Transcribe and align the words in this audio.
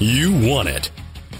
You 0.00 0.32
want 0.48 0.68
it. 0.68 0.90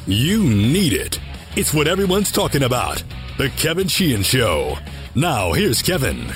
You 0.07 0.45
need 0.45 0.93
it. 0.93 1.19
It's 1.57 1.75
what 1.75 1.89
everyone's 1.89 2.31
talking 2.31 2.63
about. 2.63 3.03
The 3.37 3.49
Kevin 3.57 3.89
Sheehan 3.89 4.23
Show. 4.23 4.77
Now, 5.17 5.53
here's 5.53 5.83
Kevin. 5.83 6.33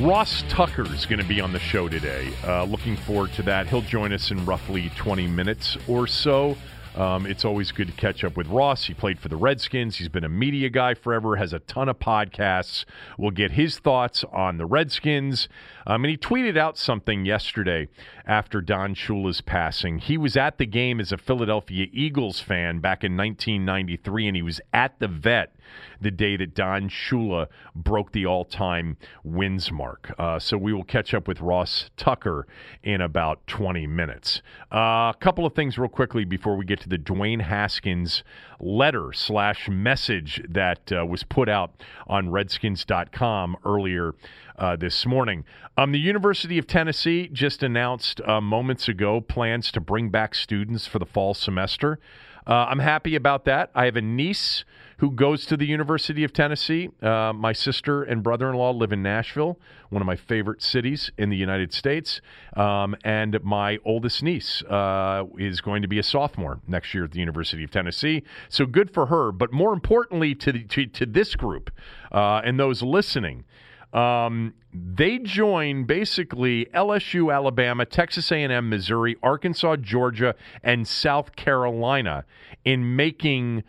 Ross 0.00 0.42
Tucker 0.48 0.82
is 0.92 1.06
going 1.06 1.20
to 1.20 1.28
be 1.28 1.40
on 1.40 1.52
the 1.52 1.60
show 1.60 1.88
today. 1.88 2.32
Uh, 2.44 2.64
looking 2.64 2.96
forward 2.96 3.32
to 3.34 3.42
that. 3.42 3.68
He'll 3.68 3.82
join 3.82 4.12
us 4.12 4.32
in 4.32 4.44
roughly 4.44 4.90
20 4.96 5.28
minutes 5.28 5.78
or 5.86 6.08
so. 6.08 6.56
Um, 6.96 7.24
it's 7.24 7.44
always 7.44 7.70
good 7.70 7.86
to 7.86 7.92
catch 7.92 8.24
up 8.24 8.36
with 8.36 8.48
Ross. 8.48 8.84
He 8.84 8.94
played 8.94 9.20
for 9.20 9.28
the 9.28 9.36
Redskins. 9.36 9.96
He's 9.96 10.08
been 10.08 10.24
a 10.24 10.28
media 10.28 10.70
guy 10.70 10.94
forever, 10.94 11.36
has 11.36 11.52
a 11.52 11.60
ton 11.60 11.88
of 11.88 12.00
podcasts. 12.00 12.84
We'll 13.16 13.30
get 13.30 13.52
his 13.52 13.78
thoughts 13.78 14.24
on 14.32 14.56
the 14.58 14.66
Redskins. 14.66 15.48
Um, 15.86 16.04
and 16.04 16.10
he 16.10 16.16
tweeted 16.16 16.56
out 16.56 16.76
something 16.76 17.24
yesterday 17.24 17.88
after 18.26 18.60
Don 18.60 18.94
Shula's 18.94 19.40
passing. 19.40 19.98
He 19.98 20.16
was 20.16 20.36
at 20.36 20.58
the 20.58 20.66
game 20.66 21.00
as 21.00 21.12
a 21.12 21.16
Philadelphia 21.18 21.86
Eagles 21.92 22.40
fan 22.40 22.80
back 22.80 23.02
in 23.02 23.16
1993, 23.16 24.28
and 24.28 24.36
he 24.36 24.42
was 24.42 24.60
at 24.72 24.98
the 24.98 25.08
vet 25.08 25.54
the 26.00 26.10
day 26.10 26.36
that 26.36 26.54
Don 26.54 26.88
Shula 26.88 27.46
broke 27.74 28.12
the 28.12 28.26
all 28.26 28.44
time 28.44 28.96
wins 29.22 29.70
mark. 29.70 30.12
Uh, 30.18 30.38
so 30.38 30.56
we 30.56 30.72
will 30.72 30.84
catch 30.84 31.14
up 31.14 31.28
with 31.28 31.40
Ross 31.40 31.90
Tucker 31.96 32.46
in 32.82 33.00
about 33.00 33.46
20 33.46 33.86
minutes. 33.86 34.42
A 34.70 34.76
uh, 34.76 35.12
couple 35.14 35.46
of 35.46 35.54
things, 35.54 35.78
real 35.78 35.88
quickly, 35.88 36.24
before 36.24 36.56
we 36.56 36.64
get 36.64 36.80
to 36.80 36.88
the 36.88 36.98
Dwayne 36.98 37.42
Haskins 37.42 38.22
letter 38.58 39.12
slash 39.12 39.68
message 39.68 40.42
that 40.48 40.92
uh, 40.92 41.04
was 41.06 41.22
put 41.22 41.48
out 41.48 41.82
on 42.06 42.30
redskins.com 42.30 43.56
earlier 43.64 44.14
uh, 44.60 44.76
this 44.76 45.06
morning. 45.06 45.44
Um, 45.76 45.92
the 45.92 45.98
University 45.98 46.58
of 46.58 46.66
Tennessee 46.66 47.28
just 47.32 47.62
announced 47.62 48.20
uh, 48.20 48.40
moments 48.40 48.88
ago 48.88 49.20
plans 49.20 49.72
to 49.72 49.80
bring 49.80 50.10
back 50.10 50.34
students 50.34 50.86
for 50.86 50.98
the 50.98 51.06
fall 51.06 51.34
semester. 51.34 51.98
Uh, 52.46 52.66
I'm 52.68 52.78
happy 52.78 53.16
about 53.16 53.44
that. 53.46 53.70
I 53.74 53.86
have 53.86 53.96
a 53.96 54.02
niece 54.02 54.64
who 54.98 55.10
goes 55.10 55.46
to 55.46 55.56
the 55.56 55.64
University 55.64 56.24
of 56.24 56.32
Tennessee. 56.32 56.90
Uh, 57.00 57.32
my 57.34 57.54
sister 57.54 58.02
and 58.02 58.22
brother 58.22 58.50
in 58.50 58.56
law 58.56 58.70
live 58.70 58.92
in 58.92 59.02
Nashville, 59.02 59.58
one 59.88 60.02
of 60.02 60.06
my 60.06 60.16
favorite 60.16 60.60
cities 60.62 61.10
in 61.16 61.30
the 61.30 61.36
United 61.36 61.72
States. 61.72 62.20
Um, 62.54 62.94
and 63.02 63.42
my 63.42 63.78
oldest 63.84 64.22
niece 64.22 64.62
uh, 64.64 65.24
is 65.38 65.62
going 65.62 65.80
to 65.80 65.88
be 65.88 65.98
a 65.98 66.02
sophomore 66.02 66.60
next 66.66 66.92
year 66.92 67.04
at 67.04 67.12
the 67.12 67.18
University 67.18 67.64
of 67.64 67.70
Tennessee. 67.70 68.22
So 68.50 68.66
good 68.66 68.92
for 68.92 69.06
her. 69.06 69.32
But 69.32 69.54
more 69.54 69.72
importantly, 69.72 70.34
to, 70.34 70.52
the, 70.52 70.64
to, 70.64 70.86
to 70.86 71.06
this 71.06 71.34
group 71.34 71.70
uh, 72.12 72.42
and 72.44 72.60
those 72.60 72.82
listening, 72.82 73.44
um, 73.92 74.54
they 74.72 75.18
join 75.18 75.84
basically 75.84 76.66
LSU, 76.74 77.34
Alabama, 77.34 77.84
Texas 77.84 78.30
A&M, 78.30 78.68
Missouri, 78.68 79.16
Arkansas, 79.22 79.76
Georgia, 79.76 80.34
and 80.62 80.86
South 80.86 81.34
Carolina 81.34 82.24
in 82.64 82.94
making 82.94 83.64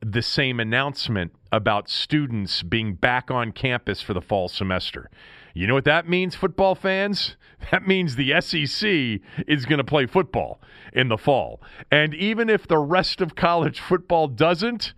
the 0.00 0.22
same 0.22 0.60
announcement 0.60 1.32
about 1.52 1.88
students 1.88 2.62
being 2.62 2.94
back 2.94 3.30
on 3.30 3.52
campus 3.52 4.00
for 4.00 4.14
the 4.14 4.20
fall 4.20 4.48
semester. 4.48 5.10
You 5.52 5.66
know 5.66 5.74
what 5.74 5.84
that 5.84 6.08
means, 6.08 6.34
football 6.34 6.74
fans? 6.74 7.36
That 7.70 7.88
means 7.88 8.14
the 8.14 8.38
SEC 8.42 8.86
is 9.48 9.64
going 9.64 9.78
to 9.78 9.84
play 9.84 10.04
football 10.04 10.60
in 10.92 11.08
the 11.08 11.16
fall. 11.16 11.62
And 11.90 12.14
even 12.14 12.50
if 12.50 12.68
the 12.68 12.78
rest 12.78 13.22
of 13.22 13.34
college 13.34 13.80
football 13.80 14.28
doesn't, 14.28 14.92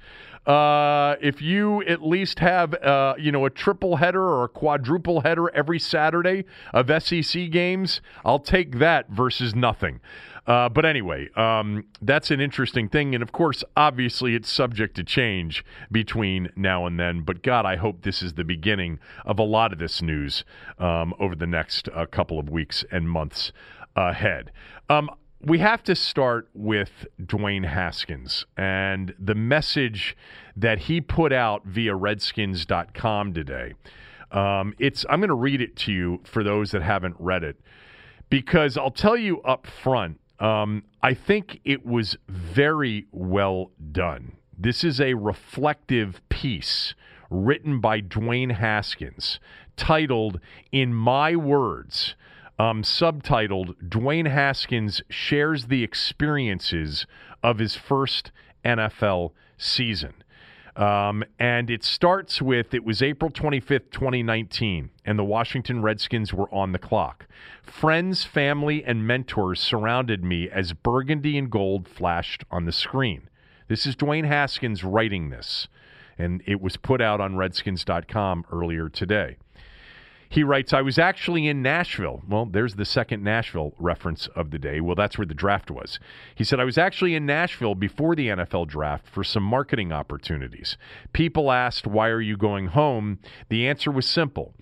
uh, 0.48 1.16
if 1.20 1.42
you 1.42 1.82
at 1.82 2.02
least 2.02 2.38
have, 2.38 2.72
uh, 2.74 3.14
you 3.18 3.30
know, 3.30 3.44
a 3.44 3.50
triple 3.50 3.96
header 3.96 4.22
or 4.22 4.44
a 4.44 4.48
quadruple 4.48 5.20
header 5.20 5.54
every 5.54 5.78
Saturday 5.78 6.46
of 6.72 6.91
SEC 7.02 7.50
games, 7.50 8.00
I'll 8.24 8.38
take 8.38 8.78
that 8.78 9.10
versus 9.10 9.54
nothing. 9.54 10.00
Uh, 10.46 10.66
but 10.66 10.86
anyway, 10.86 11.28
um, 11.34 11.84
that's 12.00 12.30
an 12.30 12.41
interesting 12.41 12.88
thing. 12.88 13.14
And 13.14 13.22
of 13.22 13.30
course, 13.30 13.62
obviously, 13.76 14.34
it's 14.34 14.50
subject 14.50 14.96
to 14.96 15.04
change 15.04 15.62
between 15.92 16.48
now 16.56 16.86
and 16.86 16.98
then. 16.98 17.20
But 17.20 17.42
God, 17.42 17.66
I 17.66 17.76
hope 17.76 18.00
this 18.00 18.22
is 18.22 18.32
the 18.32 18.44
beginning 18.44 18.98
of 19.26 19.38
a 19.38 19.42
lot 19.42 19.75
of 19.75 19.78
this 19.78 20.00
news 20.00 20.44
um, 20.78 21.12
over 21.20 21.37
the 21.37 21.47
next 21.47 21.91
uh, 21.94 22.06
couple 22.06 22.38
of 22.38 22.48
weeks 22.48 22.82
and 22.91 23.10
months 23.10 23.53
ahead. 23.94 24.50
Um, 24.88 25.10
we 25.41 25.59
have 25.59 25.82
to 25.84 25.94
start 25.94 26.49
with 26.54 27.06
Dwayne 27.21 27.66
Haskins 27.66 28.44
and 28.56 29.15
the 29.19 29.34
message 29.34 30.16
that 30.56 30.81
he 30.81 31.00
put 31.00 31.32
out 31.32 31.65
via 31.65 31.94
redskins.com 31.94 33.34
today. 33.34 33.75
Um, 34.31 34.75
it's 34.78 35.06
I'm 35.09 35.21
going 35.21 35.28
to 35.28 35.34
read 35.34 35.60
it 35.60 35.76
to 35.76 35.93
you 35.93 36.21
for 36.25 36.43
those 36.44 36.72
that 36.72 36.82
haven't 36.82 37.16
read 37.19 37.44
it 37.44 37.60
because 38.28 38.76
I'll 38.76 38.91
tell 38.91 39.16
you 39.16 39.41
up 39.43 39.66
front 39.66 40.19
um, 40.41 40.84
I 41.03 41.15
think 41.15 41.60
it 41.65 41.84
was 41.84 42.16
very 42.28 43.06
well 43.10 43.72
done. 43.91 44.37
This 44.56 44.84
is 44.84 45.00
a 45.00 45.15
reflective 45.15 46.20
piece 46.28 46.94
written 47.31 47.81
by 47.81 48.00
Dwayne 48.00 48.53
Haskins 48.53 49.41
titled 49.76 50.41
In 50.72 50.94
My 50.94 51.37
Words, 51.37 52.15
um, 52.58 52.82
subtitled 52.82 53.74
Dwayne 53.88 54.30
Haskins 54.30 55.02
Shares 55.08 55.66
the 55.66 55.84
Experiences 55.84 57.06
of 57.42 57.58
His 57.58 57.76
First 57.76 58.32
NFL 58.64 59.32
Season. 59.56 60.14
Um, 60.78 61.24
and 61.41 61.70
it 61.70 61.82
starts 61.82 62.41
with 62.41 62.72
it 62.72 62.84
was 62.84 63.02
April 63.02 63.32
25th, 63.32 63.91
2019, 63.91 64.91
and 65.04 65.19
the 65.19 65.24
Washington 65.24 65.82
Redskins 65.82 66.32
were 66.32 66.52
on 66.54 66.70
the 66.70 66.78
clock. 66.78 67.26
Friends, 67.64 68.24
family, 68.24 68.84
and 68.84 69.04
mentors 69.04 69.60
surrounded 69.60 70.22
me 70.22 70.48
as 70.48 70.72
burgundy 70.72 71.36
and 71.36 71.50
gold 71.50 71.88
flashed 71.88 72.44
on 72.50 72.64
the 72.64 72.72
screen. 72.72 73.28
This 73.66 73.86
is 73.86 73.96
Dwayne 73.96 74.26
Haskins 74.26 74.84
writing 74.84 75.30
this, 75.30 75.66
and 76.16 76.42
it 76.46 76.60
was 76.60 76.76
put 76.76 77.00
out 77.00 77.20
on 77.20 77.36
redskins.com 77.36 78.44
earlier 78.52 78.88
today. 78.88 79.36
He 80.31 80.43
writes, 80.43 80.72
I 80.72 80.83
was 80.83 80.99
actually 80.99 81.49
in 81.49 81.62
Nashville. 81.62 82.22
Well, 82.28 82.44
there's 82.44 82.75
the 82.75 82.84
second 82.84 83.25
Nashville 83.25 83.72
reference 83.78 84.27
of 84.28 84.50
the 84.50 84.59
day. 84.59 84.81
Well, 84.81 84.94
that's 84.94 85.16
where 85.16 85.27
the 85.27 85.34
draft 85.34 85.71
was. 85.71 85.99
He 86.34 86.44
said, 86.44 86.61
I 86.61 86.65
was 86.65 86.77
actually 86.77 87.15
in 87.15 87.25
Nashville 87.25 87.75
before 87.75 88.15
the 88.15 88.28
NFL 88.28 88.69
draft 88.69 89.06
for 89.09 89.25
some 89.25 89.43
marketing 89.43 89.91
opportunities. 89.91 90.77
People 91.12 91.50
asked, 91.50 91.87
Why 91.87 92.09
are 92.09 92.21
you 92.21 92.37
going 92.37 92.69
home? 92.69 93.21
The 93.49 93.67
answer 93.67 93.91
was 93.91 94.06
simple 94.06 94.55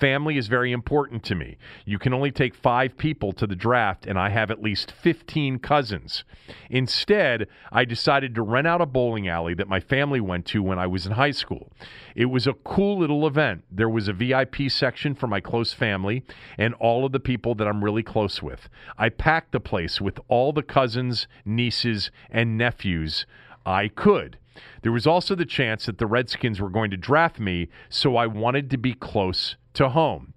Family 0.00 0.38
is 0.38 0.48
very 0.48 0.72
important 0.72 1.22
to 1.24 1.34
me. 1.34 1.58
You 1.84 1.98
can 1.98 2.14
only 2.14 2.30
take 2.30 2.54
five 2.54 2.96
people 2.96 3.32
to 3.34 3.46
the 3.46 3.54
draft, 3.54 4.06
and 4.06 4.18
I 4.18 4.30
have 4.30 4.50
at 4.50 4.62
least 4.62 4.90
15 4.90 5.58
cousins. 5.58 6.24
Instead, 6.70 7.46
I 7.70 7.84
decided 7.84 8.34
to 8.34 8.42
rent 8.42 8.66
out 8.66 8.80
a 8.80 8.86
bowling 8.86 9.28
alley 9.28 9.52
that 9.52 9.68
my 9.68 9.78
family 9.78 10.18
went 10.18 10.46
to 10.46 10.62
when 10.62 10.78
I 10.78 10.86
was 10.86 11.04
in 11.04 11.12
high 11.12 11.32
school. 11.32 11.70
It 12.16 12.24
was 12.26 12.46
a 12.46 12.54
cool 12.54 12.98
little 12.98 13.26
event. 13.26 13.64
There 13.70 13.90
was 13.90 14.08
a 14.08 14.14
VIP 14.14 14.70
section 14.70 15.14
for 15.14 15.26
my 15.26 15.40
close 15.40 15.74
family 15.74 16.24
and 16.56 16.72
all 16.74 17.04
of 17.04 17.12
the 17.12 17.20
people 17.20 17.54
that 17.56 17.68
I'm 17.68 17.84
really 17.84 18.02
close 18.02 18.42
with. 18.42 18.70
I 18.96 19.10
packed 19.10 19.52
the 19.52 19.60
place 19.60 20.00
with 20.00 20.18
all 20.28 20.54
the 20.54 20.62
cousins, 20.62 21.28
nieces, 21.44 22.10
and 22.30 22.56
nephews 22.56 23.26
I 23.66 23.88
could. 23.88 24.38
There 24.80 24.92
was 24.92 25.06
also 25.06 25.34
the 25.34 25.44
chance 25.44 25.84
that 25.86 25.98
the 25.98 26.06
Redskins 26.06 26.58
were 26.58 26.70
going 26.70 26.90
to 26.90 26.96
draft 26.96 27.38
me, 27.38 27.68
so 27.90 28.16
I 28.16 28.26
wanted 28.26 28.70
to 28.70 28.78
be 28.78 28.94
close 28.94 29.56
to 29.74 29.88
home. 29.88 30.34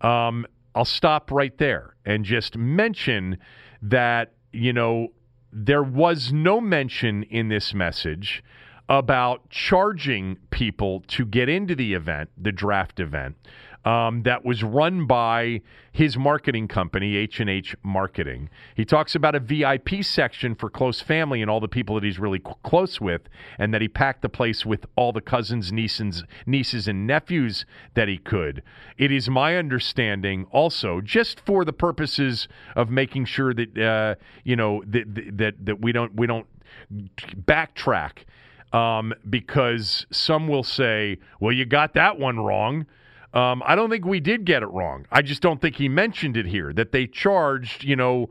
Um, 0.00 0.46
I'll 0.74 0.84
stop 0.84 1.30
right 1.30 1.56
there 1.58 1.96
and 2.04 2.24
just 2.24 2.56
mention 2.56 3.38
that, 3.82 4.34
you 4.52 4.72
know, 4.72 5.08
there 5.52 5.82
was 5.82 6.32
no 6.32 6.60
mention 6.60 7.24
in 7.24 7.48
this 7.48 7.74
message 7.74 8.42
about 8.88 9.48
charging 9.50 10.36
people 10.50 11.02
to 11.08 11.24
get 11.24 11.48
into 11.48 11.74
the 11.74 11.94
event, 11.94 12.30
the 12.36 12.52
draft 12.52 12.98
event 13.00 13.36
um, 13.84 14.22
that 14.24 14.44
was 14.44 14.62
run 14.62 15.06
by 15.06 15.62
his 15.92 16.16
marketing 16.16 16.68
company, 16.68 17.16
H 17.16 17.40
and 17.40 17.48
H 17.48 17.74
Marketing. 17.82 18.50
He 18.74 18.84
talks 18.84 19.14
about 19.14 19.34
a 19.34 19.40
VIP 19.40 20.02
section 20.02 20.54
for 20.54 20.68
close 20.68 21.00
family 21.00 21.40
and 21.40 21.50
all 21.50 21.60
the 21.60 21.68
people 21.68 21.94
that 21.94 22.04
he's 22.04 22.18
really 22.18 22.40
close 22.62 23.00
with, 23.00 23.22
and 23.58 23.72
that 23.72 23.80
he 23.80 23.88
packed 23.88 24.22
the 24.22 24.28
place 24.28 24.66
with 24.66 24.86
all 24.96 25.12
the 25.12 25.20
cousins, 25.20 25.72
nieces, 25.72 26.22
nieces, 26.46 26.86
and 26.86 27.06
nephews 27.06 27.64
that 27.94 28.08
he 28.08 28.18
could. 28.18 28.62
It 28.98 29.10
is 29.10 29.28
my 29.28 29.56
understanding, 29.56 30.46
also, 30.50 31.00
just 31.00 31.40
for 31.40 31.64
the 31.64 31.72
purposes 31.72 32.48
of 32.76 32.90
making 32.90 33.24
sure 33.24 33.54
that 33.54 33.78
uh, 33.78 34.14
you 34.44 34.56
know 34.56 34.84
that, 34.86 35.36
that 35.38 35.54
that 35.64 35.80
we 35.80 35.92
don't 35.92 36.14
we 36.14 36.26
don't 36.26 36.46
backtrack. 36.92 38.24
Um, 38.72 39.12
because 39.28 40.06
some 40.12 40.46
will 40.46 40.62
say, 40.62 41.18
well, 41.40 41.50
you 41.50 41.66
got 41.66 41.94
that 41.94 42.20
one 42.20 42.38
wrong. 42.38 42.86
Um, 43.32 43.62
I 43.64 43.74
don't 43.74 43.90
think 43.90 44.04
we 44.04 44.20
did 44.20 44.44
get 44.44 44.62
it 44.62 44.70
wrong. 44.70 45.06
I 45.10 45.22
just 45.22 45.40
don't 45.40 45.60
think 45.60 45.76
he 45.76 45.88
mentioned 45.88 46.36
it 46.36 46.46
here 46.46 46.72
that 46.72 46.92
they 46.92 47.06
charged, 47.06 47.84
you 47.84 47.94
know, 47.96 48.30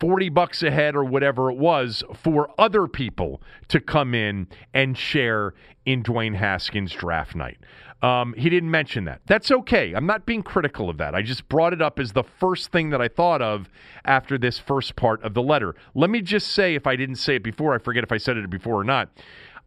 40 0.00 0.28
bucks 0.30 0.62
a 0.62 0.70
head 0.70 0.96
or 0.96 1.04
whatever 1.04 1.50
it 1.50 1.56
was 1.56 2.02
for 2.14 2.50
other 2.58 2.86
people 2.86 3.40
to 3.68 3.80
come 3.80 4.14
in 4.14 4.48
and 4.72 4.96
share 4.96 5.54
in 5.86 6.02
Dwayne 6.02 6.34
Haskins 6.34 6.92
draft 6.92 7.34
night. 7.34 7.58
Um, 8.02 8.34
he 8.36 8.50
didn't 8.50 8.70
mention 8.70 9.04
that. 9.04 9.22
That's 9.26 9.50
okay. 9.50 9.94
I'm 9.94 10.06
not 10.06 10.26
being 10.26 10.42
critical 10.42 10.90
of 10.90 10.98
that. 10.98 11.14
I 11.14 11.22
just 11.22 11.48
brought 11.48 11.72
it 11.72 11.80
up 11.80 11.98
as 11.98 12.12
the 12.12 12.22
first 12.22 12.70
thing 12.70 12.90
that 12.90 13.00
I 13.00 13.08
thought 13.08 13.40
of 13.40 13.70
after 14.04 14.36
this 14.36 14.58
first 14.58 14.94
part 14.96 15.22
of 15.22 15.32
the 15.32 15.42
letter. 15.42 15.74
Let 15.94 16.10
me 16.10 16.20
just 16.20 16.48
say, 16.48 16.74
if 16.74 16.86
I 16.86 16.96
didn't 16.96 17.16
say 17.16 17.36
it 17.36 17.42
before, 17.42 17.74
I 17.74 17.78
forget 17.78 18.04
if 18.04 18.12
I 18.12 18.18
said 18.18 18.36
it 18.36 18.50
before 18.50 18.74
or 18.74 18.84
not. 18.84 19.10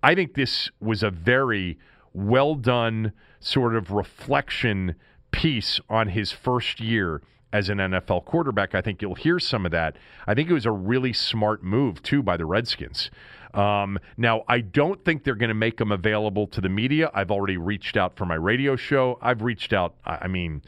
I 0.04 0.14
think 0.14 0.36
this 0.36 0.70
was 0.80 1.02
a 1.02 1.10
very 1.10 1.80
well 2.18 2.56
done 2.56 3.14
sort 3.40 3.76
of 3.76 3.92
reflection 3.92 4.96
piece 5.32 5.80
on 5.90 6.10
his 6.10 6.32
first 6.32 6.80
year 6.80 7.22
as 7.54 7.70
an 7.70 7.78
NFL 7.78 8.26
quarterback. 8.26 8.76
I 8.76 8.82
think 8.82 9.02
you'll 9.02 9.16
hear 9.16 9.40
some 9.40 9.66
of 9.66 9.72
that. 9.72 9.96
I 10.26 10.34
think 10.34 10.50
it 10.50 10.54
was 10.54 10.66
a 10.66 10.72
really 10.72 11.14
smart 11.14 11.64
move, 11.64 12.02
too, 12.02 12.24
by 12.24 12.36
the 12.36 12.46
Redskins. 12.46 13.12
Um, 13.54 14.00
now, 14.18 14.44
I 14.48 14.60
don't 14.60 15.04
think 15.06 15.24
they're 15.24 15.36
going 15.36 15.50
to 15.50 15.56
make 15.56 15.80
him 15.80 15.92
available 15.92 16.48
to 16.48 16.60
the 16.60 16.70
media. 16.70 17.10
I've 17.14 17.32
already 17.32 17.58
reached 17.58 17.96
out 17.96 18.18
for 18.18 18.26
my 18.26 18.36
radio 18.36 18.76
show. 18.76 19.18
I've 19.22 19.42
reached 19.44 19.72
out, 19.72 19.96
I 20.06 20.28
mean, 20.28 20.64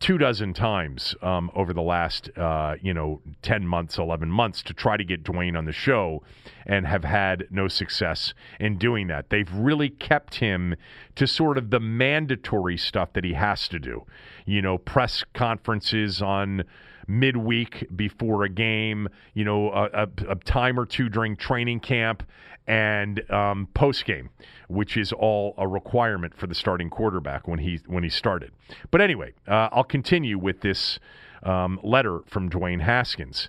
two 0.00 0.18
dozen 0.18 0.52
times 0.52 1.14
um, 1.22 1.50
over 1.54 1.72
the 1.72 1.82
last, 1.82 2.30
uh, 2.36 2.76
you 2.80 2.92
know, 2.92 3.20
10 3.42 3.66
months, 3.66 3.98
11 3.98 4.30
months 4.30 4.62
to 4.62 4.74
try 4.74 4.96
to 4.96 5.04
get 5.04 5.22
Dwayne 5.22 5.56
on 5.56 5.64
the 5.64 5.72
show 5.72 6.22
and 6.66 6.86
have 6.86 7.04
had 7.04 7.46
no 7.50 7.68
success 7.68 8.34
in 8.60 8.78
doing 8.78 9.06
that. 9.06 9.30
They've 9.30 9.50
really 9.52 9.88
kept 9.88 10.36
him 10.36 10.74
to 11.14 11.26
sort 11.26 11.58
of 11.58 11.70
the 11.70 11.80
mandatory 11.80 12.76
stuff 12.76 13.12
that 13.14 13.24
he 13.24 13.32
has 13.34 13.68
to 13.68 13.78
do, 13.78 14.04
you 14.44 14.60
know, 14.60 14.78
press 14.78 15.24
conferences 15.34 16.20
on 16.20 16.64
midweek 17.08 17.86
before 17.94 18.42
a 18.42 18.48
game, 18.48 19.08
you 19.34 19.44
know, 19.44 19.70
a, 19.70 19.84
a, 19.92 20.08
a 20.30 20.34
time 20.36 20.78
or 20.78 20.84
two 20.84 21.08
during 21.08 21.36
training 21.36 21.80
camp, 21.80 22.22
and 22.66 23.28
um, 23.30 23.68
post 23.74 24.04
game, 24.04 24.30
which 24.68 24.96
is 24.96 25.12
all 25.12 25.54
a 25.56 25.66
requirement 25.66 26.34
for 26.36 26.46
the 26.46 26.54
starting 26.54 26.90
quarterback 26.90 27.46
when 27.46 27.60
he 27.60 27.80
when 27.86 28.02
he 28.02 28.10
started. 28.10 28.52
But 28.90 29.00
anyway, 29.00 29.32
uh, 29.46 29.68
I'll 29.72 29.84
continue 29.84 30.38
with 30.38 30.60
this 30.60 30.98
um, 31.42 31.78
letter 31.82 32.20
from 32.26 32.50
Dwayne 32.50 32.80
Haskins. 32.80 33.48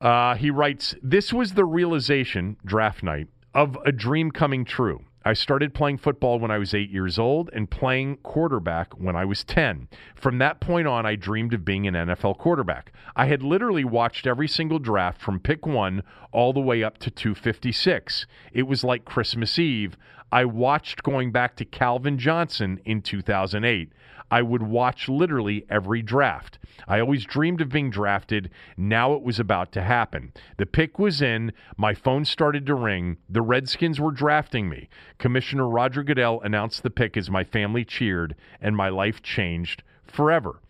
Uh, 0.00 0.34
he 0.34 0.50
writes, 0.50 0.94
"This 1.02 1.32
was 1.32 1.54
the 1.54 1.64
realization 1.64 2.56
draft 2.64 3.02
night 3.02 3.28
of 3.54 3.78
a 3.84 3.92
dream 3.92 4.30
coming 4.30 4.64
true." 4.64 5.04
I 5.24 5.34
started 5.34 5.72
playing 5.72 5.98
football 5.98 6.40
when 6.40 6.50
I 6.50 6.58
was 6.58 6.74
eight 6.74 6.90
years 6.90 7.18
old 7.18 7.48
and 7.52 7.70
playing 7.70 8.16
quarterback 8.18 8.92
when 8.98 9.14
I 9.14 9.24
was 9.24 9.44
10. 9.44 9.88
From 10.16 10.38
that 10.38 10.60
point 10.60 10.88
on, 10.88 11.06
I 11.06 11.14
dreamed 11.14 11.54
of 11.54 11.64
being 11.64 11.86
an 11.86 11.94
NFL 11.94 12.38
quarterback. 12.38 12.92
I 13.14 13.26
had 13.26 13.42
literally 13.42 13.84
watched 13.84 14.26
every 14.26 14.48
single 14.48 14.80
draft 14.80 15.20
from 15.20 15.38
pick 15.38 15.64
one 15.64 16.02
all 16.32 16.52
the 16.52 16.60
way 16.60 16.82
up 16.82 16.98
to 16.98 17.10
256. 17.10 18.26
It 18.52 18.64
was 18.64 18.82
like 18.82 19.04
Christmas 19.04 19.58
Eve. 19.58 19.96
I 20.32 20.44
watched 20.44 21.02
going 21.02 21.30
back 21.30 21.56
to 21.56 21.64
Calvin 21.64 22.18
Johnson 22.18 22.80
in 22.84 23.02
2008. 23.02 23.92
I 24.32 24.40
would 24.40 24.62
watch 24.62 25.10
literally 25.10 25.66
every 25.68 26.00
draft. 26.00 26.58
I 26.88 27.00
always 27.00 27.26
dreamed 27.26 27.60
of 27.60 27.68
being 27.68 27.90
drafted. 27.90 28.48
Now 28.78 29.12
it 29.12 29.20
was 29.20 29.38
about 29.38 29.72
to 29.72 29.82
happen. 29.82 30.32
The 30.56 30.64
pick 30.64 30.98
was 30.98 31.20
in. 31.20 31.52
My 31.76 31.92
phone 31.92 32.24
started 32.24 32.64
to 32.64 32.74
ring. 32.74 33.18
The 33.28 33.42
Redskins 33.42 34.00
were 34.00 34.10
drafting 34.10 34.70
me. 34.70 34.88
Commissioner 35.18 35.68
Roger 35.68 36.02
Goodell 36.02 36.40
announced 36.40 36.82
the 36.82 36.88
pick 36.88 37.18
as 37.18 37.28
my 37.28 37.44
family 37.44 37.84
cheered, 37.84 38.34
and 38.58 38.74
my 38.74 38.88
life 38.88 39.22
changed 39.22 39.82
forever. 40.06 40.62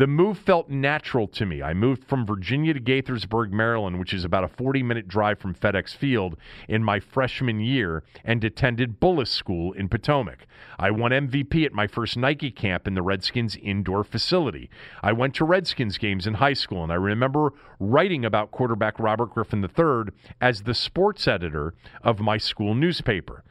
The 0.00 0.06
move 0.06 0.38
felt 0.38 0.70
natural 0.70 1.28
to 1.28 1.44
me. 1.44 1.60
I 1.60 1.74
moved 1.74 2.04
from 2.04 2.24
Virginia 2.24 2.72
to 2.72 2.80
Gaithersburg, 2.80 3.50
Maryland, 3.50 3.98
which 3.98 4.14
is 4.14 4.24
about 4.24 4.44
a 4.44 4.48
40 4.48 4.82
minute 4.82 5.08
drive 5.08 5.38
from 5.38 5.54
FedEx 5.54 5.94
Field, 5.94 6.38
in 6.68 6.82
my 6.82 7.00
freshman 7.00 7.60
year 7.60 8.02
and 8.24 8.42
attended 8.42 8.98
Bullis 8.98 9.28
School 9.28 9.74
in 9.74 9.90
Potomac. 9.90 10.46
I 10.78 10.90
won 10.90 11.10
MVP 11.10 11.66
at 11.66 11.74
my 11.74 11.86
first 11.86 12.16
Nike 12.16 12.50
camp 12.50 12.86
in 12.88 12.94
the 12.94 13.02
Redskins 13.02 13.56
indoor 13.56 14.02
facility. 14.02 14.70
I 15.02 15.12
went 15.12 15.34
to 15.34 15.44
Redskins 15.44 15.98
games 15.98 16.26
in 16.26 16.32
high 16.32 16.54
school, 16.54 16.82
and 16.82 16.90
I 16.90 16.94
remember 16.94 17.52
writing 17.78 18.24
about 18.24 18.52
quarterback 18.52 18.98
Robert 18.98 19.34
Griffin 19.34 19.62
III 19.62 20.14
as 20.40 20.62
the 20.62 20.72
sports 20.72 21.28
editor 21.28 21.74
of 22.02 22.20
my 22.20 22.38
school 22.38 22.74
newspaper. 22.74 23.44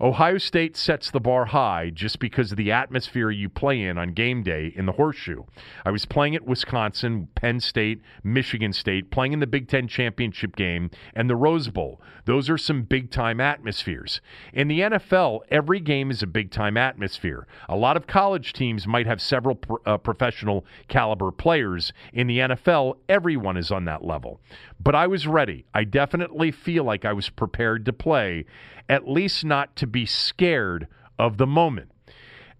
Ohio 0.00 0.36
State 0.36 0.76
sets 0.76 1.10
the 1.10 1.20
bar 1.20 1.46
high 1.46 1.90
just 1.90 2.18
because 2.18 2.50
of 2.50 2.58
the 2.58 2.70
atmosphere 2.70 3.30
you 3.30 3.48
play 3.48 3.80
in 3.80 3.96
on 3.96 4.12
game 4.12 4.42
day 4.42 4.72
in 4.76 4.84
the 4.84 4.92
horseshoe. 4.92 5.44
I 5.86 5.90
was 5.90 6.04
playing 6.04 6.36
at 6.36 6.46
Wisconsin, 6.46 7.28
Penn 7.34 7.60
State, 7.60 8.02
Michigan 8.22 8.74
State, 8.74 9.10
playing 9.10 9.32
in 9.32 9.40
the 9.40 9.46
Big 9.46 9.68
Ten 9.68 9.88
championship 9.88 10.54
game 10.54 10.90
and 11.14 11.30
the 11.30 11.36
Rose 11.36 11.68
Bowl. 11.68 12.00
Those 12.26 12.50
are 12.50 12.58
some 12.58 12.82
big 12.82 13.10
time 13.10 13.40
atmospheres. 13.40 14.20
In 14.52 14.68
the 14.68 14.80
NFL, 14.80 15.40
every 15.50 15.80
game 15.80 16.10
is 16.10 16.22
a 16.22 16.26
big 16.26 16.50
time 16.50 16.76
atmosphere. 16.76 17.46
A 17.68 17.76
lot 17.76 17.96
of 17.96 18.06
college 18.06 18.52
teams 18.52 18.86
might 18.86 19.06
have 19.06 19.22
several 19.22 19.54
pro- 19.54 19.78
uh, 19.86 19.96
professional 19.96 20.66
caliber 20.88 21.30
players. 21.30 21.92
In 22.12 22.26
the 22.26 22.38
NFL, 22.40 22.96
everyone 23.08 23.56
is 23.56 23.70
on 23.70 23.86
that 23.86 24.04
level. 24.04 24.40
But 24.78 24.94
I 24.94 25.06
was 25.06 25.26
ready. 25.26 25.64
I 25.72 25.84
definitely 25.84 26.50
feel 26.50 26.84
like 26.84 27.04
I 27.04 27.14
was 27.14 27.30
prepared 27.30 27.86
to 27.86 27.92
play 27.92 28.44
at 28.88 29.08
least 29.08 29.44
not 29.44 29.74
to 29.76 29.85
be 29.86 30.06
scared 30.06 30.88
of 31.18 31.38
the 31.38 31.46
moment. 31.46 31.90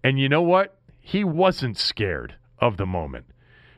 And 0.03 0.19
you 0.19 0.29
know 0.29 0.41
what? 0.41 0.79
He 0.99 1.23
wasn't 1.23 1.77
scared 1.77 2.35
of 2.59 2.77
the 2.77 2.85
moment. 2.85 3.25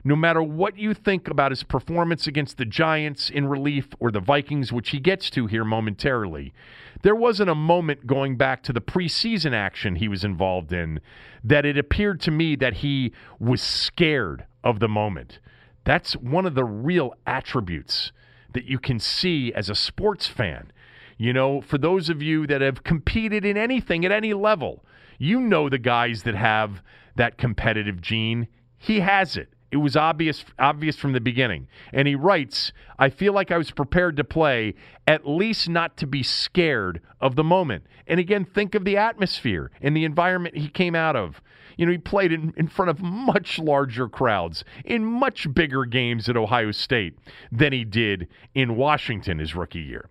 No 0.03 0.15
matter 0.15 0.41
what 0.41 0.77
you 0.77 0.93
think 0.93 1.27
about 1.27 1.51
his 1.51 1.63
performance 1.63 2.25
against 2.25 2.57
the 2.57 2.65
Giants 2.65 3.29
in 3.29 3.47
relief 3.47 3.89
or 3.99 4.11
the 4.11 4.21
Vikings, 4.21 4.71
which 4.71 4.91
he 4.91 4.99
gets 4.99 5.29
to 5.31 5.45
here 5.45 5.65
momentarily, 5.65 6.53
there 7.01 7.15
wasn't 7.15 7.49
a 7.49 7.55
moment 7.55 8.07
going 8.07 8.37
back 8.37 8.63
to 8.63 8.73
the 8.73 8.81
preseason 8.81 9.53
action 9.53 9.95
he 9.95 10.07
was 10.07 10.23
involved 10.23 10.71
in 10.71 11.01
that 11.43 11.65
it 11.65 11.77
appeared 11.77 12.21
to 12.21 12.31
me 12.31 12.55
that 12.55 12.75
he 12.75 13.13
was 13.39 13.61
scared 13.61 14.45
of 14.63 14.79
the 14.79 14.87
moment. 14.87 15.39
That's 15.83 16.13
one 16.13 16.45
of 16.45 16.55
the 16.55 16.65
real 16.65 17.13
attributes 17.25 18.11
that 18.53 18.65
you 18.65 18.79
can 18.79 18.99
see 18.99 19.53
as 19.53 19.69
a 19.69 19.75
sports 19.75 20.27
fan 20.27 20.71
you 21.19 21.33
know, 21.33 21.59
for 21.59 21.77
those 21.77 22.09
of 22.09 22.23
you 22.23 22.47
that 22.47 22.61
have 22.61 22.85
competed 22.85 23.43
in 23.43 23.57
anything 23.57 24.05
at 24.05 24.11
any 24.11 24.33
level, 24.33 24.85
you 25.17 25.41
know 25.41 25.67
the 25.67 25.77
guys 25.77 26.23
that 26.23 26.33
have 26.33 26.81
that 27.17 27.37
competitive 27.37 27.99
gene. 27.99 28.47
He 28.77 29.01
has 29.01 29.35
it. 29.35 29.49
It 29.69 29.77
was 29.77 29.97
obvious 29.97 30.45
obvious 30.57 30.95
from 30.95 31.11
the 31.11 31.19
beginning. 31.19 31.67
And 31.91 32.07
he 32.07 32.15
writes, 32.15 32.71
I 32.97 33.09
feel 33.09 33.33
like 33.33 33.51
I 33.51 33.57
was 33.57 33.69
prepared 33.69 34.15
to 34.15 34.23
play, 34.23 34.75
at 35.05 35.27
least 35.27 35.67
not 35.67 35.97
to 35.97 36.07
be 36.07 36.23
scared 36.23 37.01
of 37.19 37.35
the 37.35 37.43
moment. 37.43 37.83
And 38.07 38.19
again, 38.19 38.45
think 38.45 38.73
of 38.73 38.85
the 38.85 38.95
atmosphere 38.95 39.71
and 39.81 39.95
the 39.95 40.05
environment 40.05 40.55
he 40.55 40.69
came 40.69 40.95
out 40.95 41.17
of. 41.17 41.41
You 41.75 41.85
know, 41.85 41.91
he 41.91 41.97
played 41.97 42.31
in, 42.31 42.53
in 42.57 42.67
front 42.67 42.89
of 42.89 43.01
much 43.01 43.59
larger 43.59 44.09
crowds 44.09 44.63
in 44.83 45.05
much 45.05 45.53
bigger 45.53 45.85
games 45.85 46.27
at 46.27 46.35
Ohio 46.35 46.71
State 46.71 47.17
than 47.51 47.73
he 47.73 47.83
did 47.83 48.27
in 48.55 48.75
Washington 48.75 49.39
his 49.39 49.55
rookie 49.55 49.79
year. 49.79 50.09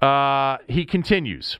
Uh, 0.00 0.58
he 0.68 0.84
continues. 0.84 1.58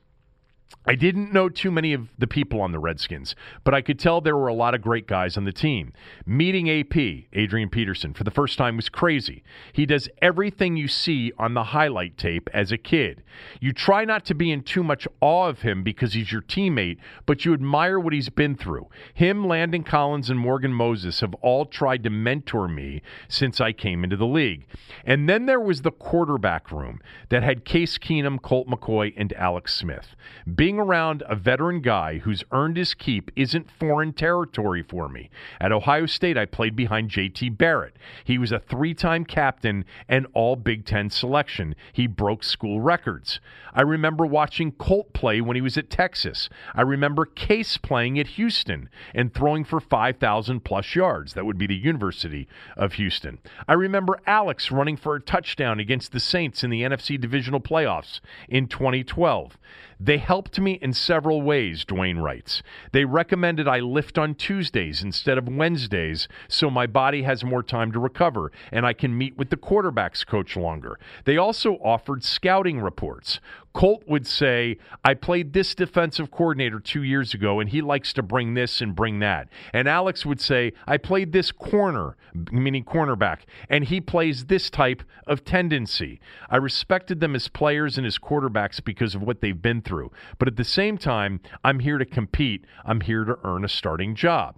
I 0.86 0.96
didn't 0.96 1.32
know 1.32 1.48
too 1.48 1.70
many 1.70 1.94
of 1.94 2.08
the 2.18 2.26
people 2.26 2.60
on 2.60 2.72
the 2.72 2.78
Redskins, 2.78 3.34
but 3.64 3.72
I 3.72 3.80
could 3.80 3.98
tell 3.98 4.20
there 4.20 4.36
were 4.36 4.48
a 4.48 4.54
lot 4.54 4.74
of 4.74 4.82
great 4.82 5.06
guys 5.06 5.38
on 5.38 5.46
the 5.46 5.52
team. 5.52 5.94
Meeting 6.26 6.68
AP, 6.68 7.24
Adrian 7.32 7.70
Peterson, 7.70 8.12
for 8.12 8.22
the 8.22 8.30
first 8.30 8.58
time 8.58 8.76
was 8.76 8.90
crazy. 8.90 9.42
He 9.72 9.86
does 9.86 10.10
everything 10.20 10.76
you 10.76 10.86
see 10.86 11.32
on 11.38 11.54
the 11.54 11.64
highlight 11.64 12.18
tape 12.18 12.50
as 12.52 12.70
a 12.70 12.76
kid. 12.76 13.22
You 13.60 13.72
try 13.72 14.04
not 14.04 14.26
to 14.26 14.34
be 14.34 14.50
in 14.50 14.62
too 14.62 14.82
much 14.82 15.08
awe 15.22 15.48
of 15.48 15.62
him 15.62 15.84
because 15.84 16.12
he's 16.12 16.30
your 16.30 16.42
teammate, 16.42 16.98
but 17.24 17.46
you 17.46 17.54
admire 17.54 17.98
what 17.98 18.12
he's 18.12 18.28
been 18.28 18.54
through. 18.54 18.88
Him, 19.14 19.48
Landon 19.48 19.84
Collins, 19.84 20.28
and 20.28 20.38
Morgan 20.38 20.74
Moses 20.74 21.20
have 21.20 21.32
all 21.36 21.64
tried 21.64 22.02
to 22.04 22.10
mentor 22.10 22.68
me 22.68 23.00
since 23.26 23.58
I 23.58 23.72
came 23.72 24.04
into 24.04 24.18
the 24.18 24.26
league. 24.26 24.66
And 25.06 25.30
then 25.30 25.46
there 25.46 25.60
was 25.60 25.80
the 25.80 25.90
quarterback 25.90 26.70
room 26.70 27.00
that 27.30 27.42
had 27.42 27.64
Case 27.64 27.96
Keenum, 27.96 28.42
Colt 28.42 28.68
McCoy, 28.68 29.14
and 29.16 29.32
Alex 29.32 29.74
Smith. 29.74 30.14
Being 30.54 30.63
being 30.64 30.78
around 30.78 31.22
a 31.28 31.36
veteran 31.36 31.82
guy 31.82 32.16
who's 32.16 32.42
earned 32.50 32.78
his 32.78 32.94
keep 32.94 33.30
isn't 33.36 33.70
foreign 33.70 34.14
territory 34.14 34.82
for 34.82 35.10
me. 35.10 35.28
At 35.60 35.72
Ohio 35.72 36.06
State, 36.06 36.38
I 36.38 36.46
played 36.46 36.74
behind 36.74 37.10
JT 37.10 37.58
Barrett. 37.58 37.98
He 38.24 38.38
was 38.38 38.50
a 38.50 38.58
three 38.58 38.94
time 38.94 39.26
captain 39.26 39.84
and 40.08 40.26
all 40.32 40.56
Big 40.56 40.86
Ten 40.86 41.10
selection. 41.10 41.74
He 41.92 42.06
broke 42.06 42.42
school 42.42 42.80
records. 42.80 43.40
I 43.74 43.82
remember 43.82 44.24
watching 44.24 44.72
Colt 44.72 45.12
play 45.12 45.42
when 45.42 45.54
he 45.54 45.60
was 45.60 45.76
at 45.76 45.90
Texas. 45.90 46.48
I 46.74 46.80
remember 46.80 47.26
Case 47.26 47.76
playing 47.76 48.18
at 48.18 48.28
Houston 48.28 48.88
and 49.14 49.34
throwing 49.34 49.64
for 49.64 49.80
5,000 49.80 50.60
plus 50.60 50.94
yards. 50.94 51.34
That 51.34 51.44
would 51.44 51.58
be 51.58 51.66
the 51.66 51.74
University 51.74 52.48
of 52.74 52.94
Houston. 52.94 53.38
I 53.68 53.74
remember 53.74 54.18
Alex 54.26 54.70
running 54.70 54.96
for 54.96 55.14
a 55.14 55.20
touchdown 55.20 55.78
against 55.78 56.12
the 56.12 56.20
Saints 56.20 56.64
in 56.64 56.70
the 56.70 56.80
NFC 56.80 57.20
Divisional 57.20 57.60
Playoffs 57.60 58.20
in 58.48 58.66
2012. 58.66 59.58
They 60.00 60.18
helped 60.18 60.60
me 60.60 60.72
in 60.82 60.92
several 60.92 61.42
ways, 61.42 61.84
Dwayne 61.84 62.20
writes. 62.20 62.62
They 62.92 63.04
recommended 63.04 63.68
I 63.68 63.80
lift 63.80 64.18
on 64.18 64.34
Tuesdays 64.34 65.02
instead 65.02 65.38
of 65.38 65.48
Wednesdays 65.48 66.28
so 66.48 66.70
my 66.70 66.86
body 66.86 67.22
has 67.22 67.44
more 67.44 67.62
time 67.62 67.92
to 67.92 67.98
recover 67.98 68.52
and 68.72 68.86
I 68.86 68.92
can 68.92 69.16
meet 69.16 69.36
with 69.36 69.50
the 69.50 69.56
quarterbacks 69.56 70.26
coach 70.26 70.56
longer. 70.56 70.98
They 71.24 71.36
also 71.36 71.74
offered 71.76 72.24
scouting 72.24 72.80
reports. 72.80 73.40
Colt 73.74 74.04
would 74.06 74.24
say, 74.24 74.78
I 75.04 75.14
played 75.14 75.52
this 75.52 75.74
defensive 75.74 76.30
coordinator 76.30 76.78
two 76.78 77.02
years 77.02 77.34
ago, 77.34 77.58
and 77.58 77.68
he 77.68 77.82
likes 77.82 78.12
to 78.12 78.22
bring 78.22 78.54
this 78.54 78.80
and 78.80 78.94
bring 78.94 79.18
that. 79.18 79.48
And 79.72 79.88
Alex 79.88 80.24
would 80.24 80.40
say, 80.40 80.72
I 80.86 80.96
played 80.96 81.32
this 81.32 81.50
corner, 81.50 82.16
meaning 82.52 82.84
cornerback, 82.84 83.40
and 83.68 83.84
he 83.84 84.00
plays 84.00 84.44
this 84.44 84.70
type 84.70 85.02
of 85.26 85.44
tendency. 85.44 86.20
I 86.48 86.56
respected 86.56 87.18
them 87.18 87.34
as 87.34 87.48
players 87.48 87.98
and 87.98 88.06
as 88.06 88.16
quarterbacks 88.16 88.82
because 88.82 89.16
of 89.16 89.22
what 89.22 89.40
they've 89.40 89.60
been 89.60 89.82
through. 89.82 90.12
But 90.38 90.46
at 90.46 90.56
the 90.56 90.64
same 90.64 90.96
time, 90.96 91.40
I'm 91.64 91.80
here 91.80 91.98
to 91.98 92.06
compete, 92.06 92.64
I'm 92.84 93.00
here 93.00 93.24
to 93.24 93.38
earn 93.42 93.64
a 93.64 93.68
starting 93.68 94.14
job. 94.14 94.54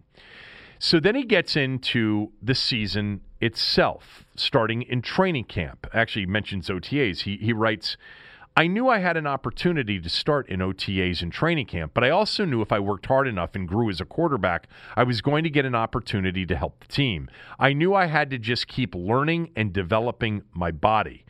So 0.78 1.00
then 1.00 1.14
he 1.14 1.24
gets 1.24 1.56
into 1.56 2.32
the 2.42 2.54
season 2.54 3.22
itself, 3.40 4.26
starting 4.34 4.82
in 4.82 5.00
training 5.00 5.44
camp. 5.44 5.86
Actually, 5.94 6.26
mentions 6.26 6.68
OTAs. 6.68 7.20
He, 7.20 7.38
he 7.38 7.54
writes, 7.54 7.96
I 8.58 8.68
knew 8.68 8.88
I 8.88 9.00
had 9.00 9.18
an 9.18 9.26
opportunity 9.26 10.00
to 10.00 10.08
start 10.08 10.48
in 10.48 10.60
OTAs 10.60 11.20
and 11.20 11.30
training 11.30 11.66
camp, 11.66 11.92
but 11.92 12.02
I 12.02 12.08
also 12.08 12.46
knew 12.46 12.62
if 12.62 12.72
I 12.72 12.78
worked 12.78 13.04
hard 13.04 13.28
enough 13.28 13.54
and 13.54 13.68
grew 13.68 13.90
as 13.90 14.00
a 14.00 14.06
quarterback, 14.06 14.66
I 14.96 15.02
was 15.02 15.20
going 15.20 15.44
to 15.44 15.50
get 15.50 15.66
an 15.66 15.74
opportunity 15.74 16.46
to 16.46 16.56
help 16.56 16.80
the 16.80 16.90
team. 16.90 17.28
I 17.58 17.74
knew 17.74 17.94
I 17.94 18.06
had 18.06 18.30
to 18.30 18.38
just 18.38 18.66
keep 18.66 18.94
learning 18.94 19.50
and 19.56 19.74
developing 19.74 20.40
my 20.54 20.70
body. 20.70 21.26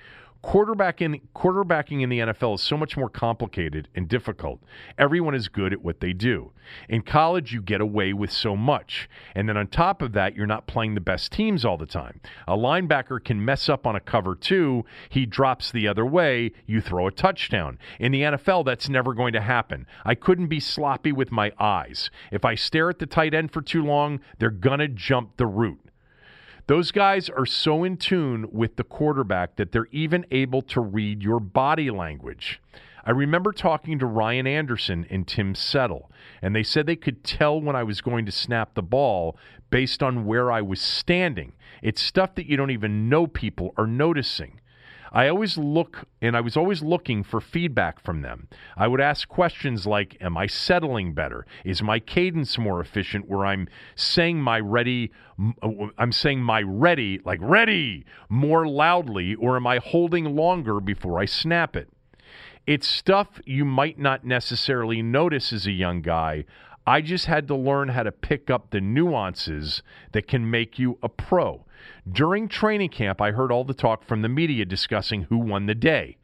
Quarterback 0.46 1.02
in, 1.02 1.20
quarterbacking 1.34 2.02
in 2.02 2.08
the 2.08 2.20
NFL 2.20 2.54
is 2.54 2.62
so 2.62 2.76
much 2.76 2.96
more 2.96 3.08
complicated 3.08 3.88
and 3.96 4.08
difficult. 4.08 4.62
Everyone 4.96 5.34
is 5.34 5.48
good 5.48 5.72
at 5.72 5.82
what 5.82 5.98
they 5.98 6.12
do. 6.12 6.52
In 6.88 7.02
college, 7.02 7.52
you 7.52 7.60
get 7.60 7.80
away 7.80 8.12
with 8.12 8.30
so 8.30 8.54
much. 8.54 9.08
And 9.34 9.48
then 9.48 9.56
on 9.56 9.66
top 9.66 10.02
of 10.02 10.12
that, 10.12 10.36
you're 10.36 10.46
not 10.46 10.68
playing 10.68 10.94
the 10.94 11.00
best 11.00 11.32
teams 11.32 11.64
all 11.64 11.76
the 11.76 11.84
time. 11.84 12.20
A 12.46 12.56
linebacker 12.56 13.22
can 13.22 13.44
mess 13.44 13.68
up 13.68 13.88
on 13.88 13.96
a 13.96 14.00
cover 14.00 14.36
two, 14.36 14.84
he 15.08 15.26
drops 15.26 15.72
the 15.72 15.88
other 15.88 16.06
way, 16.06 16.52
you 16.64 16.80
throw 16.80 17.08
a 17.08 17.10
touchdown. 17.10 17.76
In 17.98 18.12
the 18.12 18.22
NFL, 18.22 18.64
that's 18.66 18.88
never 18.88 19.14
going 19.14 19.32
to 19.32 19.40
happen. 19.40 19.84
I 20.04 20.14
couldn't 20.14 20.46
be 20.46 20.60
sloppy 20.60 21.10
with 21.10 21.32
my 21.32 21.50
eyes. 21.58 22.08
If 22.30 22.44
I 22.44 22.54
stare 22.54 22.88
at 22.88 23.00
the 23.00 23.06
tight 23.06 23.34
end 23.34 23.50
for 23.50 23.62
too 23.62 23.82
long, 23.82 24.20
they're 24.38 24.50
going 24.50 24.78
to 24.78 24.86
jump 24.86 25.38
the 25.38 25.46
route. 25.46 25.85
Those 26.68 26.90
guys 26.90 27.30
are 27.30 27.46
so 27.46 27.84
in 27.84 27.96
tune 27.96 28.48
with 28.50 28.74
the 28.74 28.82
quarterback 28.82 29.54
that 29.54 29.70
they're 29.70 29.86
even 29.92 30.26
able 30.32 30.62
to 30.62 30.80
read 30.80 31.22
your 31.22 31.38
body 31.38 31.92
language. 31.92 32.60
I 33.04 33.12
remember 33.12 33.52
talking 33.52 34.00
to 34.00 34.06
Ryan 34.06 34.48
Anderson 34.48 35.06
and 35.08 35.28
Tim 35.28 35.54
Settle, 35.54 36.10
and 36.42 36.56
they 36.56 36.64
said 36.64 36.86
they 36.86 36.96
could 36.96 37.22
tell 37.22 37.60
when 37.60 37.76
I 37.76 37.84
was 37.84 38.00
going 38.00 38.26
to 38.26 38.32
snap 38.32 38.74
the 38.74 38.82
ball 38.82 39.38
based 39.70 40.02
on 40.02 40.26
where 40.26 40.50
I 40.50 40.60
was 40.60 40.80
standing. 40.80 41.52
It's 41.82 42.02
stuff 42.02 42.34
that 42.34 42.46
you 42.46 42.56
don't 42.56 42.72
even 42.72 43.08
know 43.08 43.28
people 43.28 43.72
are 43.76 43.86
noticing. 43.86 44.60
I 45.12 45.28
always 45.28 45.56
look, 45.56 46.04
and 46.20 46.36
I 46.36 46.40
was 46.40 46.56
always 46.56 46.82
looking 46.82 47.22
for 47.22 47.40
feedback 47.40 48.00
from 48.00 48.22
them. 48.22 48.48
I 48.76 48.88
would 48.88 49.00
ask 49.00 49.28
questions 49.28 49.86
like, 49.86 50.16
Am 50.20 50.36
I 50.36 50.46
settling 50.46 51.14
better? 51.14 51.46
Is 51.64 51.82
my 51.82 51.98
cadence 51.98 52.58
more 52.58 52.80
efficient 52.80 53.28
where 53.28 53.46
I'm 53.46 53.68
saying 53.94 54.40
my 54.40 54.60
ready, 54.60 55.12
uh, 55.62 55.70
I'm 55.98 56.12
saying 56.12 56.42
my 56.42 56.62
ready, 56.62 57.20
like 57.24 57.40
ready, 57.42 58.04
more 58.28 58.66
loudly, 58.66 59.34
or 59.34 59.56
am 59.56 59.66
I 59.66 59.78
holding 59.78 60.36
longer 60.36 60.80
before 60.80 61.20
I 61.20 61.24
snap 61.26 61.76
it? 61.76 61.88
It's 62.66 62.88
stuff 62.88 63.40
you 63.44 63.64
might 63.64 63.96
not 63.96 64.24
necessarily 64.24 65.00
notice 65.00 65.52
as 65.52 65.66
a 65.68 65.72
young 65.72 66.02
guy. 66.02 66.44
I 66.86 67.00
just 67.00 67.26
had 67.26 67.48
to 67.48 67.56
learn 67.56 67.88
how 67.88 68.04
to 68.04 68.12
pick 68.12 68.48
up 68.48 68.70
the 68.70 68.80
nuances 68.80 69.82
that 70.12 70.28
can 70.28 70.48
make 70.48 70.78
you 70.78 70.98
a 71.02 71.08
pro. 71.08 71.64
During 72.10 72.48
training 72.48 72.90
camp, 72.90 73.20
I 73.20 73.32
heard 73.32 73.50
all 73.50 73.64
the 73.64 73.74
talk 73.74 74.04
from 74.04 74.22
the 74.22 74.28
media 74.28 74.64
discussing 74.64 75.22
who 75.22 75.38
won 75.38 75.66
the 75.66 75.74
day 75.74 76.16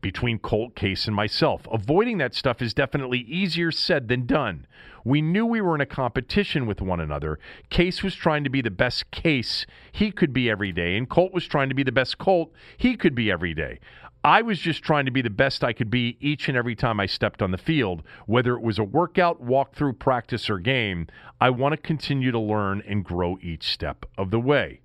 between 0.00 0.38
Colt, 0.38 0.74
Case, 0.74 1.06
and 1.06 1.14
myself. 1.14 1.66
Avoiding 1.72 2.18
that 2.18 2.34
stuff 2.34 2.62
is 2.62 2.72
definitely 2.72 3.20
easier 3.20 3.70
said 3.70 4.08
than 4.08 4.26
done. 4.26 4.66
We 5.04 5.20
knew 5.20 5.44
we 5.44 5.60
were 5.60 5.74
in 5.74 5.80
a 5.80 5.86
competition 5.86 6.66
with 6.66 6.80
one 6.80 7.00
another. 7.00 7.38
Case 7.68 8.02
was 8.02 8.14
trying 8.14 8.44
to 8.44 8.50
be 8.50 8.62
the 8.62 8.70
best 8.70 9.10
Case 9.10 9.66
he 9.90 10.10
could 10.10 10.32
be 10.32 10.50
every 10.50 10.72
day, 10.72 10.96
and 10.96 11.08
Colt 11.08 11.32
was 11.32 11.46
trying 11.46 11.68
to 11.68 11.74
be 11.74 11.82
the 11.82 11.92
best 11.92 12.18
Colt 12.18 12.52
he 12.76 12.96
could 12.96 13.14
be 13.14 13.30
every 13.30 13.54
day. 13.54 13.80
I 14.28 14.42
was 14.42 14.58
just 14.58 14.82
trying 14.82 15.06
to 15.06 15.10
be 15.10 15.22
the 15.22 15.30
best 15.30 15.64
I 15.64 15.72
could 15.72 15.88
be 15.88 16.18
each 16.20 16.48
and 16.48 16.56
every 16.56 16.76
time 16.76 17.00
I 17.00 17.06
stepped 17.06 17.40
on 17.40 17.50
the 17.50 17.56
field, 17.56 18.02
whether 18.26 18.52
it 18.52 18.60
was 18.60 18.78
a 18.78 18.84
workout, 18.84 19.42
walkthrough, 19.42 19.98
practice, 19.98 20.50
or 20.50 20.58
game. 20.58 21.06
I 21.40 21.48
want 21.48 21.72
to 21.72 21.78
continue 21.78 22.30
to 22.30 22.38
learn 22.38 22.82
and 22.86 23.02
grow 23.02 23.38
each 23.40 23.72
step 23.72 24.04
of 24.18 24.30
the 24.30 24.38
way. 24.38 24.82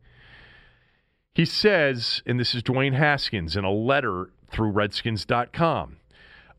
He 1.36 1.44
says, 1.44 2.24
and 2.26 2.40
this 2.40 2.56
is 2.56 2.64
Dwayne 2.64 2.94
Haskins 2.94 3.58
in 3.58 3.66
a 3.66 3.72
letter 3.72 4.30
through 4.50 4.70
Redskins.com. 4.70 5.98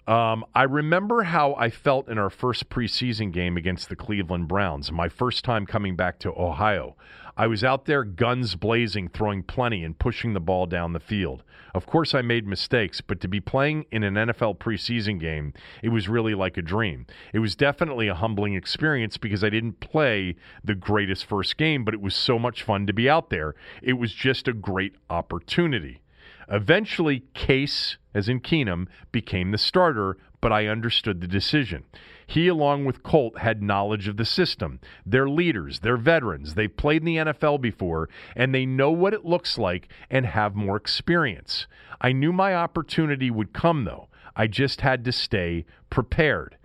Um, 0.06 0.44
I 0.54 0.64
remember 0.64 1.22
how 1.22 1.54
I 1.54 1.70
felt 1.70 2.08
in 2.08 2.18
our 2.18 2.28
first 2.28 2.68
preseason 2.68 3.32
game 3.32 3.56
against 3.56 3.88
the 3.88 3.96
Cleveland 3.96 4.48
Browns, 4.48 4.92
my 4.92 5.08
first 5.08 5.44
time 5.44 5.64
coming 5.64 5.96
back 5.96 6.18
to 6.20 6.32
Ohio. 6.32 6.94
I 7.38 7.46
was 7.46 7.64
out 7.64 7.86
there 7.86 8.04
guns 8.04 8.54
blazing, 8.54 9.08
throwing 9.08 9.42
plenty 9.42 9.82
and 9.82 9.98
pushing 9.98 10.34
the 10.34 10.40
ball 10.40 10.66
down 10.66 10.92
the 10.92 11.00
field. 11.00 11.42
Of 11.74 11.86
course, 11.86 12.14
I 12.14 12.22
made 12.22 12.46
mistakes, 12.46 13.00
but 13.00 13.20
to 13.22 13.28
be 13.28 13.40
playing 13.40 13.86
in 13.90 14.04
an 14.04 14.14
NFL 14.14 14.58
preseason 14.58 15.18
game, 15.18 15.54
it 15.82 15.88
was 15.88 16.08
really 16.08 16.34
like 16.34 16.56
a 16.56 16.62
dream. 16.62 17.06
It 17.32 17.40
was 17.40 17.56
definitely 17.56 18.06
a 18.06 18.14
humbling 18.14 18.54
experience 18.54 19.16
because 19.16 19.42
I 19.42 19.50
didn't 19.50 19.80
play 19.80 20.36
the 20.62 20.76
greatest 20.76 21.24
first 21.24 21.56
game, 21.56 21.84
but 21.84 21.94
it 21.94 22.00
was 22.00 22.14
so 22.14 22.38
much 22.38 22.62
fun 22.62 22.86
to 22.86 22.92
be 22.92 23.08
out 23.08 23.30
there. 23.30 23.56
It 23.82 23.94
was 23.94 24.12
just 24.12 24.46
a 24.46 24.52
great 24.52 24.94
opportunity. 25.10 26.02
Eventually, 26.48 27.24
Case, 27.34 27.96
as 28.14 28.28
in 28.28 28.40
Keenum, 28.40 28.86
became 29.12 29.50
the 29.50 29.58
starter, 29.58 30.16
but 30.40 30.52
I 30.52 30.66
understood 30.66 31.20
the 31.20 31.26
decision. 31.26 31.84
He, 32.26 32.48
along 32.48 32.84
with 32.84 33.02
Colt, 33.02 33.38
had 33.38 33.62
knowledge 33.62 34.08
of 34.08 34.16
the 34.16 34.24
system. 34.24 34.80
They're 35.04 35.28
leaders, 35.28 35.80
they're 35.80 35.96
veterans, 35.96 36.54
they've 36.54 36.74
played 36.74 37.02
in 37.02 37.06
the 37.06 37.16
NFL 37.16 37.60
before, 37.60 38.08
and 38.34 38.54
they 38.54 38.66
know 38.66 38.90
what 38.90 39.14
it 39.14 39.24
looks 39.24 39.58
like 39.58 39.88
and 40.10 40.26
have 40.26 40.54
more 40.54 40.76
experience. 40.76 41.66
I 42.00 42.12
knew 42.12 42.32
my 42.32 42.54
opportunity 42.54 43.30
would 43.30 43.52
come, 43.52 43.84
though. 43.84 44.08
I 44.36 44.46
just 44.46 44.80
had 44.80 45.04
to 45.04 45.12
stay 45.12 45.64
prepared. 45.90 46.56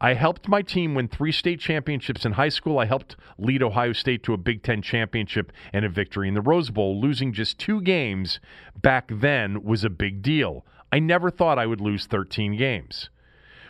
I 0.00 0.14
helped 0.14 0.48
my 0.48 0.62
team 0.62 0.94
win 0.94 1.08
three 1.08 1.32
state 1.32 1.60
championships 1.60 2.24
in 2.26 2.32
high 2.32 2.50
school. 2.50 2.78
I 2.78 2.84
helped 2.84 3.16
lead 3.38 3.62
Ohio 3.62 3.92
State 3.92 4.22
to 4.24 4.34
a 4.34 4.38
Big 4.38 4.62
Ten 4.62 4.82
championship 4.82 5.52
and 5.72 5.84
a 5.84 5.88
victory 5.88 6.28
in 6.28 6.34
the 6.34 6.42
Rose 6.42 6.70
Bowl. 6.70 7.00
Losing 7.00 7.32
just 7.32 7.58
two 7.58 7.80
games 7.80 8.40
back 8.80 9.10
then 9.12 9.62
was 9.62 9.84
a 9.84 9.90
big 9.90 10.22
deal. 10.22 10.66
I 10.92 10.98
never 10.98 11.30
thought 11.30 11.58
I 11.58 11.66
would 11.66 11.80
lose 11.80 12.06
13 12.06 12.56
games. 12.56 13.10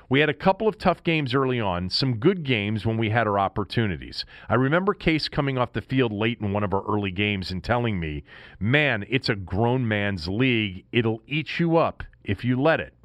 We 0.09 0.21
had 0.21 0.29
a 0.29 0.35
couple 0.35 0.69
of 0.69 0.79
tough 0.79 1.03
games 1.03 1.35
early 1.35 1.59
on, 1.61 1.91
some 1.91 2.19
good 2.19 2.45
games 2.45 2.87
when 2.87 2.97
we 2.97 3.11
had 3.11 3.27
our 3.27 3.41
opportunities. 3.41 4.25
I 4.49 4.55
remember 4.55 4.95
Case 4.95 5.29
coming 5.29 5.59
off 5.59 5.73
the 5.73 5.81
field 5.81 6.13
late 6.13 6.41
in 6.41 6.53
one 6.53 6.63
of 6.63 6.73
our 6.73 6.85
early 6.87 7.11
games 7.11 7.51
and 7.51 7.63
telling 7.63 7.99
me, 7.99 8.23
Man, 8.61 9.05
it's 9.09 9.29
a 9.29 9.35
grown 9.35 9.89
man's 9.89 10.29
league. 10.29 10.85
It'll 10.93 11.23
eat 11.27 11.59
you 11.59 11.77
up 11.77 12.05
if 12.23 12.45
you 12.45 12.61
let 12.61 12.79
it. 12.79 12.96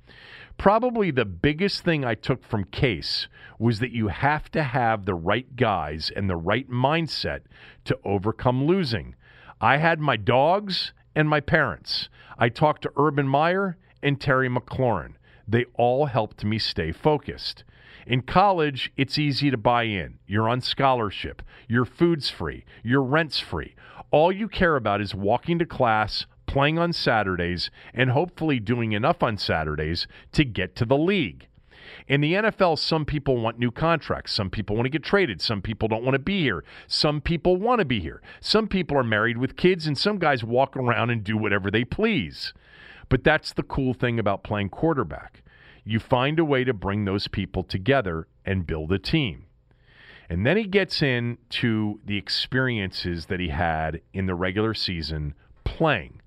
Probably 0.57 1.11
the 1.11 1.25
biggest 1.25 1.83
thing 1.83 2.05
I 2.05 2.15
took 2.15 2.43
from 2.43 2.65
Case 2.65 3.27
was 3.57 3.79
that 3.79 3.91
you 3.91 4.09
have 4.09 4.49
to 4.51 4.63
have 4.63 5.05
the 5.05 5.15
right 5.15 5.55
guys 5.55 6.11
and 6.15 6.29
the 6.29 6.35
right 6.35 6.69
mindset 6.69 7.41
to 7.85 7.97
overcome 8.05 8.65
losing. 8.65 9.15
I 9.59 9.77
had 9.77 9.99
my 9.99 10.17
dogs 10.17 10.93
and 11.15 11.27
my 11.27 11.39
parents. 11.39 12.09
I 12.37 12.49
talked 12.49 12.83
to 12.83 12.91
Urban 12.97 13.27
Meyer 13.27 13.77
and 14.01 14.19
Terry 14.19 14.49
McLaurin. 14.49 15.13
They 15.47 15.65
all 15.75 16.05
helped 16.05 16.43
me 16.43 16.57
stay 16.59 16.91
focused. 16.91 17.63
In 18.07 18.21
college, 18.21 18.91
it's 18.97 19.19
easy 19.19 19.51
to 19.51 19.57
buy 19.57 19.83
in. 19.83 20.17
You're 20.25 20.49
on 20.49 20.61
scholarship. 20.61 21.41
Your 21.67 21.85
food's 21.85 22.29
free. 22.29 22.65
Your 22.83 23.01
rent's 23.01 23.39
free. 23.39 23.75
All 24.09 24.31
you 24.31 24.47
care 24.47 24.75
about 24.75 25.01
is 25.01 25.13
walking 25.13 25.59
to 25.59 25.65
class, 25.65 26.25
playing 26.51 26.77
on 26.77 26.91
Saturdays, 26.91 27.71
and 27.93 28.09
hopefully 28.09 28.59
doing 28.59 28.91
enough 28.91 29.23
on 29.23 29.37
Saturdays 29.37 30.05
to 30.33 30.43
get 30.43 30.75
to 30.75 30.85
the 30.85 30.97
league. 30.97 31.47
In 32.09 32.19
the 32.19 32.33
NFL, 32.33 32.77
some 32.77 33.05
people 33.05 33.37
want 33.37 33.57
new 33.57 33.71
contracts. 33.71 34.33
Some 34.33 34.49
people 34.49 34.75
want 34.75 34.85
to 34.85 34.89
get 34.89 35.01
traded. 35.01 35.39
Some 35.39 35.61
people 35.61 35.87
don't 35.87 36.03
want 36.03 36.15
to 36.15 36.19
be 36.19 36.41
here. 36.41 36.65
Some 36.87 37.21
people 37.21 37.55
want 37.55 37.79
to 37.79 37.85
be 37.85 38.01
here. 38.01 38.21
Some 38.41 38.67
people 38.67 38.97
are 38.97 39.03
married 39.03 39.37
with 39.37 39.55
kids, 39.55 39.87
and 39.87 39.97
some 39.97 40.17
guys 40.17 40.43
walk 40.43 40.75
around 40.75 41.09
and 41.09 41.23
do 41.23 41.37
whatever 41.37 41.71
they 41.71 41.85
please. 41.85 42.53
But 43.07 43.23
that's 43.23 43.53
the 43.53 43.63
cool 43.63 43.93
thing 43.93 44.19
about 44.19 44.43
playing 44.43 44.69
quarterback. 44.71 45.43
You 45.85 45.99
find 45.99 46.37
a 46.37 46.43
way 46.43 46.65
to 46.65 46.73
bring 46.73 47.05
those 47.05 47.29
people 47.29 47.63
together 47.63 48.27
and 48.45 48.67
build 48.67 48.91
a 48.91 48.99
team. 48.99 49.45
And 50.29 50.45
then 50.45 50.57
he 50.57 50.65
gets 50.65 51.01
into 51.01 52.01
the 52.05 52.17
experiences 52.17 53.27
that 53.27 53.39
he 53.39 53.47
had 53.47 54.01
in 54.13 54.25
the 54.25 54.35
regular 54.35 54.73
season 54.73 55.33
playing. 55.63 56.20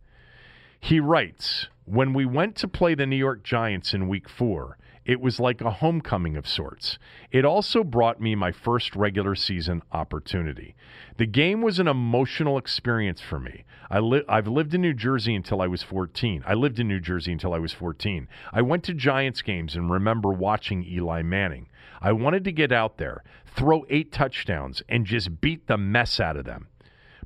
He 0.85 1.01
writes 1.01 1.69
When 1.87 2.13
we 2.13 2.27
went 2.27 2.57
to 2.57 2.69
play 2.69 2.95
the 2.95 3.07
New 3.07 3.17
York 3.17 3.43
Giants 3.43 3.95
in 3.95 4.07
week 4.07 4.29
four, 4.29 4.77
It 5.07 5.19
was 5.19 5.41
like 5.41 5.63
a 5.63 5.71
homecoming 5.81 6.37
of 6.37 6.47
sorts. 6.47 6.99
It 7.31 7.47
also 7.47 7.83
brought 7.83 8.21
me 8.21 8.35
my 8.35 8.53
first 8.53 8.95
regular 8.95 9.35
season 9.35 9.81
opportunity. 9.93 10.77
The 11.17 11.25
game 11.25 11.63
was 11.63 11.79
an 11.79 11.89
emotional 11.89 12.59
experience 12.59 13.23
for 13.23 13.41
me. 13.41 13.65
I 13.91 13.99
I've 14.29 14.47
lived 14.47 14.75
in 14.75 14.83
New 14.83 14.93
Jersey 14.93 15.35
until 15.35 15.63
I 15.63 15.69
was 15.69 15.83
14. 15.83 16.45
I 16.47 16.53
lived 16.53 16.79
in 16.79 16.87
New 16.87 17.01
Jersey 17.01 17.33
until 17.33 17.55
I 17.55 17.59
was 17.61 17.73
14. 17.73 18.29
I 18.53 18.61
went 18.61 18.85
to 18.85 18.93
Giants 18.93 19.41
games 19.41 19.75
and 19.75 19.91
remember 19.91 20.29
watching 20.29 20.85
Eli 20.85 21.23
Manning. 21.23 21.71
I 22.03 22.13
wanted 22.13 22.45
to 22.45 22.53
get 22.53 22.73
out 22.73 22.99
there, 22.99 23.25
throw 23.47 23.87
eight 23.89 24.13
touchdowns, 24.13 24.83
and 24.87 25.07
just 25.07 25.41
beat 25.41 25.67
the 25.67 25.79
mess 25.79 26.21
out 26.21 26.37
of 26.37 26.45
them. 26.45 26.69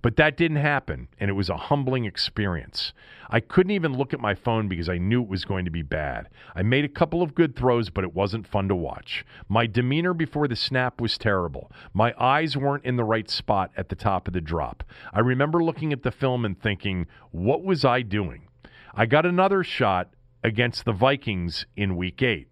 But 0.00 0.16
that 0.16 0.36
didn't 0.36 0.58
happen, 0.58 1.08
and 1.18 1.28
it 1.28 1.34
was 1.34 1.48
a 1.48 1.56
humbling 1.56 2.04
experience. 2.04 2.92
I 3.30 3.40
couldn't 3.40 3.72
even 3.72 3.96
look 3.96 4.14
at 4.14 4.20
my 4.20 4.34
phone 4.34 4.68
because 4.68 4.88
I 4.88 4.98
knew 4.98 5.22
it 5.22 5.28
was 5.28 5.44
going 5.44 5.64
to 5.64 5.70
be 5.70 5.82
bad. 5.82 6.28
I 6.54 6.62
made 6.62 6.84
a 6.84 6.88
couple 6.88 7.22
of 7.22 7.34
good 7.34 7.56
throws, 7.56 7.90
but 7.90 8.04
it 8.04 8.14
wasn't 8.14 8.46
fun 8.46 8.68
to 8.68 8.74
watch. 8.74 9.24
My 9.48 9.66
demeanor 9.66 10.14
before 10.14 10.48
the 10.48 10.56
snap 10.56 11.00
was 11.00 11.18
terrible. 11.18 11.70
My 11.92 12.14
eyes 12.18 12.56
weren't 12.56 12.84
in 12.84 12.96
the 12.96 13.04
right 13.04 13.28
spot 13.28 13.70
at 13.76 13.88
the 13.88 13.96
top 13.96 14.28
of 14.28 14.34
the 14.34 14.40
drop. 14.40 14.84
I 15.12 15.20
remember 15.20 15.62
looking 15.62 15.92
at 15.92 16.02
the 16.02 16.12
film 16.12 16.44
and 16.44 16.60
thinking, 16.60 17.06
what 17.30 17.62
was 17.62 17.84
I 17.84 18.02
doing? 18.02 18.48
I 18.94 19.06
got 19.06 19.26
another 19.26 19.62
shot 19.62 20.10
against 20.42 20.84
the 20.84 20.92
Vikings 20.92 21.66
in 21.76 21.96
week 21.96 22.22
eight. 22.22 22.48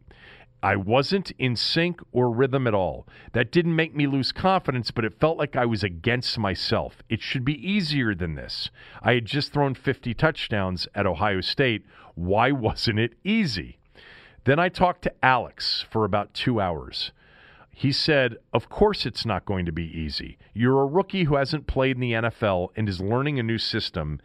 I 0.66 0.74
wasn't 0.74 1.30
in 1.38 1.54
sync 1.54 2.00
or 2.10 2.28
rhythm 2.28 2.66
at 2.66 2.74
all. 2.74 3.06
That 3.34 3.52
didn't 3.52 3.76
make 3.76 3.94
me 3.94 4.08
lose 4.08 4.32
confidence, 4.32 4.90
but 4.90 5.04
it 5.04 5.20
felt 5.20 5.38
like 5.38 5.54
I 5.54 5.64
was 5.64 5.84
against 5.84 6.40
myself. 6.40 7.04
It 7.08 7.22
should 7.22 7.44
be 7.44 7.54
easier 7.54 8.16
than 8.16 8.34
this. 8.34 8.70
I 9.00 9.12
had 9.12 9.26
just 9.26 9.52
thrown 9.52 9.76
50 9.76 10.12
touchdowns 10.14 10.88
at 10.92 11.06
Ohio 11.06 11.40
State. 11.40 11.86
Why 12.16 12.50
wasn't 12.50 12.98
it 12.98 13.14
easy? 13.22 13.78
Then 14.42 14.58
I 14.58 14.68
talked 14.68 15.02
to 15.02 15.14
Alex 15.24 15.86
for 15.88 16.04
about 16.04 16.34
two 16.34 16.60
hours. 16.60 17.12
He 17.70 17.92
said, 17.92 18.36
Of 18.52 18.68
course, 18.68 19.06
it's 19.06 19.24
not 19.24 19.44
going 19.44 19.66
to 19.66 19.72
be 19.72 19.86
easy. 19.86 20.36
You're 20.52 20.82
a 20.82 20.86
rookie 20.86 21.24
who 21.24 21.36
hasn't 21.36 21.68
played 21.68 21.94
in 21.94 22.00
the 22.00 22.14
NFL 22.14 22.70
and 22.74 22.88
is 22.88 23.00
learning 23.00 23.38
a 23.38 23.44
new 23.44 23.58
system, 23.58 24.20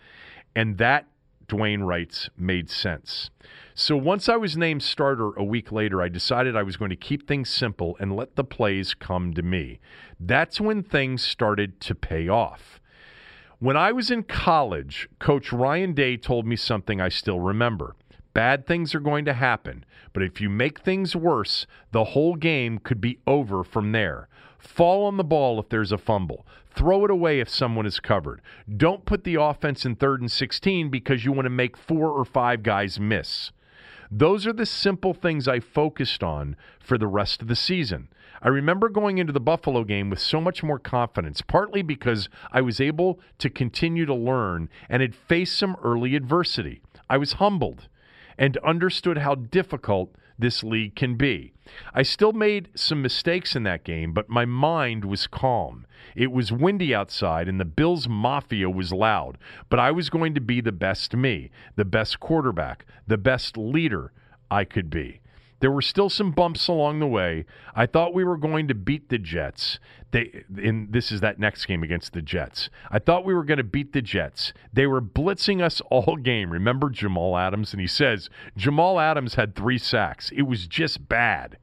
and 0.56 0.80
that, 0.80 1.06
Dwayne 1.52 1.86
writes, 1.86 2.30
made 2.38 2.70
sense. 2.70 3.30
So 3.76 3.98
once 3.98 4.30
I 4.30 4.38
was 4.38 4.56
named 4.56 4.84
starter 4.84 5.34
a 5.34 5.44
week 5.44 5.72
later, 5.72 6.02
I 6.02 6.08
decided 6.08 6.56
I 6.56 6.64
was 6.64 6.78
going 6.78 6.90
to 6.90 6.96
keep 6.96 7.28
things 7.28 7.50
simple 7.50 7.98
and 8.00 8.16
let 8.16 8.36
the 8.36 8.44
plays 8.44 8.94
come 8.94 9.34
to 9.34 9.42
me. 9.42 9.80
That's 10.20 10.62
when 10.62 10.82
things 10.82 11.24
started 11.24 11.80
to 11.82 11.94
pay 11.96 12.28
off. 12.28 12.80
When 13.60 13.78
I 13.78 13.92
was 13.92 14.10
in 14.10 14.24
college, 14.24 15.08
Coach 15.20 15.52
Ryan 15.52 15.94
Day 15.94 16.18
told 16.18 16.48
me 16.48 16.56
something 16.56 17.00
I 17.00 17.10
still 17.10 17.40
remember. 17.40 17.96
Bad 18.34 18.66
things 18.66 18.96
are 18.96 19.02
going 19.02 19.26
to 19.26 19.34
happen, 19.34 19.84
but 20.14 20.24
if 20.24 20.40
you 20.40 20.50
make 20.50 20.80
things 20.80 21.16
worse, 21.16 21.68
the 21.92 22.06
whole 22.06 22.36
game 22.36 22.80
could 22.80 23.02
be 23.02 23.20
over 23.28 23.64
from 23.64 23.92
there. 23.92 24.30
Fall 24.58 25.06
on 25.06 25.18
the 25.18 25.24
ball 25.24 25.60
if 25.60 25.70
there's 25.70 25.92
a 25.92 25.98
fumble. 25.98 26.48
Throw 26.74 27.06
it 27.06 27.12
away 27.12 27.40
if 27.40 27.50
someone 27.50 27.86
is 27.86 28.00
covered. 28.00 28.42
Don't 28.78 29.06
put 29.06 29.24
the 29.24 29.36
offense 29.36 29.86
in 29.86 29.96
third 29.96 30.22
and 30.22 30.32
16 30.32 30.90
because 30.90 31.26
you 31.26 31.32
want 31.32 31.46
to 31.46 31.50
make 31.50 31.78
four 31.78 32.10
or 32.10 32.26
five 32.26 32.64
guys 32.64 33.00
miss. 33.00 33.52
Those 34.10 34.46
are 34.46 34.54
the 34.54 34.66
simple 34.66 35.14
things 35.14 35.48
I 35.48 35.60
focused 35.60 36.22
on 36.22 36.56
for 36.80 36.98
the 36.98 37.08
rest 37.08 37.42
of 37.42 37.48
the 37.48 37.56
season. 37.56 38.10
I 38.42 38.50
remember 38.50 38.90
going 38.90 39.20
into 39.20 39.32
the 39.32 39.40
Buffalo 39.40 39.84
game 39.84 40.10
with 40.10 40.20
so 40.20 40.42
much 40.42 40.64
more 40.64 40.80
confidence, 40.80 41.42
partly 41.42 41.82
because 41.82 42.28
I 42.52 42.62
was 42.62 42.82
able 42.82 43.20
to 43.38 43.50
continue 43.50 44.06
to 44.06 44.16
learn 44.16 44.68
and 44.90 45.02
had 45.02 45.16
faced 45.16 45.58
some 45.58 45.78
early 45.84 46.16
adversity. 46.16 46.82
I 47.10 47.18
was 47.18 47.34
humbled 47.34 47.88
and 48.38 48.58
understood 48.58 49.20
how 49.20 49.36
difficult 49.36 50.16
this 50.42 50.64
league 50.64 50.96
can 50.96 51.16
be. 51.16 51.54
I 51.94 52.04
still 52.04 52.34
made 52.34 52.70
some 52.76 53.02
mistakes 53.02 53.56
in 53.56 53.64
that 53.64 53.84
game, 53.84 54.14
but 54.14 54.30
my 54.30 54.46
mind 54.46 55.06
was 55.06 55.28
calm. 55.28 55.86
It 56.16 56.32
was 56.32 56.52
windy 56.52 56.94
outside 56.94 57.48
and 57.48 57.60
the 57.60 57.66
Bills 57.66 58.08
Mafia 58.08 58.70
was 58.70 58.92
loud, 58.92 59.38
but 59.70 59.80
I 59.80 59.92
was 59.92 60.10
going 60.10 60.34
to 60.36 60.42
be 60.42 60.60
the 60.60 60.72
best 60.72 61.16
me, 61.16 61.52
the 61.76 61.86
best 61.86 62.20
quarterback, 62.20 62.86
the 63.08 63.18
best 63.18 63.58
leader 63.58 64.12
I 64.50 64.66
could 64.66 64.90
be. 64.90 65.21
There 65.62 65.72
were 65.72 65.82
still 65.82 66.10
some 66.10 66.32
bumps 66.32 66.68
along 66.68 67.00
the 67.00 67.08
way. 67.08 67.46
I 67.74 67.86
thought 67.86 68.14
we 68.14 68.24
were 68.24 68.38
going 68.38 68.68
to 68.68 68.76
beat 68.76 69.10
the 69.10 69.18
Jets. 69.18 69.80
They 70.12 70.44
in 70.58 70.88
this 70.92 71.12
is 71.12 71.22
that 71.22 71.40
next 71.40 71.66
game 71.66 71.84
against 71.84 72.14
the 72.14 72.22
Jets. 72.22 72.70
I 72.90 73.00
thought 73.00 73.24
we 73.24 73.34
were 73.34 73.46
going 73.46 73.60
to 73.60 73.64
beat 73.64 73.94
the 73.94 74.02
Jets. 74.02 74.54
They 74.74 74.88
were 74.88 75.02
blitzing 75.02 75.62
us 75.62 75.82
all 75.90 76.18
game. 76.18 76.52
Remember 76.52 76.90
Jamal 76.90 77.38
Adams 77.38 77.72
and 77.72 77.80
he 77.80 77.88
says 77.88 78.30
Jamal 78.58 79.00
Adams 79.00 79.36
had 79.36 79.56
3 79.56 79.78
sacks. 79.78 80.32
It 80.36 80.44
was 80.44 80.68
just 80.68 81.08
bad. 81.08 81.58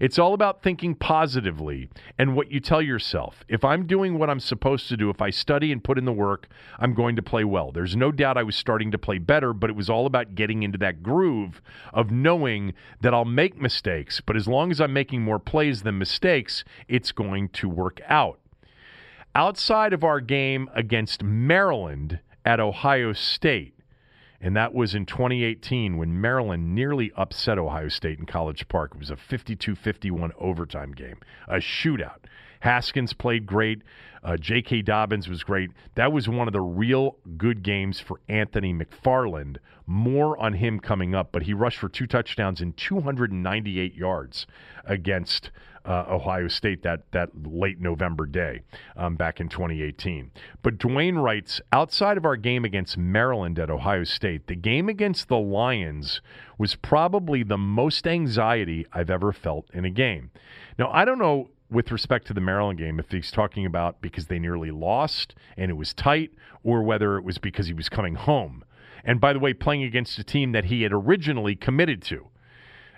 It's 0.00 0.18
all 0.18 0.34
about 0.34 0.62
thinking 0.62 0.94
positively 0.94 1.88
and 2.18 2.34
what 2.34 2.50
you 2.50 2.60
tell 2.60 2.82
yourself. 2.82 3.44
If 3.48 3.64
I'm 3.64 3.86
doing 3.86 4.18
what 4.18 4.30
I'm 4.30 4.40
supposed 4.40 4.88
to 4.88 4.96
do, 4.96 5.10
if 5.10 5.22
I 5.22 5.30
study 5.30 5.72
and 5.72 5.82
put 5.82 5.98
in 5.98 6.04
the 6.04 6.12
work, 6.12 6.48
I'm 6.78 6.94
going 6.94 7.16
to 7.16 7.22
play 7.22 7.44
well. 7.44 7.72
There's 7.72 7.96
no 7.96 8.12
doubt 8.12 8.36
I 8.36 8.42
was 8.42 8.56
starting 8.56 8.90
to 8.90 8.98
play 8.98 9.18
better, 9.18 9.52
but 9.52 9.70
it 9.70 9.76
was 9.76 9.90
all 9.90 10.06
about 10.06 10.34
getting 10.34 10.62
into 10.62 10.78
that 10.78 11.02
groove 11.02 11.60
of 11.92 12.10
knowing 12.10 12.74
that 13.00 13.14
I'll 13.14 13.24
make 13.24 13.60
mistakes, 13.60 14.20
but 14.20 14.36
as 14.36 14.48
long 14.48 14.70
as 14.70 14.80
I'm 14.80 14.92
making 14.92 15.22
more 15.22 15.38
plays 15.38 15.82
than 15.82 15.98
mistakes, 15.98 16.64
it's 16.88 17.12
going 17.12 17.48
to 17.50 17.68
work 17.68 18.00
out. 18.06 18.38
Outside 19.34 19.92
of 19.92 20.04
our 20.04 20.20
game 20.20 20.68
against 20.74 21.22
Maryland 21.22 22.20
at 22.44 22.60
Ohio 22.60 23.12
State, 23.12 23.71
and 24.42 24.56
that 24.56 24.74
was 24.74 24.94
in 24.94 25.06
2018 25.06 25.96
when 25.96 26.20
Maryland 26.20 26.74
nearly 26.74 27.12
upset 27.16 27.58
Ohio 27.58 27.88
State 27.88 28.18
in 28.18 28.26
College 28.26 28.66
Park. 28.68 28.90
It 28.94 28.98
was 28.98 29.10
a 29.10 29.16
52 29.16 29.76
51 29.76 30.32
overtime 30.38 30.92
game, 30.92 31.18
a 31.46 31.56
shootout. 31.56 32.18
Haskins 32.62 33.12
played 33.12 33.44
great. 33.44 33.82
Uh, 34.22 34.36
J.K. 34.36 34.82
Dobbins 34.82 35.28
was 35.28 35.42
great. 35.42 35.70
That 35.96 36.12
was 36.12 36.28
one 36.28 36.46
of 36.46 36.52
the 36.52 36.60
real 36.60 37.16
good 37.36 37.64
games 37.64 37.98
for 37.98 38.20
Anthony 38.28 38.72
McFarland. 38.72 39.56
More 39.84 40.38
on 40.38 40.52
him 40.52 40.78
coming 40.78 41.12
up, 41.12 41.32
but 41.32 41.42
he 41.42 41.54
rushed 41.54 41.78
for 41.78 41.88
two 41.88 42.06
touchdowns 42.06 42.60
and 42.60 42.76
298 42.76 43.96
yards 43.96 44.46
against 44.84 45.50
uh, 45.84 46.04
Ohio 46.08 46.46
State 46.46 46.84
that 46.84 47.10
that 47.10 47.30
late 47.44 47.80
November 47.80 48.26
day 48.26 48.60
um, 48.96 49.16
back 49.16 49.40
in 49.40 49.48
2018. 49.48 50.30
But 50.62 50.78
Dwayne 50.78 51.20
writes, 51.20 51.60
outside 51.72 52.16
of 52.16 52.24
our 52.24 52.36
game 52.36 52.64
against 52.64 52.96
Maryland 52.96 53.58
at 53.58 53.70
Ohio 53.70 54.04
State, 54.04 54.46
the 54.46 54.54
game 54.54 54.88
against 54.88 55.26
the 55.26 55.38
Lions 55.38 56.20
was 56.58 56.76
probably 56.76 57.42
the 57.42 57.58
most 57.58 58.06
anxiety 58.06 58.86
I've 58.92 59.10
ever 59.10 59.32
felt 59.32 59.68
in 59.72 59.84
a 59.84 59.90
game. 59.90 60.30
Now 60.78 60.92
I 60.92 61.04
don't 61.04 61.18
know 61.18 61.50
with 61.72 61.90
respect 61.90 62.26
to 62.26 62.34
the 62.34 62.40
Maryland 62.40 62.78
game, 62.78 63.00
if 63.00 63.10
he's 63.10 63.30
talking 63.30 63.66
about 63.66 64.00
because 64.00 64.26
they 64.26 64.38
nearly 64.38 64.70
lost 64.70 65.34
and 65.56 65.70
it 65.70 65.74
was 65.74 65.94
tight, 65.94 66.32
or 66.62 66.82
whether 66.82 67.16
it 67.16 67.24
was 67.24 67.38
because 67.38 67.66
he 67.66 67.72
was 67.72 67.88
coming 67.88 68.14
home. 68.14 68.64
And 69.04 69.20
by 69.20 69.32
the 69.32 69.38
way, 69.38 69.52
playing 69.52 69.82
against 69.82 70.18
a 70.18 70.24
team 70.24 70.52
that 70.52 70.66
he 70.66 70.82
had 70.82 70.92
originally 70.92 71.56
committed 71.56 72.02
to. 72.02 72.28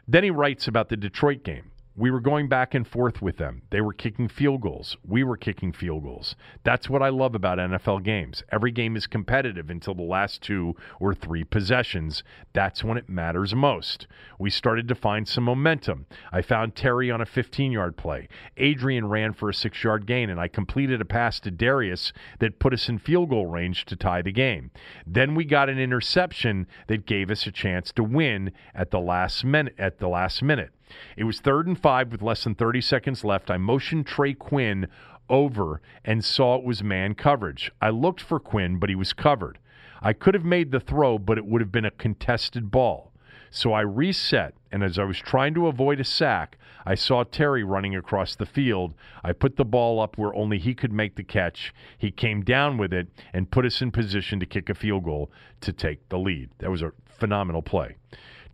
Then 0.07 0.25
he 0.25 0.31
writes 0.31 0.69
about 0.69 0.91
the 0.91 0.97
Detroit 0.97 1.43
game. 1.45 1.71
We 1.97 2.11
were 2.11 2.21
going 2.21 2.49
back 2.49 2.75
and 2.75 2.85
forth 2.85 3.23
with 3.23 3.37
them. 3.37 3.63
They 3.71 3.81
were 3.81 3.93
kicking 3.93 4.27
field 4.27 4.63
goals. 4.63 4.97
We 5.07 5.23
were 5.23 5.37
kicking 5.37 5.71
field 5.73 6.03
goals. 6.03 6.35
That's 6.65 6.91
what 6.91 7.03
I 7.03 7.09
love 7.09 7.37
about 7.37 7.59
NFL 7.59 8.03
games. 8.03 8.43
Every 8.51 8.73
game 8.73 8.97
is 8.97 9.07
competitive 9.07 9.71
until 9.71 9.95
the 9.95 10.03
last 10.03 10.43
two 10.43 10.75
or 10.99 11.15
three 11.15 11.45
possessions. 11.45 12.25
That's 12.53 12.83
when 12.83 12.99
it 12.99 13.09
matters 13.09 13.55
most. 13.55 14.09
We 14.41 14.51
started 14.51 14.89
to 14.89 14.97
find 14.97 15.29
some 15.29 15.45
momentum. 15.45 16.07
I 16.33 16.43
found 16.43 16.75
Terry 16.75 17.13
on 17.13 17.21
a 17.21 17.27
15 17.27 17.71
yard 17.71 17.97
play. 17.97 18.27
Adrian 18.57 19.07
ran 19.07 19.33
for 19.33 19.49
a 19.49 19.55
six 19.55 19.85
yard 19.85 20.05
gain, 20.05 20.31
and 20.31 20.41
I 20.41 20.49
completed 20.49 21.01
a 21.01 21.05
pass 21.05 21.39
to 21.41 21.53
Darius 21.53 22.13
that 22.41 22.59
put 22.59 22.75
us 22.75 22.89
in 22.89 22.99
field 22.99 23.31
goal 23.31 23.47
range 23.47 23.85
to 23.85 23.95
tie 23.95 24.21
the 24.21 24.33
game. 24.33 24.73
Then 25.07 25.37
we 25.37 25.45
got 25.45 25.69
an 25.69 25.79
interception 25.79 26.67
that 26.89 27.07
gave 27.07 27.31
us 27.31 27.47
a 27.47 27.53
chance 27.53 27.93
to 27.93 28.03
win 28.03 28.51
at 28.75 28.91
the 28.91 28.99
last 28.99 29.45
minute. 29.45 29.77
At 29.79 30.01
the 30.01 30.09
last 30.09 30.43
minute. 30.43 30.74
It 31.17 31.25
was 31.25 31.41
third 31.41 31.67
and 31.67 31.79
five 31.79 32.13
with 32.13 32.23
less 32.23 32.45
than 32.45 32.55
30 32.55 32.81
seconds 32.81 33.25
left. 33.25 33.51
I 33.51 33.57
motioned 33.57 34.07
Trey 34.07 34.35
Quinn 34.35 34.89
over 35.29 35.81
and 36.05 36.25
saw 36.25 36.57
it 36.57 36.65
was 36.65 36.83
man 36.83 37.15
coverage. 37.15 37.73
I 37.81 37.91
looked 37.91 38.21
for 38.21 38.39
Quinn, 38.39 38.79
but 38.79 38.91
he 38.91 38.95
was 38.95 39.13
covered. 39.13 39.59
I 40.03 40.13
could 40.13 40.35
have 40.35 40.45
made 40.45 40.71
the 40.71 40.81
throw, 40.81 41.19
but 41.19 41.39
it 41.39 41.47
would 41.47 41.63
have 41.63 41.73
been 41.73 41.87
a 41.87 41.91
contested 41.91 42.71
ball. 42.71 43.13
So 43.51 43.73
I 43.73 43.83
reset, 43.83 44.55
and 44.73 44.83
as 44.83 44.99
I 44.99 45.05
was 45.05 45.19
trying 45.19 45.55
to 45.55 45.69
avoid 45.69 46.01
a 46.01 46.05
sack, 46.05 46.59
I 46.85 46.97
saw 46.97 47.23
Terry 47.23 47.63
running 47.63 47.95
across 47.95 48.35
the 48.35 48.47
field. 48.47 48.95
I 49.23 49.33
put 49.33 49.57
the 49.57 49.65
ball 49.65 50.01
up 50.01 50.19
where 50.19 50.35
only 50.35 50.59
he 50.59 50.75
could 50.75 50.93
make 50.93 51.15
the 51.15 51.23
catch. 51.23 51.73
He 51.97 52.11
came 52.11 52.43
down 52.43 52.77
with 52.79 52.93
it 52.93 53.09
and 53.33 53.51
put 53.51 53.65
us 53.65 53.81
in 53.81 53.93
position 53.93 54.41
to 54.41 54.47
kick 54.47 54.69
a 54.69 54.75
field 54.75 55.05
goal 55.05 55.31
to 55.61 55.73
take 55.73 56.09
the 56.09 56.19
lead. 56.19 56.51
That 56.59 56.71
was 56.71 56.83
a 56.83 56.93
phenomenal 57.07 57.63
play. 57.63 57.95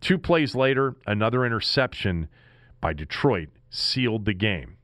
Two 0.01 0.17
plays 0.17 0.55
later, 0.55 0.95
another 1.05 1.45
interception 1.45 2.27
by 2.81 2.91
Detroit 2.91 3.49
sealed 3.69 4.25
the 4.25 4.33
game. 4.33 4.77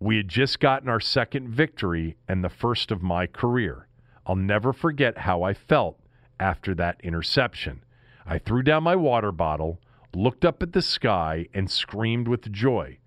We 0.00 0.16
had 0.16 0.28
just 0.28 0.58
gotten 0.58 0.88
our 0.88 1.00
second 1.00 1.48
victory 1.48 2.16
and 2.28 2.42
the 2.42 2.48
first 2.48 2.90
of 2.90 3.00
my 3.00 3.26
career. 3.26 3.86
I'll 4.26 4.36
never 4.36 4.72
forget 4.72 5.18
how 5.18 5.42
I 5.44 5.54
felt 5.54 6.00
after 6.40 6.74
that 6.74 7.00
interception. 7.02 7.84
I 8.26 8.38
threw 8.38 8.62
down 8.62 8.82
my 8.82 8.96
water 8.96 9.30
bottle, 9.30 9.80
looked 10.14 10.44
up 10.44 10.62
at 10.62 10.72
the 10.72 10.82
sky, 10.82 11.46
and 11.54 11.70
screamed 11.70 12.26
with 12.26 12.50
joy. 12.50 12.98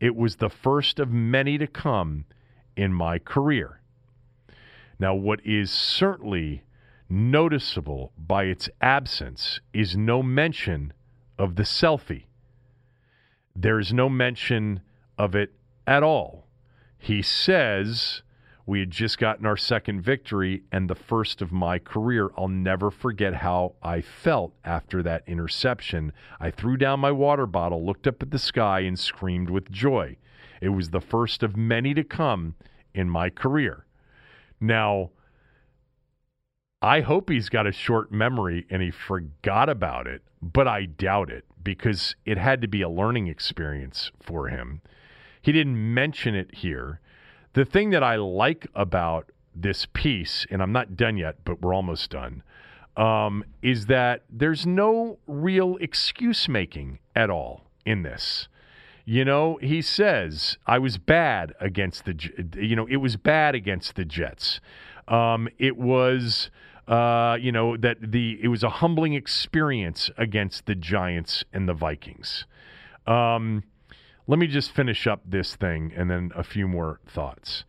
It 0.00 0.16
was 0.16 0.36
the 0.36 0.50
first 0.50 0.98
of 0.98 1.10
many 1.10 1.56
to 1.56 1.68
come 1.68 2.24
in 2.76 2.92
my 2.92 3.18
career. 3.20 3.80
Now, 4.98 5.14
what 5.14 5.40
is 5.44 5.70
certainly 5.70 6.64
noticeable 7.08 8.12
by 8.16 8.44
its 8.44 8.68
absence 8.80 9.60
is 9.72 9.96
no 9.96 10.22
mention 10.22 10.92
of 11.38 11.56
the 11.56 11.62
selfie. 11.62 12.24
There 13.56 13.78
is 13.78 13.92
no 13.92 14.08
mention 14.08 14.80
of 15.18 15.34
it 15.34 15.52
at 15.86 16.02
all. 16.02 16.46
He 16.98 17.22
says, 17.22 18.22
We 18.66 18.80
had 18.80 18.90
just 18.90 19.18
gotten 19.18 19.46
our 19.46 19.56
second 19.56 20.00
victory 20.00 20.62
and 20.72 20.88
the 20.88 20.94
first 20.94 21.42
of 21.42 21.52
my 21.52 21.78
career. 21.78 22.30
I'll 22.36 22.48
never 22.48 22.90
forget 22.90 23.34
how 23.34 23.74
I 23.82 24.00
felt 24.00 24.54
after 24.64 25.02
that 25.02 25.22
interception. 25.26 26.12
I 26.40 26.50
threw 26.50 26.76
down 26.76 27.00
my 27.00 27.12
water 27.12 27.46
bottle, 27.46 27.84
looked 27.84 28.06
up 28.06 28.22
at 28.22 28.30
the 28.30 28.38
sky, 28.38 28.80
and 28.80 28.98
screamed 28.98 29.50
with 29.50 29.70
joy. 29.70 30.16
It 30.60 30.70
was 30.70 30.90
the 30.90 31.00
first 31.00 31.42
of 31.42 31.56
many 31.56 31.94
to 31.94 32.04
come 32.04 32.54
in 32.94 33.10
my 33.10 33.28
career. 33.28 33.84
Now, 34.60 35.10
I 36.84 37.00
hope 37.00 37.30
he's 37.30 37.48
got 37.48 37.66
a 37.66 37.72
short 37.72 38.12
memory 38.12 38.66
and 38.68 38.82
he 38.82 38.90
forgot 38.90 39.70
about 39.70 40.06
it, 40.06 40.20
but 40.42 40.68
I 40.68 40.84
doubt 40.84 41.30
it 41.30 41.46
because 41.62 42.14
it 42.26 42.36
had 42.36 42.60
to 42.60 42.68
be 42.68 42.82
a 42.82 42.90
learning 42.90 43.26
experience 43.26 44.10
for 44.20 44.48
him. 44.48 44.82
He 45.40 45.50
didn't 45.50 45.94
mention 45.94 46.34
it 46.34 46.56
here. 46.56 47.00
The 47.54 47.64
thing 47.64 47.88
that 47.88 48.02
I 48.02 48.16
like 48.16 48.66
about 48.74 49.32
this 49.54 49.86
piece, 49.94 50.46
and 50.50 50.60
I'm 50.62 50.72
not 50.72 50.94
done 50.94 51.16
yet, 51.16 51.36
but 51.46 51.62
we're 51.62 51.72
almost 51.72 52.10
done, 52.10 52.42
um, 52.98 53.46
is 53.62 53.86
that 53.86 54.24
there's 54.28 54.66
no 54.66 55.18
real 55.26 55.78
excuse 55.80 56.50
making 56.50 56.98
at 57.16 57.30
all 57.30 57.62
in 57.86 58.02
this. 58.02 58.46
You 59.06 59.24
know, 59.24 59.58
he 59.62 59.80
says, 59.80 60.58
I 60.66 60.78
was 60.78 60.98
bad 60.98 61.54
against 61.60 62.04
the, 62.04 62.14
you 62.58 62.76
know, 62.76 62.86
it 62.90 62.96
was 62.96 63.16
bad 63.16 63.54
against 63.54 63.94
the 63.94 64.04
Jets. 64.04 64.60
Um, 65.08 65.48
it 65.58 65.78
was, 65.78 66.50
uh, 66.88 67.36
you 67.40 67.52
know, 67.52 67.76
that 67.76 67.98
the, 68.00 68.38
it 68.42 68.48
was 68.48 68.62
a 68.62 68.68
humbling 68.68 69.14
experience 69.14 70.10
against 70.16 70.66
the 70.66 70.74
Giants 70.74 71.44
and 71.52 71.68
the 71.68 71.74
Vikings. 71.74 72.46
Um, 73.06 73.64
let 74.26 74.38
me 74.38 74.46
just 74.46 74.70
finish 74.72 75.06
up 75.06 75.22
this 75.26 75.56
thing 75.56 75.92
and 75.96 76.10
then 76.10 76.32
a 76.34 76.42
few 76.42 76.66
more 76.66 77.00
thoughts. 77.06 77.64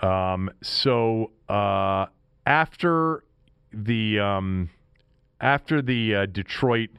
Um, 0.00 0.50
so, 0.62 1.32
uh, 1.48 2.06
after 2.46 3.24
the, 3.72 4.18
um, 4.20 4.70
after 5.40 5.82
the 5.82 6.14
uh, 6.14 6.26
Detroit 6.26 6.90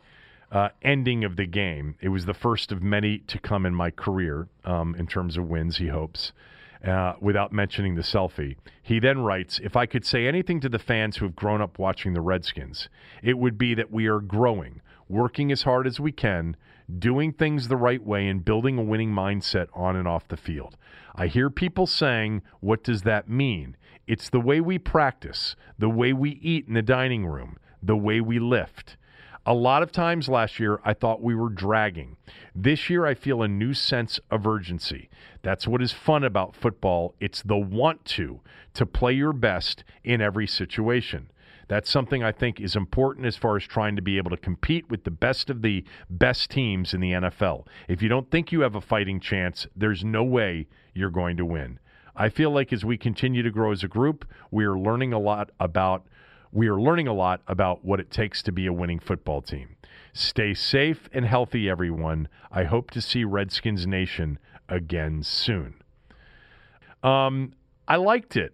uh, 0.52 0.70
ending 0.82 1.24
of 1.24 1.36
the 1.36 1.46
game. 1.46 1.96
It 2.02 2.10
was 2.10 2.26
the 2.26 2.34
first 2.34 2.72
of 2.72 2.82
many 2.82 3.20
to 3.20 3.40
come 3.40 3.66
in 3.66 3.76
my 3.76 3.92
career 3.92 4.48
um, 4.66 4.96
in 4.96 5.08
terms 5.08 5.38
of 5.38 5.48
wins, 5.48 5.78
he 5.78 5.88
hopes, 5.88 6.32
uh, 6.86 7.14
without 7.20 7.52
mentioning 7.52 7.96
the 7.96 8.02
selfie. 8.02 8.56
He 8.82 9.00
then 9.00 9.20
writes 9.20 9.60
If 9.64 9.76
I 9.76 9.86
could 9.86 10.06
say 10.06 10.28
anything 10.28 10.60
to 10.62 10.70
the 10.70 10.80
fans 10.80 11.18
who 11.18 11.26
have 11.26 11.36
grown 11.36 11.62
up 11.62 11.78
watching 11.78 12.14
the 12.14 12.22
Redskins, 12.22 12.90
it 13.22 13.38
would 13.38 13.58
be 13.58 13.74
that 13.74 13.92
we 13.92 14.08
are 14.08 14.20
growing, 14.20 14.82
working 15.08 15.52
as 15.52 15.64
hard 15.64 15.88
as 15.88 16.00
we 16.00 16.12
can, 16.12 16.56
doing 16.98 17.34
things 17.34 17.68
the 17.68 17.76
right 17.78 18.04
way, 18.04 18.28
and 18.28 18.46
building 18.46 18.78
a 18.78 18.84
winning 18.84 19.12
mindset 19.12 19.68
on 19.74 19.96
and 19.96 20.08
off 20.08 20.28
the 20.28 20.38
field. 20.38 20.78
I 21.16 21.28
hear 21.28 21.50
people 21.50 21.86
saying, 21.86 22.44
What 22.62 22.84
does 22.84 23.02
that 23.04 23.30
mean? 23.30 23.76
It's 24.08 24.30
the 24.30 24.40
way 24.40 24.62
we 24.62 24.80
practice, 24.80 25.56
the 25.78 25.90
way 25.90 26.14
we 26.14 26.32
eat 26.42 26.68
in 26.68 26.74
the 26.74 26.82
dining 26.82 27.28
room, 27.28 27.58
the 27.84 27.98
way 27.98 28.22
we 28.22 28.40
lift. 28.40 28.98
A 29.46 29.54
lot 29.54 29.82
of 29.82 29.92
times 29.92 30.28
last 30.28 30.60
year, 30.60 30.80
I 30.84 30.94
thought 30.94 31.24
we 31.24 31.34
were 31.34 31.50
dragging. 31.50 32.18
This 32.54 32.90
year, 32.90 33.06
I 33.06 33.14
feel 33.14 33.42
a 33.42 33.48
new 33.48 33.74
sense 33.74 34.20
of 34.30 34.46
urgency. 34.46 35.10
That's 35.42 35.68
what 35.68 35.82
is 35.82 35.94
fun 35.94 36.24
about 36.24 36.56
football. 36.56 37.16
It's 37.20 37.42
the 37.42 37.58
want 37.58 38.04
to, 38.06 38.42
to 38.74 38.86
play 38.86 39.14
your 39.14 39.34
best 39.34 39.84
in 40.04 40.22
every 40.22 40.46
situation. 40.46 41.32
That's 41.70 41.90
something 41.90 42.24
I 42.24 42.32
think 42.32 42.60
is 42.60 42.76
important 42.76 43.28
as 43.28 43.38
far 43.38 43.56
as 43.56 43.64
trying 43.64 43.96
to 43.96 44.02
be 44.02 44.18
able 44.18 44.32
to 44.32 44.38
compete 44.38 44.90
with 44.90 45.04
the 45.04 45.12
best 45.12 45.50
of 45.50 45.62
the 45.62 45.86
best 46.10 46.50
teams 46.50 46.94
in 46.94 47.00
the 47.00 47.12
NFL. 47.12 47.66
If 47.88 48.02
you 48.02 48.10
don't 48.10 48.30
think 48.30 48.52
you 48.52 48.62
have 48.62 48.76
a 48.76 48.82
fighting 48.82 49.20
chance, 49.20 49.68
there's 49.76 50.04
no 50.04 50.24
way 50.24 50.68
you're 50.94 51.12
going 51.12 51.38
to 51.38 51.46
win. 51.46 51.80
I 52.16 52.30
feel 52.30 52.52
like 52.52 52.74
as 52.74 52.84
we 52.84 52.98
continue 52.98 53.44
to 53.44 53.52
grow 53.52 53.72
as 53.72 53.84
a 53.84 53.88
group, 53.88 54.26
we 54.52 54.66
are 54.66 54.78
learning 54.78 55.14
a 55.14 55.20
lot 55.20 55.52
about 55.60 56.06
we 56.52 56.68
are 56.68 56.80
learning 56.80 57.08
a 57.08 57.14
lot 57.14 57.42
about 57.48 57.86
what 57.86 58.00
it 58.00 58.10
takes 58.10 58.42
to 58.44 58.52
be 58.52 58.66
a 58.66 58.74
winning 58.74 59.00
football 59.00 59.42
team. 59.42 59.76
Stay 60.14 60.54
safe 60.54 61.10
and 61.14 61.26
healthy, 61.26 61.70
everyone. 61.70 62.28
I 62.52 62.64
hope 62.64 62.92
to 62.92 63.02
see 63.02 63.24
Redskins 63.24 63.86
Nation 63.86 64.40
again 64.68 65.24
soon. 65.24 65.76
Um, 67.04 67.54
I 67.88 67.98
liked 67.98 68.36
it. 68.36 68.54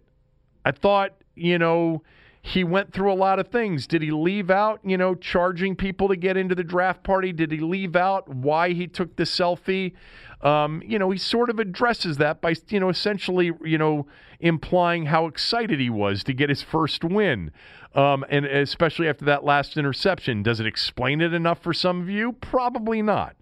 I 0.64 0.72
thought, 0.72 1.12
you 1.34 1.58
know, 1.58 2.02
he 2.46 2.62
went 2.62 2.92
through 2.92 3.12
a 3.12 3.14
lot 3.14 3.40
of 3.40 3.48
things. 3.48 3.88
Did 3.88 4.02
he 4.02 4.12
leave 4.12 4.52
out, 4.52 4.78
you 4.84 4.96
know, 4.96 5.16
charging 5.16 5.74
people 5.74 6.06
to 6.06 6.14
get 6.14 6.36
into 6.36 6.54
the 6.54 6.62
draft 6.62 7.02
party? 7.02 7.32
Did 7.32 7.50
he 7.50 7.58
leave 7.58 7.96
out 7.96 8.28
why 8.28 8.72
he 8.72 8.86
took 8.86 9.16
the 9.16 9.24
selfie? 9.24 9.94
Um, 10.42 10.80
you 10.86 10.96
know, 10.96 11.10
he 11.10 11.18
sort 11.18 11.50
of 11.50 11.58
addresses 11.58 12.18
that 12.18 12.40
by, 12.40 12.54
you 12.68 12.78
know, 12.78 12.88
essentially, 12.88 13.50
you 13.64 13.78
know, 13.78 14.06
implying 14.38 15.06
how 15.06 15.26
excited 15.26 15.80
he 15.80 15.90
was 15.90 16.22
to 16.22 16.32
get 16.32 16.48
his 16.48 16.62
first 16.62 17.02
win. 17.02 17.50
Um, 17.96 18.24
and 18.28 18.46
especially 18.46 19.08
after 19.08 19.24
that 19.24 19.42
last 19.42 19.76
interception. 19.76 20.44
Does 20.44 20.60
it 20.60 20.66
explain 20.66 21.20
it 21.20 21.34
enough 21.34 21.60
for 21.60 21.72
some 21.72 22.00
of 22.00 22.08
you? 22.08 22.30
Probably 22.30 23.02
not. 23.02 23.34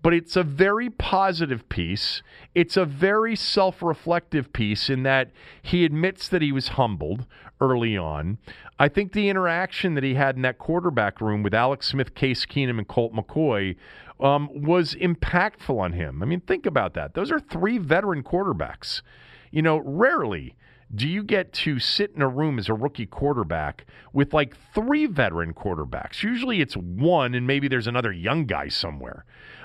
But 0.00 0.14
it's 0.14 0.36
a 0.36 0.42
very 0.42 0.88
positive 0.88 1.68
piece. 1.68 2.22
It's 2.54 2.76
a 2.78 2.86
very 2.86 3.36
self 3.36 3.82
reflective 3.82 4.52
piece 4.54 4.88
in 4.88 5.02
that 5.02 5.32
he 5.60 5.84
admits 5.84 6.28
that 6.28 6.40
he 6.40 6.52
was 6.52 6.68
humbled 6.68 7.26
early 7.60 7.96
on. 7.96 8.38
I 8.78 8.88
think 8.88 9.12
the 9.12 9.28
interaction 9.28 9.94
that 9.94 10.04
he 10.04 10.14
had 10.14 10.36
in 10.36 10.42
that 10.42 10.58
quarterback 10.58 11.20
room 11.20 11.42
with 11.42 11.54
Alex 11.54 11.88
Smith, 11.88 12.14
Case 12.14 12.46
Keenum, 12.46 12.78
and 12.78 12.88
Colt 12.88 13.12
McCoy 13.12 13.76
um, 14.20 14.48
was 14.52 14.94
impactful 14.94 15.78
on 15.78 15.92
him. 15.92 16.22
I 16.22 16.26
mean, 16.26 16.40
think 16.40 16.66
about 16.66 16.94
that. 16.94 17.14
Those 17.14 17.30
are 17.30 17.40
three 17.40 17.78
veteran 17.78 18.22
quarterbacks. 18.22 19.02
You 19.50 19.62
know, 19.62 19.78
rarely 19.78 20.54
do 20.94 21.06
you 21.06 21.22
get 21.22 21.52
to 21.52 21.78
sit 21.78 22.12
in 22.14 22.22
a 22.22 22.28
room 22.28 22.58
as 22.58 22.68
a 22.68 22.74
rookie 22.74 23.06
quarterback 23.06 23.84
with 24.12 24.32
like 24.32 24.56
three 24.74 25.06
veteran 25.06 25.52
quarterbacks? 25.52 26.22
Usually 26.22 26.60
it's 26.60 26.76
one, 26.76 27.34
and 27.34 27.46
maybe 27.46 27.68
there's 27.68 27.86
another 27.86 28.12
young 28.12 28.46
guy 28.46 28.68
somewhere. 28.68 29.24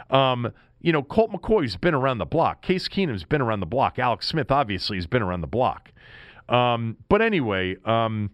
Um, 0.09 0.51
you 0.81 0.91
know, 0.91 1.01
Colt 1.01 1.31
McCoy's 1.31 1.77
been 1.77 1.93
around 1.93 2.17
the 2.17 2.25
block. 2.25 2.61
Case 2.61 2.89
Keenum's 2.89 3.23
been 3.23 3.41
around 3.41 3.61
the 3.61 3.65
block. 3.65 3.97
Alex 3.97 4.27
Smith 4.27 4.51
obviously 4.51 4.97
has 4.97 5.07
been 5.07 5.21
around 5.21 5.41
the 5.41 5.47
block. 5.47 5.91
Um, 6.53 6.97
but 7.09 7.21
anyway, 7.21 7.77
um, 7.83 8.29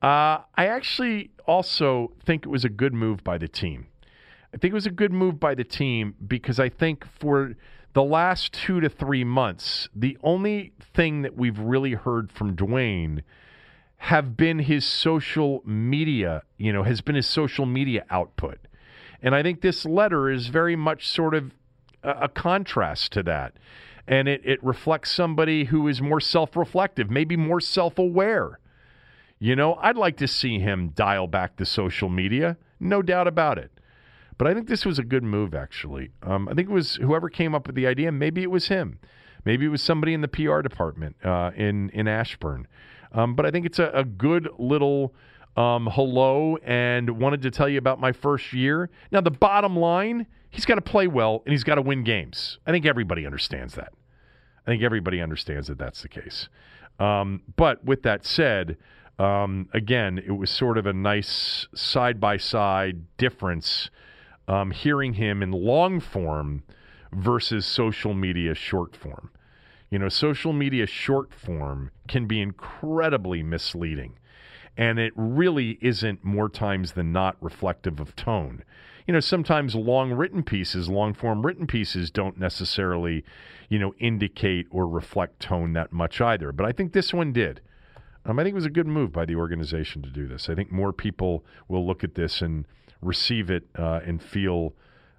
uh, 0.00 0.38
I 0.54 0.66
actually 0.68 1.30
also 1.46 2.12
think 2.24 2.44
it 2.44 2.48
was 2.48 2.64
a 2.64 2.68
good 2.68 2.94
move 2.94 3.24
by 3.24 3.36
the 3.36 3.48
team. 3.48 3.88
I 4.54 4.58
think 4.58 4.70
it 4.70 4.74
was 4.74 4.86
a 4.86 4.92
good 4.92 5.12
move 5.12 5.40
by 5.40 5.56
the 5.56 5.64
team 5.64 6.14
because 6.26 6.60
I 6.60 6.68
think 6.68 7.04
for 7.04 7.54
the 7.94 8.04
last 8.04 8.52
two 8.52 8.80
to 8.80 8.88
three 8.88 9.24
months, 9.24 9.88
the 9.94 10.16
only 10.22 10.72
thing 10.94 11.22
that 11.22 11.36
we've 11.36 11.58
really 11.58 11.94
heard 11.94 12.30
from 12.30 12.54
Dwayne 12.54 13.22
have 13.96 14.36
been 14.36 14.60
his 14.60 14.84
social 14.84 15.62
media, 15.64 16.42
you 16.58 16.72
know, 16.72 16.84
has 16.84 17.00
been 17.00 17.16
his 17.16 17.26
social 17.26 17.66
media 17.66 18.04
output. 18.08 18.58
And 19.20 19.34
I 19.34 19.42
think 19.42 19.62
this 19.62 19.84
letter 19.84 20.30
is 20.30 20.46
very 20.46 20.76
much 20.76 21.08
sort 21.08 21.34
of 21.34 21.52
a, 22.04 22.10
a 22.10 22.28
contrast 22.28 23.12
to 23.12 23.22
that. 23.24 23.54
And 24.08 24.28
it, 24.28 24.40
it 24.44 24.62
reflects 24.62 25.10
somebody 25.10 25.64
who 25.64 25.88
is 25.88 26.00
more 26.00 26.20
self 26.20 26.56
reflective, 26.56 27.10
maybe 27.10 27.36
more 27.36 27.60
self 27.60 27.98
aware. 27.98 28.60
You 29.38 29.56
know, 29.56 29.74
I'd 29.74 29.96
like 29.96 30.16
to 30.18 30.28
see 30.28 30.58
him 30.58 30.90
dial 30.94 31.26
back 31.26 31.56
the 31.56 31.66
social 31.66 32.08
media, 32.08 32.56
no 32.80 33.02
doubt 33.02 33.26
about 33.26 33.58
it. 33.58 33.70
But 34.38 34.46
I 34.46 34.54
think 34.54 34.68
this 34.68 34.84
was 34.84 34.98
a 34.98 35.04
good 35.04 35.22
move, 35.22 35.54
actually. 35.54 36.10
Um, 36.22 36.48
I 36.48 36.54
think 36.54 36.68
it 36.68 36.72
was 36.72 36.96
whoever 36.96 37.28
came 37.28 37.54
up 37.54 37.66
with 37.66 37.76
the 37.76 37.86
idea. 37.86 38.12
Maybe 38.12 38.42
it 38.42 38.50
was 38.50 38.68
him. 38.68 38.98
Maybe 39.44 39.66
it 39.66 39.70
was 39.70 39.82
somebody 39.82 40.12
in 40.14 40.20
the 40.20 40.28
PR 40.28 40.60
department 40.60 41.16
uh, 41.24 41.52
in 41.56 41.90
in 41.90 42.08
Ashburn. 42.08 42.66
Um, 43.12 43.34
but 43.34 43.46
I 43.46 43.50
think 43.50 43.66
it's 43.66 43.78
a, 43.78 43.90
a 43.94 44.04
good 44.04 44.48
little 44.58 45.14
um, 45.56 45.88
hello 45.90 46.58
and 46.64 47.08
wanted 47.18 47.42
to 47.42 47.50
tell 47.50 47.68
you 47.68 47.78
about 47.78 47.98
my 48.00 48.12
first 48.12 48.52
year. 48.52 48.90
Now, 49.10 49.20
the 49.20 49.30
bottom 49.30 49.76
line, 49.76 50.26
he's 50.56 50.64
got 50.64 50.74
to 50.74 50.80
play 50.80 51.06
well 51.06 51.42
and 51.44 51.52
he's 51.52 51.62
got 51.64 51.76
to 51.76 51.82
win 51.82 52.02
games. 52.02 52.58
I 52.66 52.72
think 52.72 52.84
everybody 52.86 53.24
understands 53.24 53.74
that. 53.74 53.92
I 54.66 54.70
think 54.70 54.82
everybody 54.82 55.20
understands 55.20 55.68
that 55.68 55.78
that's 55.78 56.02
the 56.02 56.08
case. 56.08 56.48
Um, 56.98 57.42
but 57.56 57.84
with 57.84 58.02
that 58.02 58.26
said, 58.26 58.76
um, 59.18 59.68
again, 59.72 60.18
it 60.18 60.32
was 60.32 60.50
sort 60.50 60.78
of 60.78 60.86
a 60.86 60.92
nice 60.92 61.68
side 61.74 62.18
by 62.20 62.38
side 62.38 63.16
difference 63.16 63.90
um, 64.48 64.70
hearing 64.72 65.14
him 65.14 65.42
in 65.42 65.52
long 65.52 66.00
form 66.00 66.62
versus 67.12 67.64
social 67.66 68.14
media 68.14 68.54
short 68.54 68.96
form. 68.96 69.30
You 69.90 69.98
know, 70.00 70.08
social 70.08 70.52
media 70.52 70.86
short 70.86 71.32
form 71.32 71.90
can 72.08 72.26
be 72.26 72.40
incredibly 72.40 73.42
misleading. 73.42 74.18
and 74.76 74.98
it 74.98 75.12
really 75.16 75.78
isn't 75.80 76.24
more 76.24 76.48
times 76.48 76.92
than 76.92 77.12
not 77.12 77.36
reflective 77.40 78.00
of 78.00 78.14
tone. 78.14 78.62
You 79.06 79.14
know, 79.14 79.20
sometimes 79.20 79.74
long 79.74 80.12
written 80.12 80.42
pieces, 80.42 80.88
long 80.88 81.14
form 81.14 81.46
written 81.46 81.66
pieces 81.66 82.10
don't 82.10 82.38
necessarily, 82.38 83.24
you 83.68 83.78
know, 83.78 83.94
indicate 83.98 84.66
or 84.70 84.88
reflect 84.88 85.40
tone 85.40 85.72
that 85.74 85.92
much 85.92 86.20
either. 86.20 86.52
But 86.52 86.66
I 86.66 86.72
think 86.72 86.92
this 86.92 87.14
one 87.14 87.32
did. 87.32 87.60
Um, 88.24 88.38
I 88.38 88.42
think 88.42 88.54
it 88.54 88.56
was 88.56 88.66
a 88.66 88.70
good 88.70 88.88
move 88.88 89.12
by 89.12 89.24
the 89.24 89.36
organization 89.36 90.02
to 90.02 90.10
do 90.10 90.26
this. 90.26 90.48
I 90.48 90.56
think 90.56 90.72
more 90.72 90.92
people 90.92 91.44
will 91.68 91.86
look 91.86 92.02
at 92.02 92.16
this 92.16 92.42
and 92.42 92.66
receive 93.00 93.50
it 93.50 93.64
uh, 93.78 94.00
and 94.04 94.20
feel 94.20 94.74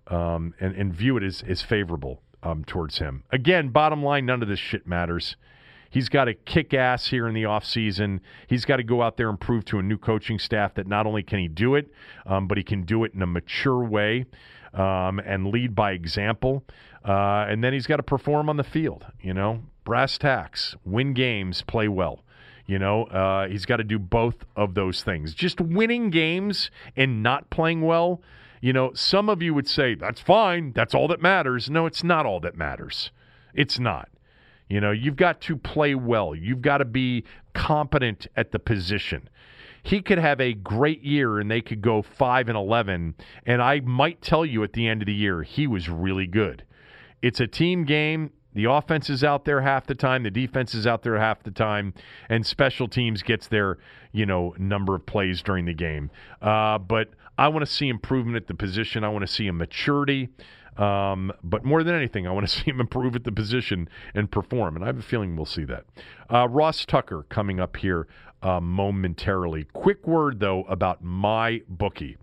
um, 0.07 0.53
and, 0.59 0.75
and 0.75 0.93
view 0.93 1.17
it 1.17 1.23
as, 1.23 1.43
as 1.47 1.61
favorable 1.61 2.21
um, 2.43 2.63
towards 2.65 2.99
him. 2.99 3.23
Again, 3.31 3.69
bottom 3.69 4.03
line, 4.03 4.25
none 4.25 4.41
of 4.41 4.49
this 4.49 4.59
shit 4.59 4.85
matters. 4.85 5.35
He's 5.97 6.09
got 6.09 6.25
to 6.25 6.35
kick 6.35 6.75
ass 6.75 7.07
here 7.07 7.27
in 7.27 7.33
the 7.33 7.41
offseason. 7.41 8.19
He's 8.45 8.65
got 8.65 8.75
to 8.75 8.83
go 8.83 9.01
out 9.01 9.17
there 9.17 9.29
and 9.29 9.39
prove 9.39 9.65
to 9.65 9.79
a 9.79 9.81
new 9.81 9.97
coaching 9.97 10.37
staff 10.37 10.75
that 10.75 10.85
not 10.85 11.07
only 11.07 11.23
can 11.23 11.39
he 11.39 11.47
do 11.47 11.73
it, 11.73 11.91
um, 12.27 12.47
but 12.47 12.59
he 12.59 12.63
can 12.63 12.83
do 12.83 13.03
it 13.03 13.15
in 13.15 13.23
a 13.23 13.25
mature 13.25 13.83
way 13.83 14.27
um, 14.75 15.17
and 15.17 15.47
lead 15.47 15.73
by 15.73 15.93
example. 15.93 16.63
Uh, 17.03 17.47
and 17.49 17.63
then 17.63 17.73
he's 17.73 17.87
got 17.87 17.97
to 17.97 18.03
perform 18.03 18.47
on 18.47 18.57
the 18.57 18.63
field, 18.63 19.07
you 19.19 19.33
know, 19.33 19.63
brass 19.85 20.19
tacks, 20.19 20.75
win 20.85 21.15
games, 21.15 21.63
play 21.63 21.87
well. 21.87 22.23
You 22.67 22.77
know, 22.77 23.05
uh, 23.05 23.47
he's 23.47 23.65
got 23.65 23.77
to 23.77 23.83
do 23.83 23.97
both 23.97 24.45
of 24.55 24.75
those 24.75 25.01
things. 25.01 25.33
Just 25.33 25.59
winning 25.59 26.11
games 26.11 26.69
and 26.95 27.23
not 27.23 27.49
playing 27.49 27.81
well. 27.81 28.21
You 28.61 28.71
know, 28.71 28.91
some 28.93 29.29
of 29.29 29.41
you 29.41 29.55
would 29.55 29.67
say, 29.67 29.95
that's 29.95 30.21
fine. 30.21 30.73
That's 30.73 30.93
all 30.93 31.07
that 31.07 31.23
matters. 31.23 31.71
No, 31.71 31.87
it's 31.87 32.03
not 32.03 32.27
all 32.27 32.39
that 32.41 32.55
matters. 32.55 33.09
It's 33.55 33.79
not. 33.79 34.09
You 34.69 34.81
know, 34.81 34.91
you've 34.91 35.15
got 35.15 35.41
to 35.41 35.55
play 35.55 35.95
well. 35.95 36.35
You've 36.35 36.61
got 36.61 36.79
to 36.79 36.85
be 36.85 37.23
competent 37.53 38.27
at 38.35 38.51
the 38.51 38.59
position. 38.59 39.29
He 39.83 40.01
could 40.01 40.17
have 40.17 40.41
a 40.41 40.53
great 40.53 41.01
year 41.01 41.39
and 41.39 41.49
they 41.49 41.61
could 41.61 41.81
go 41.81 42.01
5 42.01 42.49
and 42.49 42.57
11 42.57 43.15
and 43.45 43.61
I 43.61 43.79
might 43.79 44.21
tell 44.21 44.45
you 44.45 44.63
at 44.63 44.73
the 44.73 44.87
end 44.87 45.01
of 45.01 45.05
the 45.05 45.13
year 45.13 45.43
he 45.43 45.65
was 45.65 45.87
really 45.87 46.27
good. 46.27 46.63
It's 47.21 47.39
a 47.39 47.47
team 47.47 47.85
game. 47.85 48.31
The 48.53 48.65
offense 48.65 49.09
is 49.09 49.23
out 49.23 49.45
there 49.45 49.61
half 49.61 49.85
the 49.85 49.95
time, 49.95 50.23
the 50.23 50.31
defense 50.31 50.73
is 50.73 50.87
out 50.87 51.03
there 51.03 51.17
half 51.17 51.43
the 51.43 51.51
time, 51.51 51.93
and 52.27 52.43
special 52.43 52.87
teams 52.87 53.21
gets 53.21 53.47
their, 53.47 53.77
you 54.11 54.25
know, 54.25 54.55
number 54.57 54.95
of 54.95 55.05
plays 55.05 55.43
during 55.43 55.65
the 55.65 55.75
game. 55.75 56.09
Uh, 56.41 56.79
but 56.79 57.09
I 57.37 57.49
want 57.49 57.65
to 57.65 57.71
see 57.71 57.87
improvement 57.87 58.35
at 58.35 58.47
the 58.47 58.55
position. 58.55 59.03
I 59.03 59.09
want 59.09 59.21
to 59.27 59.31
see 59.31 59.45
a 59.45 59.53
maturity. 59.53 60.29
Um, 60.77 61.33
but 61.43 61.65
more 61.65 61.83
than 61.83 61.95
anything, 61.95 62.27
I 62.27 62.31
want 62.31 62.47
to 62.47 62.53
see 62.59 62.69
him 62.69 62.79
improve 62.79 63.15
at 63.15 63.23
the 63.23 63.31
position 63.31 63.89
and 64.13 64.31
perform. 64.31 64.75
And 64.75 64.83
I 64.83 64.87
have 64.87 64.99
a 64.99 65.03
feeling 65.03 65.35
we'll 65.35 65.45
see 65.45 65.65
that. 65.65 65.85
Uh, 66.31 66.47
Ross 66.47 66.85
Tucker 66.85 67.25
coming 67.29 67.59
up 67.59 67.77
here 67.77 68.07
uh, 68.41 68.59
momentarily. 68.61 69.65
Quick 69.73 70.05
word, 70.07 70.39
though, 70.39 70.63
about 70.63 71.03
MyBookie. 71.03 72.17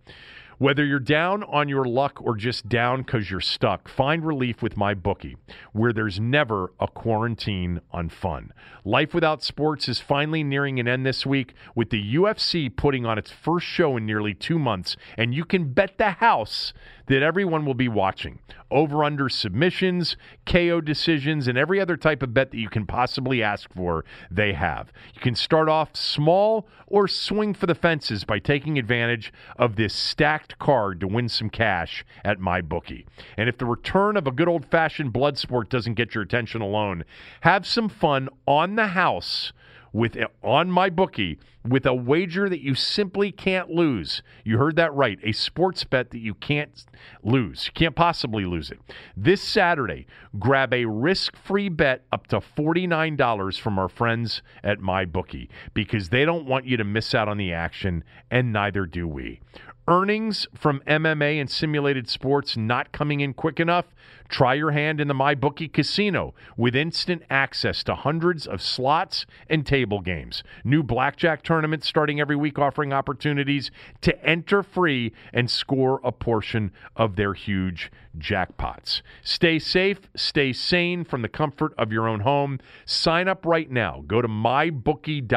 Whether 0.58 0.84
you're 0.84 1.00
down 1.00 1.42
on 1.42 1.68
your 1.68 1.84
luck 1.84 2.20
or 2.22 2.36
just 2.36 2.68
down 2.68 3.02
because 3.02 3.28
you're 3.28 3.40
stuck, 3.40 3.88
find 3.88 4.24
relief 4.24 4.62
with 4.62 4.76
MyBookie, 4.76 5.34
where 5.72 5.92
there's 5.92 6.20
never 6.20 6.72
a 6.78 6.86
quarantine 6.86 7.80
on 7.90 8.08
fun. 8.08 8.52
Life 8.84 9.12
without 9.12 9.42
sports 9.42 9.88
is 9.88 9.98
finally 9.98 10.44
nearing 10.44 10.78
an 10.78 10.86
end 10.86 11.04
this 11.04 11.26
week 11.26 11.54
with 11.74 11.90
the 11.90 12.14
UFC 12.14 12.74
putting 12.74 13.04
on 13.04 13.18
its 13.18 13.32
first 13.32 13.66
show 13.66 13.96
in 13.96 14.06
nearly 14.06 14.32
two 14.32 14.58
months, 14.58 14.96
and 15.18 15.34
you 15.34 15.44
can 15.44 15.72
bet 15.72 15.98
the 15.98 16.12
house 16.12 16.72
that 17.06 17.22
everyone 17.22 17.66
will 17.66 17.74
be 17.74 17.88
watching. 17.88 18.38
Over 18.70 19.04
under 19.04 19.28
submissions, 19.28 20.16
KO 20.46 20.80
decisions, 20.80 21.46
and 21.46 21.56
every 21.56 21.80
other 21.80 21.96
type 21.96 22.22
of 22.22 22.34
bet 22.34 22.50
that 22.50 22.58
you 22.58 22.68
can 22.68 22.86
possibly 22.86 23.42
ask 23.42 23.72
for, 23.72 24.04
they 24.30 24.52
have. 24.52 24.92
You 25.14 25.20
can 25.20 25.34
start 25.34 25.68
off 25.68 25.94
small 25.94 26.66
or 26.86 27.06
swing 27.06 27.54
for 27.54 27.66
the 27.66 27.74
fences 27.74 28.24
by 28.24 28.38
taking 28.38 28.78
advantage 28.78 29.32
of 29.56 29.76
this 29.76 29.94
stacked 29.94 30.58
card 30.58 31.00
to 31.00 31.06
win 31.06 31.28
some 31.28 31.50
cash 31.50 32.04
at 32.24 32.38
MyBookie. 32.38 33.04
And 33.36 33.48
if 33.48 33.58
the 33.58 33.66
return 33.66 34.16
of 34.16 34.26
a 34.26 34.32
good 34.32 34.48
old 34.48 34.64
fashioned 34.66 35.12
blood 35.12 35.38
sport 35.38 35.68
doesn't 35.68 35.94
get 35.94 36.14
your 36.14 36.24
attention 36.24 36.60
alone, 36.60 37.04
have 37.42 37.66
some 37.66 37.88
fun 37.88 38.28
on 38.46 38.76
the 38.76 38.88
house 38.88 39.52
with 39.94 40.18
on 40.42 40.68
MyBookie 40.68 41.38
with 41.66 41.86
a 41.86 41.94
wager 41.94 42.48
that 42.48 42.60
you 42.60 42.74
simply 42.74 43.32
can't 43.32 43.70
lose. 43.70 44.22
You 44.44 44.58
heard 44.58 44.76
that 44.76 44.92
right. 44.92 45.18
A 45.22 45.32
sports 45.32 45.84
bet 45.84 46.10
that 46.10 46.18
you 46.18 46.34
can't 46.34 46.84
lose. 47.22 47.66
You 47.66 47.72
can't 47.72 47.94
possibly 47.94 48.44
lose 48.44 48.70
it. 48.70 48.80
This 49.16 49.40
Saturday, 49.40 50.06
grab 50.38 50.74
a 50.74 50.84
risk-free 50.84 51.70
bet 51.70 52.04
up 52.12 52.26
to 52.26 52.40
$49 52.40 53.58
from 53.58 53.78
our 53.78 53.88
friends 53.88 54.42
at 54.62 54.80
MyBookie 54.80 55.48
because 55.72 56.10
they 56.10 56.26
don't 56.26 56.44
want 56.44 56.66
you 56.66 56.76
to 56.76 56.84
miss 56.84 57.14
out 57.14 57.28
on 57.28 57.38
the 57.38 57.52
action 57.52 58.04
and 58.30 58.52
neither 58.52 58.84
do 58.84 59.08
we. 59.08 59.40
Earnings 59.86 60.48
from 60.54 60.80
MMA 60.86 61.40
and 61.40 61.48
simulated 61.48 62.08
sports 62.08 62.56
not 62.56 62.90
coming 62.90 63.20
in 63.20 63.32
quick 63.32 63.60
enough? 63.60 63.86
Try 64.28 64.54
your 64.54 64.72
hand 64.72 65.00
in 65.00 65.08
the 65.08 65.14
MyBookie 65.14 65.72
Casino 65.72 66.34
with 66.56 66.74
instant 66.74 67.22
access 67.30 67.84
to 67.84 67.94
hundreds 67.94 68.46
of 68.46 68.62
slots 68.62 69.26
and 69.48 69.66
table 69.66 70.00
games. 70.00 70.42
New 70.64 70.82
blackjack 70.82 71.42
tournaments 71.42 71.88
starting 71.88 72.20
every 72.20 72.36
week 72.36 72.58
offering 72.58 72.92
opportunities 72.92 73.70
to 74.00 74.24
enter 74.24 74.62
free 74.62 75.12
and 75.32 75.50
score 75.50 76.00
a 76.02 76.12
portion 76.12 76.72
of 76.96 77.16
their 77.16 77.34
huge 77.34 77.90
jackpots. 78.18 79.02
Stay 79.22 79.58
safe, 79.58 80.00
stay 80.16 80.52
sane 80.52 81.04
from 81.04 81.22
the 81.22 81.28
comfort 81.28 81.74
of 81.76 81.92
your 81.92 82.08
own 82.08 82.20
home. 82.20 82.60
Sign 82.86 83.28
up 83.28 83.44
right 83.44 83.70
now. 83.70 84.02
Go 84.06 84.22
to 84.22 84.28
mybookie.ag. 84.28 85.30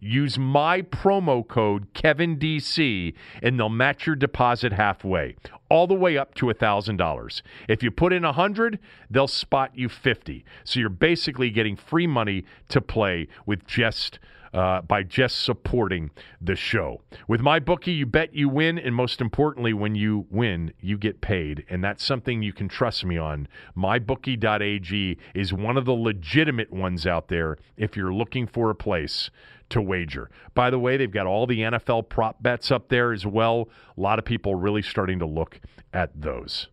Use 0.00 0.38
my 0.38 0.82
promo 0.82 1.46
code 1.46 1.92
KevinDC 1.94 3.14
and 3.42 3.58
they'll 3.58 3.68
match 3.68 4.06
your 4.06 4.16
deposit 4.16 4.72
halfway, 4.72 5.36
all 5.68 5.86
the 5.86 5.94
way 5.94 6.16
up 6.16 6.34
to 6.34 6.46
$1,000. 6.46 7.42
If 7.68 7.82
you 7.82 7.90
put 7.90 8.12
in 8.12 8.22
100, 8.22 8.78
they'll 9.10 9.28
spot 9.28 9.72
you 9.74 9.88
50. 9.88 10.44
So 10.64 10.80
you're 10.80 10.88
basically 10.88 11.50
getting 11.50 11.76
free 11.76 12.06
money 12.06 12.44
to 12.68 12.80
play 12.80 13.28
with 13.46 13.66
just 13.66 14.18
uh, 14.52 14.80
by 14.82 15.02
just 15.02 15.44
supporting 15.44 16.10
the 16.40 16.56
show. 16.56 17.02
With 17.26 17.40
MyBookie, 17.40 17.96
you 17.96 18.06
bet 18.06 18.34
you 18.34 18.48
win, 18.48 18.78
and 18.78 18.94
most 18.94 19.20
importantly, 19.20 19.72
when 19.72 19.94
you 19.94 20.26
win, 20.30 20.72
you 20.80 20.96
get 20.96 21.20
paid, 21.20 21.64
and 21.68 21.82
that's 21.84 22.04
something 22.04 22.42
you 22.42 22.52
can 22.52 22.68
trust 22.68 23.04
me 23.04 23.18
on. 23.18 23.48
MyBookie.ag 23.76 25.18
is 25.34 25.52
one 25.52 25.76
of 25.76 25.84
the 25.84 25.92
legitimate 25.92 26.72
ones 26.72 27.06
out 27.06 27.28
there 27.28 27.56
if 27.76 27.96
you're 27.96 28.12
looking 28.12 28.46
for 28.46 28.70
a 28.70 28.74
place 28.74 29.30
to 29.70 29.82
wager. 29.82 30.30
By 30.54 30.70
the 30.70 30.78
way, 30.78 30.96
they've 30.96 31.10
got 31.10 31.26
all 31.26 31.46
the 31.46 31.60
NFL 31.60 32.08
prop 32.08 32.42
bets 32.42 32.70
up 32.70 32.88
there 32.88 33.12
as 33.12 33.26
well. 33.26 33.68
A 33.96 34.00
lot 34.00 34.18
of 34.18 34.24
people 34.24 34.54
really 34.54 34.82
starting 34.82 35.18
to 35.18 35.26
look 35.26 35.60
at 35.92 36.10
those. 36.20 36.68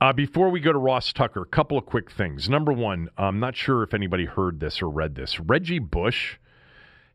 Uh, 0.00 0.12
before 0.12 0.50
we 0.50 0.60
go 0.60 0.72
to 0.72 0.78
Ross 0.78 1.12
Tucker, 1.12 1.42
a 1.42 1.46
couple 1.46 1.78
of 1.78 1.86
quick 1.86 2.10
things. 2.10 2.48
Number 2.48 2.72
one, 2.72 3.08
I'm 3.16 3.40
not 3.40 3.56
sure 3.56 3.82
if 3.82 3.94
anybody 3.94 4.26
heard 4.26 4.60
this 4.60 4.82
or 4.82 4.88
read 4.90 5.14
this. 5.14 5.40
Reggie 5.40 5.78
Bush 5.78 6.36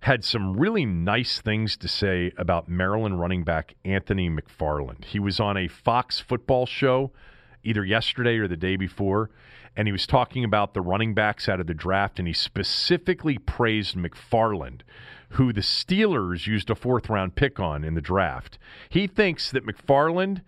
had 0.01 0.23
some 0.23 0.53
really 0.53 0.85
nice 0.85 1.41
things 1.41 1.75
to 1.77 1.87
say 1.87 2.31
about 2.37 2.69
Maryland 2.69 3.19
running 3.19 3.43
back 3.43 3.75
Anthony 3.83 4.29
McFarland. 4.29 5.05
He 5.05 5.19
was 5.19 5.39
on 5.39 5.57
a 5.57 5.67
Fox 5.67 6.19
football 6.19 6.65
show 6.65 7.11
either 7.63 7.83
yesterday 7.83 8.37
or 8.37 8.47
the 8.47 8.57
day 8.57 8.77
before, 8.77 9.29
and 9.79 9.87
he 9.87 9.93
was 9.93 10.05
talking 10.05 10.43
about 10.43 10.73
the 10.73 10.81
running 10.81 11.13
backs 11.13 11.47
out 11.47 11.61
of 11.61 11.67
the 11.67 11.73
draft, 11.73 12.19
and 12.19 12.27
he 12.27 12.33
specifically 12.33 13.37
praised 13.37 13.95
McFarland, 13.95 14.81
who 15.29 15.53
the 15.53 15.61
Steelers 15.61 16.45
used 16.45 16.69
a 16.69 16.75
fourth 16.75 17.07
round 17.07 17.35
pick 17.35 17.61
on 17.61 17.85
in 17.85 17.93
the 17.93 18.01
draft. 18.01 18.59
He 18.89 19.07
thinks 19.07 19.49
that 19.51 19.65
McFarland, 19.65 20.41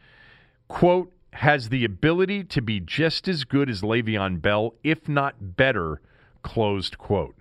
quote, 0.67 1.13
has 1.31 1.69
the 1.69 1.85
ability 1.85 2.43
to 2.43 2.61
be 2.61 2.81
just 2.81 3.29
as 3.29 3.45
good 3.45 3.69
as 3.69 3.81
Le'Veon 3.81 4.41
Bell, 4.41 4.73
if 4.83 5.07
not 5.07 5.55
better, 5.55 6.01
closed 6.43 6.97
quote. 6.97 7.33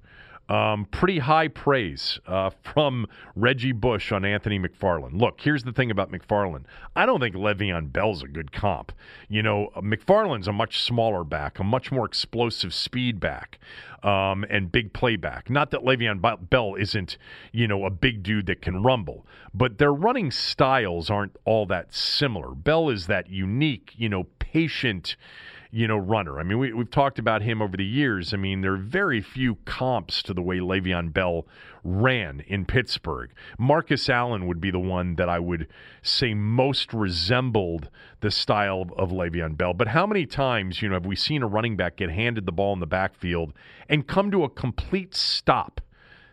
Um, 0.50 0.86
pretty 0.86 1.20
high 1.20 1.46
praise 1.46 2.18
uh, 2.26 2.50
from 2.64 3.06
Reggie 3.36 3.70
Bush 3.70 4.10
on 4.10 4.24
Anthony 4.24 4.58
McFarland. 4.58 5.20
Look, 5.20 5.40
here's 5.40 5.62
the 5.62 5.72
thing 5.72 5.92
about 5.92 6.10
McFarland. 6.10 6.64
I 6.96 7.06
don't 7.06 7.20
think 7.20 7.36
Le'Veon 7.36 7.92
Bell's 7.92 8.24
a 8.24 8.26
good 8.26 8.50
comp. 8.50 8.90
You 9.28 9.44
know, 9.44 9.70
McFarland's 9.76 10.48
a 10.48 10.52
much 10.52 10.80
smaller 10.80 11.22
back, 11.22 11.60
a 11.60 11.64
much 11.64 11.92
more 11.92 12.04
explosive 12.04 12.74
speed 12.74 13.20
back, 13.20 13.60
um, 14.02 14.44
and 14.50 14.72
big 14.72 14.92
playback. 14.92 15.48
Not 15.48 15.70
that 15.70 15.82
Le'Veon 15.82 16.50
Bell 16.50 16.74
isn't, 16.74 17.16
you 17.52 17.68
know, 17.68 17.84
a 17.84 17.90
big 17.90 18.24
dude 18.24 18.46
that 18.46 18.60
can 18.60 18.82
rumble, 18.82 19.24
but 19.54 19.78
their 19.78 19.94
running 19.94 20.32
styles 20.32 21.10
aren't 21.10 21.36
all 21.44 21.64
that 21.66 21.94
similar. 21.94 22.56
Bell 22.56 22.90
is 22.90 23.06
that 23.06 23.30
unique, 23.30 23.92
you 23.96 24.08
know, 24.08 24.24
patient 24.40 25.14
you 25.72 25.86
know, 25.86 25.96
runner. 25.96 26.40
I 26.40 26.42
mean, 26.42 26.58
we, 26.58 26.72
we've 26.72 26.90
talked 26.90 27.18
about 27.18 27.42
him 27.42 27.62
over 27.62 27.76
the 27.76 27.84
years. 27.84 28.34
I 28.34 28.36
mean, 28.36 28.60
there 28.60 28.74
are 28.74 28.78
very 28.78 29.20
few 29.20 29.56
comps 29.64 30.22
to 30.24 30.34
the 30.34 30.42
way 30.42 30.58
Le'Veon 30.58 31.12
Bell 31.12 31.46
ran 31.84 32.40
in 32.46 32.64
Pittsburgh. 32.64 33.30
Marcus 33.58 34.08
Allen 34.08 34.46
would 34.46 34.60
be 34.60 34.70
the 34.70 34.80
one 34.80 35.14
that 35.14 35.28
I 35.28 35.38
would 35.38 35.68
say 36.02 36.34
most 36.34 36.92
resembled 36.92 37.88
the 38.20 38.30
style 38.30 38.86
of, 38.96 39.10
Le'Veon 39.10 39.56
Bell. 39.56 39.72
But 39.72 39.88
how 39.88 40.06
many 40.06 40.26
times, 40.26 40.82
you 40.82 40.88
know, 40.88 40.94
have 40.94 41.06
we 41.06 41.16
seen 41.16 41.42
a 41.42 41.46
running 41.46 41.76
back 41.76 41.96
get 41.96 42.10
handed 42.10 42.46
the 42.46 42.52
ball 42.52 42.72
in 42.72 42.80
the 42.80 42.86
backfield 42.86 43.52
and 43.88 44.06
come 44.06 44.30
to 44.30 44.44
a 44.44 44.48
complete 44.48 45.14
stop? 45.14 45.80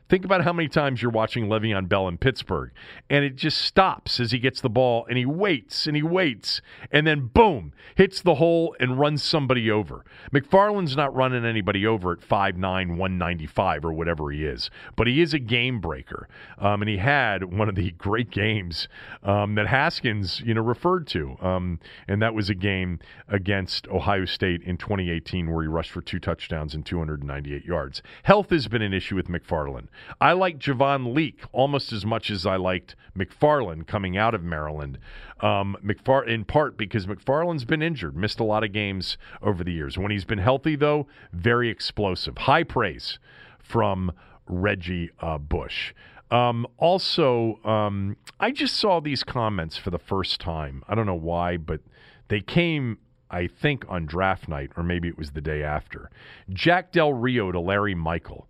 Think 0.10 0.24
about 0.24 0.44
how 0.44 0.54
many 0.54 0.70
times 0.70 1.02
you're 1.02 1.12
watching 1.12 1.48
Le'Veon 1.48 1.90
Bell 1.90 2.08
in 2.08 2.18
Pittsburgh, 2.18 2.72
and 3.10 3.26
it 3.26 3.36
just 3.36 3.58
stops 3.58 4.22
as 4.22 4.32
he 4.32 4.40
gets 4.40 4.62
the 4.62 4.70
ball, 4.70 5.06
and 5.10 5.18
he 5.18 5.26
waits 5.26 5.86
and 5.86 5.98
he 5.98 6.04
waits, 6.04 6.62
and 6.92 7.06
then 7.06 7.28
boom, 7.28 7.74
hits 7.96 8.22
the 8.22 8.36
hole 8.36 8.74
and 8.80 8.98
runs 8.98 9.22
somebody 9.22 9.70
over. 9.70 10.06
McFarland's 10.32 10.96
not 10.96 11.14
running 11.14 11.44
anybody 11.44 11.86
over 11.86 12.14
at 12.14 12.22
5'9", 12.22 12.58
195 12.62 13.84
or 13.84 13.92
whatever 13.92 14.32
he 14.32 14.46
is, 14.46 14.70
but 14.96 15.08
he 15.08 15.22
is 15.22 15.34
a 15.34 15.40
game 15.40 15.82
breaker, 15.82 16.30
um, 16.58 16.82
and 16.82 16.88
he 16.90 16.98
had 16.98 17.44
one 17.44 17.68
of 17.68 17.76
the 17.76 17.92
great 17.98 18.30
games 18.30 18.88
um, 19.24 19.56
that 19.56 19.68
Haskins, 19.68 20.40
you 20.40 20.54
know, 20.54 20.62
referred 20.62 21.06
to, 21.08 21.36
um, 21.42 21.80
and 22.08 22.22
that 22.22 22.34
was 22.34 22.50
a 22.50 22.56
game 22.56 23.00
against 23.28 23.90
Ohio 23.90 24.24
State 24.24 24.62
in 24.64 24.78
2018 24.78 25.52
where 25.52 25.64
he 25.64 25.68
rushed 25.68 25.92
for 25.92 26.02
two 26.02 26.20
touchdowns 26.20 26.74
and 26.74 26.86
298 26.86 27.66
yards. 27.66 28.02
Health 28.24 28.52
has 28.52 28.70
been 28.70 28.82
an 28.82 28.94
issue 28.94 29.16
with 29.16 29.28
McFarland. 29.28 29.88
I 30.20 30.34
like 30.34 30.60
Javon 30.60 31.14
Leake 31.14 31.42
almost 31.52 31.92
as 31.92 32.06
much 32.06 32.30
as 32.30 32.46
I 32.46 32.56
liked 32.56 32.96
McFarland 33.18 33.88
coming 33.88 34.18
out 34.18 34.34
of 34.34 34.44
Maryland. 34.44 34.98
Um, 35.40 35.78
McFar- 35.84 36.28
in 36.28 36.46
part 36.46 36.78
because 36.78 37.06
McFarland's 37.06 37.66
been 37.66 37.82
injured, 37.82 38.16
missed 38.16 38.40
a 38.40 38.44
lot 38.44 38.64
of 38.64 38.72
games 38.72 39.18
over 39.42 39.64
the 39.64 39.72
years. 39.72 39.98
When 39.98 40.12
he's 40.12 40.26
been 40.26 40.40
healthy, 40.40 40.76
though, 40.76 41.08
very 41.32 41.70
explosive. 41.70 42.38
High 42.38 42.64
praise 42.64 43.20
from 43.60 44.12
Reggie 44.48 45.12
uh, 45.20 45.38
Bush. 45.38 45.94
Um, 46.30 46.68
also, 46.78 47.60
um, 47.64 48.18
I 48.40 48.52
just 48.52 48.76
saw 48.76 49.00
these 49.00 49.24
comments 49.24 49.78
for 49.78 49.92
the 49.92 50.00
first 50.00 50.42
time. 50.42 50.84
I 50.88 50.96
don't 50.96 51.06
know 51.06 51.16
why, 51.16 51.58
but 51.58 51.82
they 52.28 52.42
came, 52.42 52.98
I 53.32 53.48
think, 53.48 53.86
on 53.88 54.06
draft 54.06 54.48
night, 54.48 54.72
or 54.76 54.84
maybe 54.84 55.08
it 55.08 55.18
was 55.18 55.32
the 55.32 55.42
day 55.42 55.64
after. 55.64 56.10
Jack 56.52 56.92
Del 56.92 57.14
Rio 57.14 57.52
to 57.52 57.60
Larry 57.60 57.96
Michael 57.96 58.48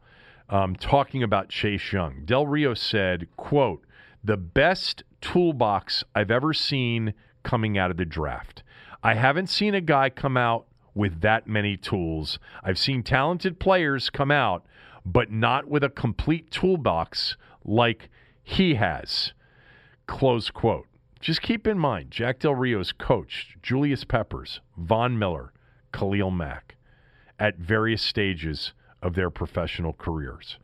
um, 0.49 0.75
talking 0.75 1.23
about 1.23 1.49
Chase 1.49 1.91
Young. 1.91 2.23
Del 2.25 2.47
Rio 2.47 2.73
said, 2.73 3.27
quote, 3.37 3.83
the 4.23 4.37
best 4.37 5.03
toolbox 5.21 6.03
I've 6.15 6.31
ever 6.31 6.53
seen 6.53 7.13
coming 7.43 7.77
out 7.77 7.91
of 7.91 7.97
the 7.97 8.05
draft. 8.05 8.63
I 9.03 9.13
haven't 9.13 9.47
seen 9.47 9.73
a 9.73 9.81
guy 9.81 10.09
come 10.09 10.37
out 10.37 10.65
with 10.93 11.21
that 11.21 11.47
many 11.47 11.77
tools. 11.77 12.39
I've 12.63 12.79
seen 12.79 13.03
talented 13.03 13.59
players 13.59 14.09
come 14.09 14.31
out, 14.31 14.65
but 15.05 15.31
not 15.31 15.67
with 15.67 15.83
a 15.83 15.89
complete 15.89 16.51
toolbox 16.51 17.37
like 17.63 18.09
he 18.43 18.75
has. 18.75 19.33
Close 20.07 20.49
quote. 20.49 20.87
Just 21.19 21.41
keep 21.41 21.67
in 21.67 21.79
mind, 21.79 22.11
Jack 22.11 22.39
Del 22.39 22.55
Rio's 22.55 22.91
coached 22.91 23.61
Julius 23.61 24.03
Peppers, 24.03 24.61
Von 24.77 25.17
Miller, 25.17 25.51
Khalil 25.91 26.31
Mack 26.31 26.75
at 27.39 27.57
various 27.57 28.01
stages 28.01 28.73
of 29.07 29.15
their 29.15 29.29
professional 29.29 29.93
careers. 29.93 30.57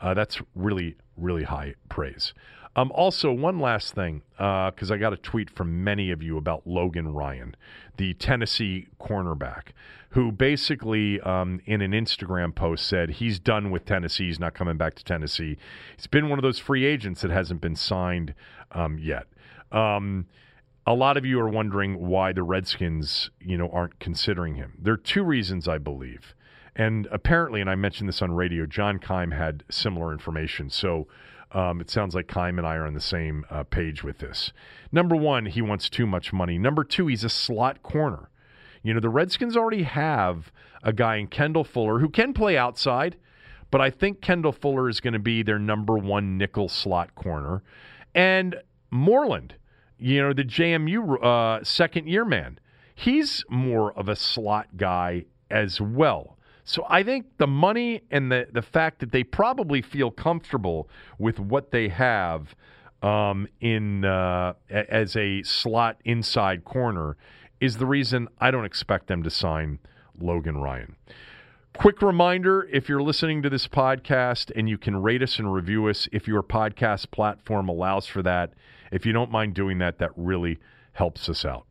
Uh, 0.00 0.14
that's 0.14 0.40
really, 0.54 0.96
really 1.16 1.44
high 1.44 1.74
praise. 1.90 2.32
Um, 2.74 2.90
also, 2.92 3.30
one 3.32 3.58
last 3.58 3.94
thing, 3.94 4.22
because 4.36 4.90
uh, 4.90 4.94
I 4.94 4.96
got 4.96 5.12
a 5.12 5.16
tweet 5.16 5.50
from 5.50 5.84
many 5.84 6.10
of 6.10 6.22
you 6.22 6.38
about 6.38 6.66
Logan 6.66 7.12
Ryan, 7.12 7.56
the 7.96 8.14
Tennessee 8.14 8.86
cornerback, 9.00 9.72
who 10.10 10.32
basically, 10.32 11.20
um, 11.20 11.60
in 11.66 11.82
an 11.82 11.92
Instagram 11.92 12.54
post, 12.54 12.86
said 12.86 13.10
he's 13.10 13.38
done 13.38 13.70
with 13.70 13.84
Tennessee. 13.84 14.26
He's 14.26 14.40
not 14.40 14.54
coming 14.54 14.76
back 14.76 14.94
to 14.94 15.04
Tennessee. 15.04 15.58
He's 15.96 16.06
been 16.06 16.28
one 16.28 16.38
of 16.38 16.42
those 16.42 16.58
free 16.58 16.84
agents 16.86 17.20
that 17.22 17.30
hasn't 17.30 17.60
been 17.60 17.76
signed 17.76 18.34
um, 18.72 18.98
yet. 18.98 19.26
Um, 19.72 20.26
a 20.86 20.94
lot 20.94 21.16
of 21.16 21.26
you 21.26 21.38
are 21.40 21.48
wondering 21.48 22.06
why 22.06 22.32
the 22.32 22.42
Redskins, 22.42 23.30
you 23.40 23.58
know, 23.58 23.68
aren't 23.70 23.98
considering 23.98 24.54
him. 24.54 24.78
There 24.80 24.94
are 24.94 24.96
two 24.96 25.22
reasons, 25.22 25.68
I 25.68 25.78
believe. 25.78 26.34
And 26.80 27.06
apparently, 27.12 27.60
and 27.60 27.68
I 27.68 27.74
mentioned 27.74 28.08
this 28.08 28.22
on 28.22 28.32
radio, 28.32 28.64
John 28.64 28.98
Keim 28.98 29.32
had 29.32 29.64
similar 29.68 30.12
information. 30.12 30.70
So 30.70 31.08
um, 31.52 31.78
it 31.78 31.90
sounds 31.90 32.14
like 32.14 32.26
Keim 32.26 32.56
and 32.56 32.66
I 32.66 32.76
are 32.76 32.86
on 32.86 32.94
the 32.94 33.02
same 33.02 33.44
uh, 33.50 33.64
page 33.64 34.02
with 34.02 34.16
this. 34.16 34.50
Number 34.90 35.14
one, 35.14 35.44
he 35.44 35.60
wants 35.60 35.90
too 35.90 36.06
much 36.06 36.32
money. 36.32 36.56
Number 36.56 36.82
two, 36.82 37.06
he's 37.06 37.22
a 37.22 37.28
slot 37.28 37.82
corner. 37.82 38.30
You 38.82 38.94
know, 38.94 39.00
the 39.00 39.10
Redskins 39.10 39.58
already 39.58 39.82
have 39.82 40.50
a 40.82 40.90
guy 40.94 41.16
in 41.16 41.26
Kendall 41.26 41.64
Fuller 41.64 41.98
who 41.98 42.08
can 42.08 42.32
play 42.32 42.56
outside, 42.56 43.16
but 43.70 43.82
I 43.82 43.90
think 43.90 44.22
Kendall 44.22 44.52
Fuller 44.52 44.88
is 44.88 45.00
going 45.00 45.12
to 45.12 45.18
be 45.18 45.42
their 45.42 45.58
number 45.58 45.98
one 45.98 46.38
nickel 46.38 46.70
slot 46.70 47.14
corner. 47.14 47.62
And 48.14 48.56
Moreland, 48.90 49.54
you 49.98 50.22
know, 50.22 50.32
the 50.32 50.44
JMU 50.44 51.22
uh, 51.22 51.62
second 51.62 52.08
year 52.08 52.24
man, 52.24 52.58
he's 52.94 53.44
more 53.50 53.92
of 53.92 54.08
a 54.08 54.16
slot 54.16 54.78
guy 54.78 55.26
as 55.50 55.78
well. 55.78 56.38
So 56.70 56.86
I 56.88 57.02
think 57.02 57.26
the 57.38 57.48
money 57.48 58.02
and 58.12 58.30
the, 58.30 58.46
the 58.52 58.62
fact 58.62 59.00
that 59.00 59.10
they 59.10 59.24
probably 59.24 59.82
feel 59.82 60.12
comfortable 60.12 60.88
with 61.18 61.40
what 61.40 61.72
they 61.72 61.88
have 61.88 62.54
um, 63.02 63.48
in 63.60 64.04
uh, 64.04 64.52
as 64.70 65.16
a 65.16 65.42
slot 65.42 66.00
inside 66.04 66.64
corner 66.64 67.16
is 67.60 67.78
the 67.78 67.86
reason 67.86 68.28
I 68.38 68.52
don't 68.52 68.64
expect 68.64 69.08
them 69.08 69.24
to 69.24 69.30
sign 69.30 69.80
Logan 70.20 70.58
Ryan. 70.58 70.94
Quick 71.76 72.02
reminder 72.02 72.68
if 72.72 72.88
you're 72.88 73.02
listening 73.02 73.42
to 73.42 73.50
this 73.50 73.66
podcast 73.66 74.52
and 74.54 74.68
you 74.68 74.78
can 74.78 75.02
rate 75.02 75.24
us 75.24 75.40
and 75.40 75.52
review 75.52 75.88
us, 75.88 76.08
if 76.12 76.28
your 76.28 76.44
podcast 76.44 77.10
platform 77.10 77.68
allows 77.68 78.06
for 78.06 78.22
that, 78.22 78.52
if 78.92 79.04
you 79.04 79.12
don't 79.12 79.32
mind 79.32 79.54
doing 79.54 79.78
that, 79.78 79.98
that 79.98 80.12
really 80.14 80.60
helps 80.92 81.28
us 81.28 81.44
out. 81.44 81.66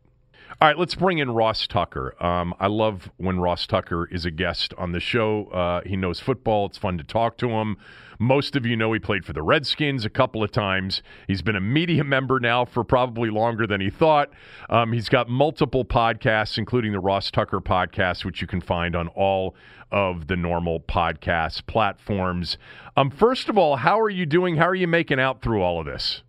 All 0.60 0.68
right, 0.68 0.78
let's 0.78 0.94
bring 0.94 1.18
in 1.18 1.30
Ross 1.30 1.66
Tucker. 1.66 2.14
Um, 2.22 2.54
I 2.58 2.66
love 2.66 3.10
when 3.16 3.38
Ross 3.38 3.66
Tucker 3.66 4.06
is 4.10 4.24
a 4.24 4.30
guest 4.30 4.74
on 4.76 4.92
the 4.92 5.00
show. 5.00 5.46
Uh, 5.46 5.80
he 5.86 5.96
knows 5.96 6.18
football. 6.20 6.66
It's 6.66 6.76
fun 6.76 6.98
to 6.98 7.04
talk 7.04 7.38
to 7.38 7.48
him. 7.50 7.76
Most 8.18 8.56
of 8.56 8.66
you 8.66 8.76
know 8.76 8.92
he 8.92 8.98
played 8.98 9.24
for 9.24 9.32
the 9.32 9.42
Redskins 9.42 10.04
a 10.04 10.10
couple 10.10 10.42
of 10.42 10.50
times. 10.50 11.02
He's 11.26 11.40
been 11.40 11.56
a 11.56 11.60
media 11.60 12.04
member 12.04 12.40
now 12.40 12.64
for 12.66 12.84
probably 12.84 13.30
longer 13.30 13.66
than 13.66 13.80
he 13.80 13.88
thought. 13.90 14.30
Um, 14.68 14.92
he's 14.92 15.08
got 15.08 15.28
multiple 15.28 15.84
podcasts, 15.84 16.58
including 16.58 16.92
the 16.92 17.00
Ross 17.00 17.30
Tucker 17.30 17.60
podcast, 17.60 18.24
which 18.24 18.42
you 18.42 18.46
can 18.46 18.60
find 18.60 18.94
on 18.94 19.08
all 19.08 19.54
of 19.90 20.26
the 20.26 20.36
normal 20.36 20.80
podcast 20.80 21.66
platforms. 21.66 22.58
Um, 22.96 23.10
first 23.10 23.48
of 23.48 23.56
all, 23.56 23.76
how 23.76 23.98
are 23.98 24.10
you 24.10 24.26
doing? 24.26 24.56
How 24.56 24.68
are 24.68 24.74
you 24.74 24.88
making 24.88 25.20
out 25.20 25.40
through 25.42 25.62
all 25.62 25.80
of 25.80 25.86
this? 25.86 26.22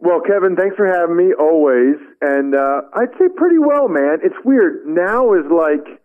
Well, 0.00 0.20
Kevin, 0.20 0.54
thanks 0.54 0.76
for 0.76 0.86
having 0.86 1.16
me 1.16 1.34
always. 1.38 1.96
And 2.20 2.54
uh, 2.54 2.82
I'd 2.94 3.12
say 3.18 3.26
pretty 3.34 3.58
well, 3.58 3.88
man. 3.88 4.18
It's 4.22 4.36
weird. 4.44 4.86
Now 4.86 5.34
is 5.34 5.44
like 5.50 6.00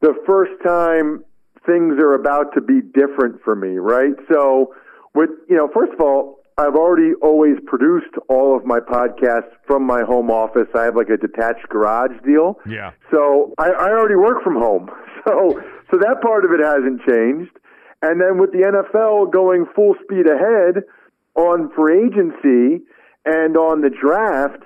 the 0.00 0.14
first 0.26 0.52
time 0.64 1.24
things 1.64 1.94
are 2.02 2.14
about 2.14 2.52
to 2.54 2.60
be 2.60 2.80
different 2.82 3.40
for 3.42 3.54
me, 3.54 3.78
right? 3.78 4.14
So, 4.30 4.74
with, 5.14 5.30
you 5.48 5.56
know, 5.56 5.68
first 5.72 5.92
of 5.92 6.00
all, 6.00 6.40
I've 6.58 6.74
already 6.74 7.14
always 7.22 7.56
produced 7.66 8.14
all 8.28 8.54
of 8.56 8.66
my 8.66 8.78
podcasts 8.78 9.52
from 9.66 9.86
my 9.86 10.02
home 10.02 10.30
office. 10.30 10.68
I 10.74 10.84
have 10.84 10.96
like 10.96 11.08
a 11.08 11.16
detached 11.16 11.68
garage 11.70 12.12
deal. 12.26 12.58
Yeah. 12.68 12.90
So 13.10 13.54
I, 13.58 13.70
I 13.70 13.90
already 13.90 14.16
work 14.16 14.42
from 14.42 14.56
home. 14.56 14.90
So, 15.24 15.54
so 15.88 15.98
that 15.98 16.20
part 16.20 16.44
of 16.44 16.50
it 16.50 16.58
hasn't 16.58 17.00
changed. 17.06 17.52
And 18.02 18.20
then 18.20 18.38
with 18.40 18.50
the 18.50 18.66
NFL 18.66 19.32
going 19.32 19.66
full 19.72 19.94
speed 20.02 20.26
ahead 20.26 20.82
on 21.36 21.70
free 21.76 22.06
agency, 22.06 22.84
and 23.24 23.56
on 23.56 23.80
the 23.80 23.90
draft, 23.90 24.62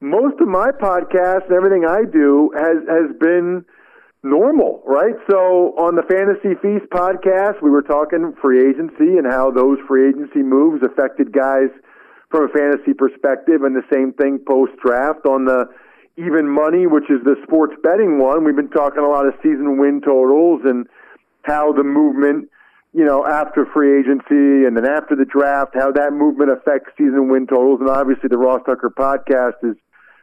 most 0.00 0.40
of 0.40 0.48
my 0.48 0.70
podcast 0.70 1.46
and 1.46 1.54
everything 1.54 1.84
I 1.86 2.04
do 2.04 2.50
has 2.56 2.78
has 2.88 3.16
been 3.20 3.64
normal, 4.22 4.82
right? 4.86 5.14
So 5.30 5.74
on 5.78 5.96
the 5.96 6.02
Fantasy 6.02 6.54
Feast 6.60 6.90
podcast, 6.92 7.62
we 7.62 7.70
were 7.70 7.82
talking 7.82 8.34
free 8.40 8.60
agency 8.68 9.16
and 9.16 9.26
how 9.30 9.50
those 9.50 9.78
free 9.86 10.08
agency 10.08 10.42
moves 10.42 10.82
affected 10.82 11.32
guys 11.32 11.70
from 12.30 12.44
a 12.44 12.48
fantasy 12.48 12.94
perspective, 12.94 13.62
and 13.62 13.74
the 13.74 13.86
same 13.92 14.12
thing 14.12 14.38
post 14.46 14.72
draft 14.84 15.26
on 15.26 15.44
the 15.46 15.66
even 16.16 16.48
money, 16.48 16.86
which 16.86 17.10
is 17.10 17.18
the 17.24 17.34
sports 17.42 17.74
betting 17.82 18.18
one. 18.18 18.44
We've 18.44 18.56
been 18.56 18.70
talking 18.70 19.02
a 19.02 19.08
lot 19.08 19.26
of 19.26 19.34
season 19.42 19.78
win 19.78 20.00
totals 20.00 20.60
and 20.64 20.86
how 21.42 21.72
the 21.72 21.82
movement 21.82 22.48
you 22.92 23.04
know, 23.04 23.24
after 23.24 23.66
free 23.72 24.00
agency 24.00 24.66
and 24.66 24.76
then 24.76 24.84
after 24.84 25.14
the 25.14 25.24
draft, 25.24 25.74
how 25.74 25.92
that 25.92 26.12
movement 26.12 26.50
affects 26.50 26.90
season 26.98 27.28
win 27.28 27.46
totals. 27.46 27.80
And 27.80 27.88
obviously, 27.88 28.28
the 28.28 28.38
Ross 28.38 28.60
Tucker 28.66 28.90
podcast 28.90 29.62
is 29.62 29.76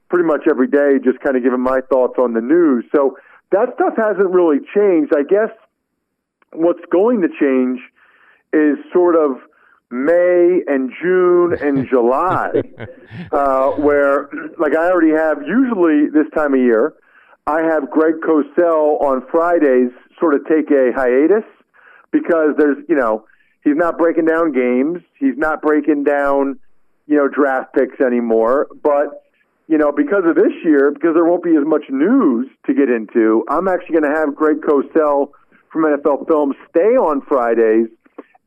pretty 0.10 0.26
much 0.26 0.42
every 0.50 0.68
day 0.68 1.00
just 1.04 1.20
kind 1.22 1.38
of 1.38 1.44
giving 1.44 1.62
my 1.62 1.80
thoughts 1.90 2.16
on 2.20 2.34
the 2.34 2.42
news. 2.42 2.86
So 2.94 3.18
that 3.52 3.70
stuff 3.76 3.94
hasn't 3.96 4.30
really 4.30 4.60
changed. 4.76 5.14
I 5.16 5.24
guess 5.24 5.52
what's 6.52 6.84
going 6.92 7.22
to 7.22 7.30
change 7.40 7.80
is 8.52 8.78
sort 8.92 9.16
of 9.16 9.38
May 9.90 10.62
and 10.68 10.92
June 11.02 11.56
and 11.62 11.88
July, 11.90 12.52
uh, 13.32 13.72
where, 13.72 14.30
like, 14.60 14.76
I 14.76 14.90
already 14.92 15.14
have 15.14 15.42
usually 15.48 16.10
this 16.10 16.28
time 16.36 16.54
of 16.54 16.60
year, 16.60 16.96
I 17.46 17.62
have 17.62 17.90
Greg 17.90 18.16
Cosell 18.16 19.02
on 19.02 19.26
Fridays 19.32 19.92
sort 20.20 20.34
of 20.34 20.46
take 20.48 20.70
a 20.70 20.92
hiatus 20.94 21.46
because 22.12 22.56
there's, 22.58 22.78
you 22.88 22.96
know, 22.96 23.26
he's 23.64 23.76
not 23.76 23.98
breaking 23.98 24.26
down 24.26 24.52
games. 24.52 25.02
He's 25.20 25.38
not 25.38 25.62
breaking 25.62 26.04
down, 26.04 26.60
you 27.08 27.18
know, 27.18 27.28
draft 27.28 27.74
picks 27.74 28.00
anymore. 28.00 28.68
But, 28.84 29.24
you 29.68 29.78
know, 29.78 29.92
because 29.92 30.24
of 30.26 30.36
this 30.36 30.54
year, 30.64 30.92
because 30.92 31.14
there 31.14 31.26
won't 31.26 31.44
be 31.44 31.56
as 31.56 31.66
much 31.66 31.84
news 31.90 32.48
to 32.66 32.74
get 32.74 32.90
into, 32.90 33.44
I'm 33.50 33.68
actually 33.68 34.00
going 34.00 34.14
to 34.14 34.20
have 34.20 34.36
Greg 34.36 34.58
Cosell 34.62 35.32
from 35.72 35.84
NFL 35.84 36.28
Films 36.28 36.56
stay 36.70 36.96
on 36.96 37.22
Fridays 37.22 37.88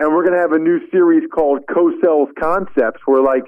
and 0.00 0.14
we're 0.14 0.24
going 0.24 0.34
to 0.34 0.40
have 0.40 0.52
a 0.52 0.58
new 0.58 0.80
series 0.90 1.28
called 1.30 1.66
Cosell's 1.66 2.30
Concepts, 2.40 3.02
where 3.04 3.22
like 3.22 3.44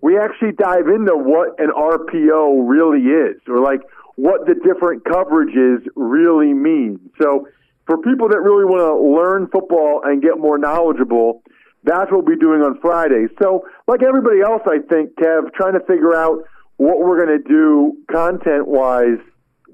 we 0.00 0.16
actually 0.16 0.52
dive 0.52 0.86
into 0.86 1.16
what 1.16 1.58
an 1.58 1.70
RPO 1.76 2.62
really 2.66 3.02
is, 3.10 3.40
or 3.48 3.60
like 3.60 3.80
what 4.14 4.46
the 4.46 4.54
different 4.54 5.04
coverages 5.04 5.84
really 5.96 6.54
mean. 6.54 7.00
So 7.20 7.48
for 7.86 7.98
people 7.98 8.28
that 8.28 8.40
really 8.40 8.64
want 8.64 8.82
to 8.82 8.94
learn 8.98 9.48
football 9.48 10.02
and 10.04 10.20
get 10.20 10.38
more 10.38 10.58
knowledgeable, 10.58 11.42
that's 11.84 12.10
what 12.10 12.26
we'll 12.26 12.36
be 12.36 12.40
doing 12.40 12.62
on 12.62 12.78
Friday. 12.80 13.26
So, 13.40 13.64
like 13.86 14.02
everybody 14.02 14.40
else, 14.40 14.62
I 14.66 14.78
think, 14.90 15.14
Kev, 15.16 15.54
trying 15.54 15.74
to 15.74 15.80
figure 15.86 16.14
out 16.14 16.42
what 16.76 16.98
we're 16.98 17.24
going 17.24 17.40
to 17.40 17.48
do 17.48 17.96
content 18.10 18.66
wise 18.66 19.22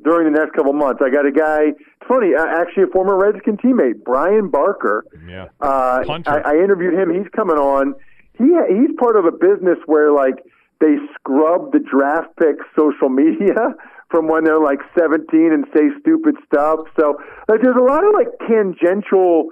during 0.04 0.30
the 0.30 0.38
next 0.38 0.52
couple 0.54 0.72
months. 0.72 1.00
I 1.04 1.10
got 1.10 1.26
a 1.26 1.32
guy, 1.32 1.72
it's 1.72 2.08
funny, 2.08 2.32
actually 2.36 2.84
a 2.84 2.86
former 2.88 3.16
Redskin 3.16 3.56
teammate, 3.56 4.04
Brian 4.04 4.50
Barker. 4.50 5.04
Yeah. 5.26 5.48
Uh, 5.60 6.04
I, 6.26 6.40
I 6.44 6.54
interviewed 6.56 6.94
him. 6.94 7.10
He's 7.14 7.30
coming 7.34 7.56
on. 7.56 7.94
He 8.38 8.44
he's 8.44 8.90
part 8.98 9.16
of 9.16 9.24
a 9.24 9.32
business 9.32 9.78
where 9.86 10.12
like 10.12 10.44
they 10.80 10.96
scrub 11.14 11.72
the 11.72 11.78
draft 11.78 12.36
pick 12.36 12.56
social 12.76 13.08
media 13.08 13.54
from 14.12 14.28
when 14.28 14.44
they're 14.44 14.60
like 14.60 14.78
17 14.92 15.24
and 15.32 15.64
say 15.74 15.88
stupid 16.04 16.36
stuff. 16.46 16.84
So 17.00 17.16
like, 17.48 17.64
there's 17.64 17.80
a 17.80 17.82
lot 17.82 18.04
of 18.04 18.12
like 18.12 18.28
tangential 18.46 19.48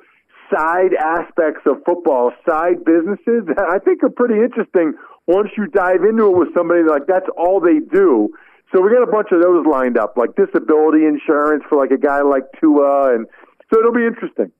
side 0.53 0.93
aspects 0.93 1.65
of 1.65 1.81
football, 1.89 2.31
side 2.47 2.85
businesses 2.85 3.49
that 3.49 3.65
I 3.65 3.81
think 3.81 4.05
are 4.05 4.13
pretty 4.13 4.37
interesting 4.37 4.93
once 5.27 5.49
you 5.57 5.67
dive 5.73 6.05
into 6.05 6.29
it 6.29 6.37
with 6.37 6.53
somebody 6.55 6.83
like 6.85 7.09
that's 7.09 7.29
all 7.39 7.61
they 7.61 7.81
do. 7.81 8.29
So 8.75 8.83
we 8.83 8.93
got 8.93 9.03
a 9.03 9.11
bunch 9.11 9.33
of 9.33 9.43
those 9.43 9.67
lined 9.67 9.99
up, 9.99 10.15
like 10.17 10.37
disability 10.37 11.07
insurance 11.09 11.65
for 11.69 11.79
like 11.79 11.91
a 11.91 11.99
guy 11.99 12.23
like 12.23 12.45
Tua, 12.61 13.15
and 13.15 13.27
so 13.73 13.81
it'll 13.81 13.97
be 13.97 14.07
interesting 14.07 14.53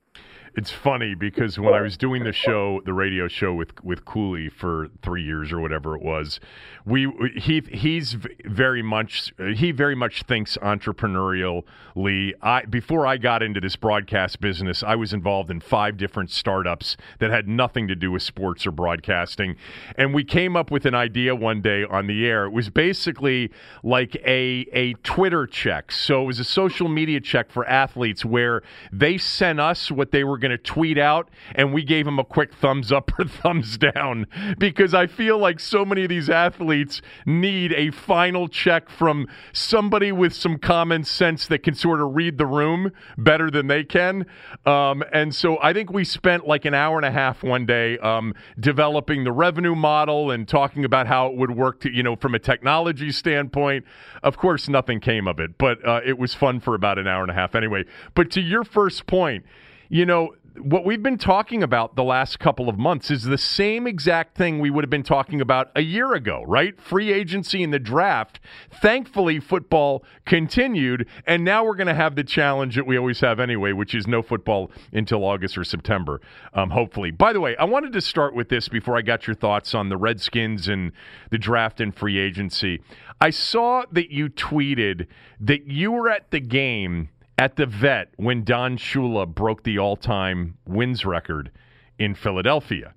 it's 0.55 0.71
funny 0.71 1.15
because 1.15 1.57
when 1.57 1.73
I 1.73 1.79
oh. 1.79 1.83
was 1.83 1.97
doing 1.97 2.23
the 2.23 2.33
show, 2.33 2.81
the 2.83 2.93
radio 2.93 3.27
show 3.27 3.53
with 3.53 3.81
with 3.83 4.03
Cooley 4.03 4.49
for 4.49 4.87
three 5.01 5.23
years 5.23 5.51
or 5.51 5.59
whatever 5.59 5.95
it 5.95 6.01
was, 6.01 6.39
we 6.85 7.09
he 7.37 7.61
he's 7.71 8.17
very 8.45 8.81
much 8.81 9.33
he 9.55 9.71
very 9.71 9.95
much 9.95 10.23
thinks 10.23 10.57
entrepreneurially. 10.57 12.33
I 12.41 12.65
before 12.65 13.07
I 13.07 13.17
got 13.17 13.41
into 13.41 13.61
this 13.61 13.77
broadcast 13.77 14.41
business, 14.41 14.83
I 14.83 14.95
was 14.95 15.13
involved 15.13 15.49
in 15.49 15.61
five 15.61 15.95
different 15.95 16.31
startups 16.31 16.97
that 17.19 17.31
had 17.31 17.47
nothing 17.47 17.87
to 17.87 17.95
do 17.95 18.11
with 18.11 18.21
sports 18.21 18.67
or 18.67 18.71
broadcasting, 18.71 19.55
and 19.95 20.13
we 20.13 20.25
came 20.25 20.57
up 20.57 20.69
with 20.69 20.85
an 20.85 20.95
idea 20.95 21.33
one 21.33 21.61
day 21.61 21.85
on 21.85 22.07
the 22.07 22.27
air. 22.27 22.45
It 22.45 22.51
was 22.51 22.69
basically 22.69 23.51
like 23.83 24.15
a 24.25 24.65
a 24.73 24.93
Twitter 25.03 25.47
check. 25.47 25.93
So 25.93 26.23
it 26.23 26.25
was 26.25 26.39
a 26.39 26.43
social 26.43 26.89
media 26.89 27.21
check 27.21 27.51
for 27.51 27.65
athletes 27.67 28.25
where 28.25 28.63
they 28.91 29.17
sent 29.17 29.61
us 29.61 29.89
what 29.89 30.11
they 30.11 30.25
were 30.25 30.40
going 30.41 30.51
to 30.51 30.57
tweet 30.57 30.97
out, 30.97 31.29
and 31.55 31.73
we 31.73 31.83
gave 31.83 32.05
him 32.05 32.19
a 32.19 32.25
quick 32.25 32.53
thumbs 32.53 32.91
up 32.91 33.17
or 33.17 33.25
thumbs 33.25 33.77
down 33.77 34.27
because 34.57 34.93
I 34.93 35.07
feel 35.07 35.37
like 35.37 35.59
so 35.59 35.85
many 35.85 36.03
of 36.03 36.09
these 36.09 36.29
athletes 36.29 37.01
need 37.25 37.73
a 37.73 37.91
final 37.91 38.47
check 38.47 38.89
from 38.89 39.27
somebody 39.53 40.11
with 40.11 40.33
some 40.33 40.57
common 40.57 41.03
sense 41.03 41.47
that 41.47 41.59
can 41.59 41.75
sort 41.75 42.01
of 42.01 42.15
read 42.15 42.37
the 42.37 42.45
room 42.45 42.91
better 43.17 43.49
than 43.49 43.67
they 43.67 43.83
can. 43.83 44.25
Um, 44.65 45.03
and 45.13 45.33
so 45.33 45.57
I 45.61 45.73
think 45.73 45.91
we 45.91 46.03
spent 46.03 46.47
like 46.47 46.65
an 46.65 46.73
hour 46.73 46.97
and 46.97 47.05
a 47.05 47.11
half 47.11 47.43
one 47.43 47.65
day 47.65 47.97
um, 47.99 48.33
developing 48.59 49.23
the 49.23 49.31
revenue 49.31 49.75
model 49.75 50.31
and 50.31 50.47
talking 50.47 50.85
about 50.85 51.07
how 51.07 51.27
it 51.27 51.35
would 51.35 51.51
work 51.51 51.79
to, 51.81 51.91
you 51.91 52.03
know, 52.03 52.15
from 52.15 52.35
a 52.35 52.39
technology 52.39 53.11
standpoint. 53.11 53.85
Of 54.23 54.37
course, 54.37 54.67
nothing 54.67 54.99
came 54.99 55.27
of 55.27 55.39
it, 55.39 55.57
but 55.57 55.85
uh, 55.87 56.01
it 56.05 56.17
was 56.17 56.33
fun 56.33 56.59
for 56.59 56.75
about 56.75 56.97
an 56.97 57.07
hour 57.07 57.21
and 57.21 57.31
a 57.31 57.35
half 57.35 57.55
anyway. 57.55 57.85
But 58.15 58.31
to 58.31 58.41
your 58.41 58.63
first 58.63 59.05
point, 59.07 59.45
you 59.91 60.05
know, 60.05 60.33
what 60.57 60.85
we've 60.85 61.03
been 61.03 61.17
talking 61.17 61.61
about 61.61 61.97
the 61.97 62.03
last 62.03 62.39
couple 62.39 62.69
of 62.69 62.77
months 62.77 63.11
is 63.11 63.23
the 63.23 63.37
same 63.37 63.85
exact 63.85 64.37
thing 64.37 64.59
we 64.59 64.69
would 64.69 64.85
have 64.85 64.89
been 64.89 65.03
talking 65.03 65.41
about 65.41 65.69
a 65.75 65.81
year 65.81 66.13
ago, 66.13 66.45
right? 66.47 66.79
Free 66.79 67.11
agency 67.11 67.61
and 67.61 67.73
the 67.73 67.79
draft. 67.79 68.39
Thankfully, 68.81 69.41
football 69.41 70.05
continued, 70.25 71.09
and 71.27 71.43
now 71.43 71.65
we're 71.65 71.75
going 71.75 71.87
to 71.87 71.93
have 71.93 72.15
the 72.15 72.23
challenge 72.23 72.75
that 72.75 72.87
we 72.87 72.97
always 72.97 73.19
have 73.19 73.37
anyway, 73.37 73.73
which 73.73 73.93
is 73.93 74.07
no 74.07 74.21
football 74.21 74.71
until 74.93 75.25
August 75.25 75.57
or 75.57 75.65
September, 75.65 76.21
um, 76.53 76.69
hopefully. 76.69 77.11
By 77.11 77.33
the 77.33 77.41
way, 77.41 77.57
I 77.57 77.65
wanted 77.65 77.91
to 77.91 78.01
start 78.01 78.33
with 78.33 78.47
this 78.47 78.69
before 78.69 78.95
I 78.95 79.01
got 79.01 79.27
your 79.27 79.35
thoughts 79.35 79.75
on 79.75 79.89
the 79.89 79.97
Redskins 79.97 80.69
and 80.69 80.93
the 81.31 81.37
draft 81.37 81.81
and 81.81 81.93
free 81.93 82.17
agency. 82.17 82.81
I 83.19 83.29
saw 83.29 83.83
that 83.91 84.09
you 84.09 84.29
tweeted 84.29 85.07
that 85.41 85.67
you 85.67 85.91
were 85.91 86.09
at 86.09 86.31
the 86.31 86.39
game 86.39 87.09
at 87.41 87.55
the 87.55 87.65
vet 87.65 88.09
when 88.17 88.43
Don 88.43 88.77
Shula 88.77 89.27
broke 89.27 89.63
the 89.63 89.79
all 89.79 89.95
time 89.95 90.59
wins 90.67 91.05
record 91.05 91.49
in 91.97 92.13
Philadelphia. 92.13 92.93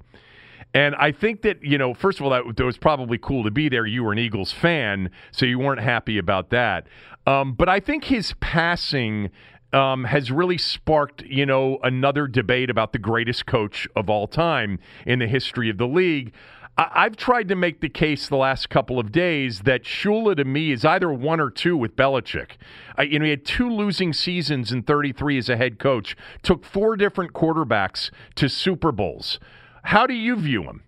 And 0.75 0.95
I 0.97 1.13
think 1.13 1.41
that, 1.43 1.65
you 1.65 1.79
know, 1.79 1.95
first 1.95 2.21
of 2.21 2.27
all, 2.27 2.31
that, 2.31 2.55
that, 2.55 2.65
was 2.65 2.77
probably 2.77 3.17
cool 3.17 3.43
to 3.45 3.51
be 3.51 3.71
there. 3.71 3.87
You 3.87 4.05
were 4.05 4.13
an 4.13 4.19
Eagles 4.19 4.53
fan, 4.53 5.09
so 5.33 5.47
you 5.47 5.59
weren't 5.59 5.81
happy 5.81 6.19
about 6.19 6.51
that. 6.51 6.87
Um, 7.27 7.55
but 7.55 7.71
I 7.71 7.81
think 7.81 8.05
his 8.05 8.35
passing 8.41 9.31
um, 9.73 10.05
has 10.05 10.31
really 10.31 10.59
sparked, 10.59 11.23
you 11.23 11.47
know, 11.47 11.79
another 11.83 12.27
debate 12.27 12.69
about 12.69 12.93
the 12.93 12.99
greatest 12.99 13.47
coach 13.47 13.89
of 13.97 14.11
all 14.11 14.27
time 14.27 14.79
in 15.07 15.21
the 15.21 15.27
history 15.27 15.71
of 15.71 15.79
the 15.79 15.89
league. 15.89 16.35
I've 16.77 17.17
tried 17.17 17.49
to 17.49 17.55
make 17.55 17.81
the 17.81 17.89
case 17.89 18.27
the 18.27 18.37
last 18.37 18.69
couple 18.69 18.99
of 18.99 19.13
days 19.13 19.61
that 19.61 19.85
Shula 19.85 20.37
to 20.37 20.45
me 20.45 20.73
is 20.73 20.85
either 20.85 21.13
one 21.13 21.39
or 21.39 21.49
two 21.49 21.77
with 21.77 21.95
Belichick. 21.95 22.53
Uh, 22.99 23.03
you 23.03 23.21
know, 23.21 23.25
he 23.25 23.31
had 23.31 23.45
two 23.45 23.71
losing 23.71 24.13
seasons 24.13 24.73
in 24.73 24.83
33 24.83 25.39
as 25.39 25.49
a 25.49 25.57
head 25.57 25.79
coach, 25.79 26.17
took 26.43 26.65
four 26.65 26.97
different 26.97 27.33
quarterbacks 27.33 28.11
to 28.35 28.49
Super 28.49 28.91
Bowls. 28.91 29.39
How 29.85 30.07
do 30.07 30.15
you 30.15 30.35
view 30.35 30.65
him? 30.65 30.83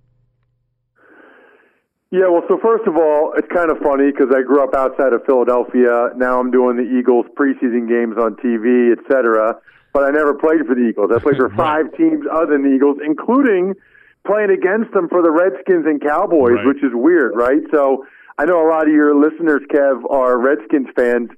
Yeah, 2.10 2.28
well, 2.30 2.42
so 2.48 2.58
first 2.60 2.86
of 2.88 2.96
all, 2.96 3.34
it's 3.36 3.48
kind 3.54 3.70
of 3.70 3.78
funny 3.78 4.10
because 4.10 4.34
I 4.34 4.42
grew 4.42 4.64
up 4.64 4.74
outside 4.74 5.12
of 5.12 5.22
Philadelphia. 5.24 6.10
Now 6.16 6.40
I'm 6.40 6.50
doing 6.50 6.76
the 6.76 6.98
Eagles 6.98 7.26
preseason 7.38 7.86
games 7.86 8.16
on 8.18 8.34
TV, 8.36 8.90
et 8.90 8.98
cetera. 9.06 9.54
But 9.92 10.02
I 10.02 10.10
never 10.10 10.34
played 10.34 10.66
for 10.66 10.74
the 10.74 10.88
Eagles. 10.88 11.10
I 11.14 11.20
played 11.20 11.36
for 11.36 11.50
five 11.56 11.94
teams 11.96 12.26
other 12.32 12.54
than 12.54 12.64
the 12.64 12.74
Eagles, 12.74 12.98
including– 13.04 13.74
playing 14.26 14.50
against 14.50 14.92
them 14.92 15.08
for 15.08 15.22
the 15.22 15.30
Redskins 15.30 15.86
and 15.86 16.00
Cowboys, 16.00 16.58
right. 16.58 16.66
which 16.66 16.82
is 16.82 16.90
weird, 16.92 17.32
right? 17.34 17.62
So 17.72 18.04
I 18.38 18.44
know 18.44 18.66
a 18.66 18.68
lot 18.68 18.86
of 18.86 18.92
your 18.92 19.14
listeners, 19.14 19.62
Kev, 19.72 20.08
are 20.10 20.38
Redskins 20.38 20.88
fans. 20.94 21.30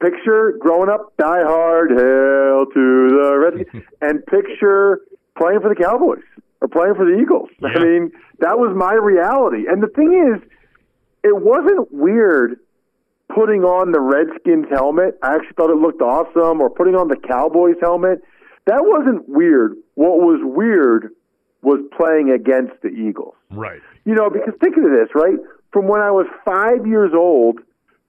Picture 0.00 0.56
growing 0.58 0.88
up, 0.88 1.12
die 1.18 1.42
hard, 1.42 1.90
hail 1.90 2.66
to 2.66 3.08
the 3.08 3.38
Redskins, 3.38 3.84
and 4.00 4.24
picture 4.26 5.02
playing 5.38 5.60
for 5.60 5.68
the 5.68 5.80
Cowboys 5.80 6.24
or 6.60 6.68
playing 6.68 6.94
for 6.94 7.04
the 7.04 7.18
Eagles. 7.20 7.48
Yeah. 7.60 7.68
I 7.76 7.84
mean, 7.84 8.12
that 8.40 8.58
was 8.58 8.74
my 8.74 8.94
reality. 8.94 9.66
And 9.68 9.82
the 9.82 9.88
thing 9.88 10.12
is, 10.12 10.42
it 11.22 11.36
wasn't 11.36 11.92
weird 11.92 12.58
putting 13.34 13.62
on 13.62 13.92
the 13.92 14.00
Redskins 14.00 14.66
helmet. 14.70 15.18
I 15.22 15.34
actually 15.34 15.54
thought 15.56 15.70
it 15.70 15.76
looked 15.76 16.02
awesome, 16.02 16.60
or 16.60 16.70
putting 16.70 16.96
on 16.96 17.08
the 17.08 17.16
Cowboys 17.16 17.76
helmet. 17.80 18.22
That 18.66 18.82
wasn't 18.84 19.28
weird. 19.28 19.76
What 19.94 20.18
was 20.18 20.40
weird 20.42 21.10
was 21.62 21.80
playing 21.96 22.30
against 22.30 22.80
the 22.82 22.88
Eagles. 22.88 23.34
Right. 23.50 23.80
You 24.04 24.14
know, 24.14 24.30
because 24.30 24.54
think 24.60 24.76
of 24.76 24.84
this, 24.84 25.08
right? 25.14 25.36
From 25.72 25.86
when 25.86 26.00
I 26.00 26.10
was 26.10 26.26
five 26.44 26.86
years 26.86 27.12
old 27.14 27.60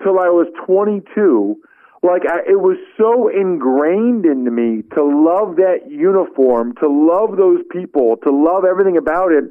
till 0.01 0.19
I 0.19 0.29
was 0.29 0.47
22, 0.65 1.61
like 2.03 2.23
I, 2.27 2.39
it 2.49 2.59
was 2.59 2.77
so 2.97 3.29
ingrained 3.29 4.25
into 4.25 4.49
me 4.49 4.83
to 4.95 5.03
love 5.03 5.57
that 5.57 5.89
uniform, 5.89 6.73
to 6.81 6.89
love 6.89 7.37
those 7.37 7.61
people, 7.71 8.17
to 8.25 8.31
love 8.31 8.65
everything 8.65 8.97
about 8.97 9.31
it, 9.31 9.45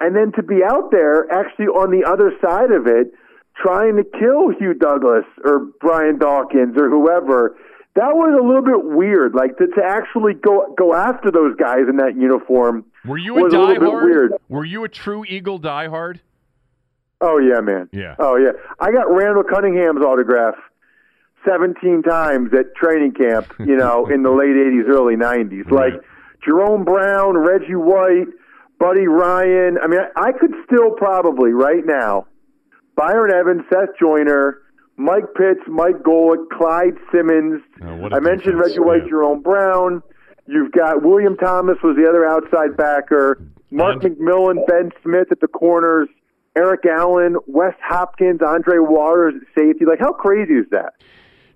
and 0.00 0.16
then 0.16 0.32
to 0.32 0.42
be 0.42 0.64
out 0.66 0.90
there 0.90 1.30
actually 1.30 1.66
on 1.66 1.92
the 1.92 2.08
other 2.08 2.32
side 2.42 2.72
of 2.72 2.86
it, 2.86 3.12
trying 3.54 3.96
to 3.96 4.02
kill 4.02 4.50
Hugh 4.58 4.74
Douglas 4.74 5.24
or 5.44 5.70
Brian 5.80 6.18
Dawkins 6.18 6.76
or 6.76 6.90
whoever 6.90 7.54
that 7.94 8.14
was 8.14 8.38
a 8.40 8.44
little 8.44 8.62
bit 8.62 8.96
weird. 8.96 9.34
Like 9.34 9.58
to, 9.58 9.66
to 9.66 9.82
actually 9.84 10.34
go 10.34 10.74
go 10.76 10.94
after 10.94 11.30
those 11.30 11.56
guys 11.56 11.88
in 11.88 11.96
that 11.96 12.16
uniform. 12.16 12.86
Were 13.04 13.18
you 13.18 13.46
a 13.46 13.50
diehard? 13.50 13.80
Weird. 13.80 14.32
Were 14.48 14.64
you 14.64 14.84
a 14.84 14.88
true 14.88 15.24
Eagle 15.26 15.60
diehard? 15.60 16.20
Oh 17.20 17.38
yeah, 17.38 17.60
man. 17.60 17.88
Yeah. 17.92 18.16
Oh 18.18 18.36
yeah. 18.36 18.52
I 18.80 18.92
got 18.92 19.10
Randall 19.10 19.44
Cunningham's 19.44 20.02
autograph 20.02 20.54
seventeen 21.46 22.02
times 22.02 22.50
at 22.54 22.74
training 22.74 23.12
camp. 23.12 23.52
You 23.58 23.76
know, 23.76 24.06
in 24.12 24.22
the 24.22 24.30
late 24.30 24.56
'80s, 24.56 24.88
early 24.88 25.16
'90s. 25.16 25.70
Right. 25.70 25.92
Like 25.92 26.02
Jerome 26.44 26.84
Brown, 26.84 27.36
Reggie 27.36 27.74
White, 27.76 28.28
Buddy 28.78 29.06
Ryan. 29.06 29.76
I 29.82 29.86
mean, 29.86 30.00
I, 30.16 30.28
I 30.28 30.32
could 30.32 30.52
still 30.64 30.92
probably 30.92 31.50
right 31.52 31.84
now. 31.84 32.26
Byron 32.96 33.32
Evans, 33.32 33.62
Seth 33.72 33.96
Joyner, 34.00 34.61
Mike 35.02 35.34
Pitts, 35.34 35.60
Mike 35.68 36.02
Golic, 36.02 36.48
Clyde 36.50 36.96
Simmons. 37.10 37.62
Oh, 37.82 38.08
I 38.12 38.20
mentioned 38.20 38.58
Reggie 38.58 38.80
White, 38.80 39.02
yeah. 39.02 39.10
Jerome 39.10 39.42
Brown. 39.42 40.02
You've 40.46 40.72
got 40.72 41.02
William 41.02 41.36
Thomas 41.36 41.78
was 41.82 41.96
the 41.96 42.08
other 42.08 42.26
outside 42.26 42.76
backer. 42.76 43.42
Mark 43.70 44.04
and? 44.04 44.16
McMillian, 44.16 44.66
Ben 44.66 44.90
Smith 45.02 45.28
at 45.30 45.40
the 45.40 45.48
corners. 45.48 46.08
Eric 46.54 46.84
Allen, 46.84 47.36
Wes 47.46 47.74
Hopkins, 47.82 48.40
Andre 48.46 48.76
Waters 48.78 49.34
at 49.40 49.48
safety. 49.58 49.86
Like, 49.86 50.00
how 50.00 50.12
crazy 50.12 50.54
is 50.54 50.66
that? 50.70 50.92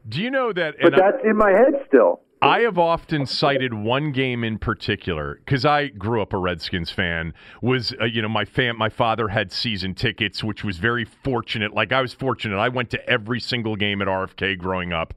Do 0.09 0.23
you 0.23 0.31
know 0.31 0.53
that? 0.53 0.77
But 0.81 0.95
that's 0.97 1.19
I, 1.25 1.31
in 1.31 1.37
my 1.37 1.51
head 1.51 1.75
still. 1.87 2.21
I 2.43 2.61
have 2.61 2.77
often 2.77 3.25
cited 3.25 3.73
one 3.73 4.13
game 4.13 4.45
in 4.45 4.59
particular 4.59 5.37
because 5.37 5.65
I 5.65 5.87
grew 5.87 6.21
up 6.21 6.35
a 6.35 6.39
Redskins 6.39 6.91
fan. 6.91 7.33
Was 7.63 7.95
uh, 7.99 8.05
you 8.05 8.21
know 8.21 8.29
my 8.29 8.45
fam, 8.45 8.77
my 8.77 8.91
father 8.91 9.29
had 9.29 9.51
season 9.51 9.95
tickets, 9.95 10.45
which 10.45 10.63
was 10.63 10.77
very 10.77 11.05
fortunate. 11.05 11.73
Like 11.73 11.93
I 11.93 12.03
was 12.03 12.13
fortunate, 12.13 12.59
I 12.59 12.69
went 12.69 12.91
to 12.91 13.09
every 13.09 13.41
single 13.41 13.75
game 13.75 14.03
at 14.03 14.09
RFK 14.09 14.59
growing 14.59 14.93
up. 14.93 15.15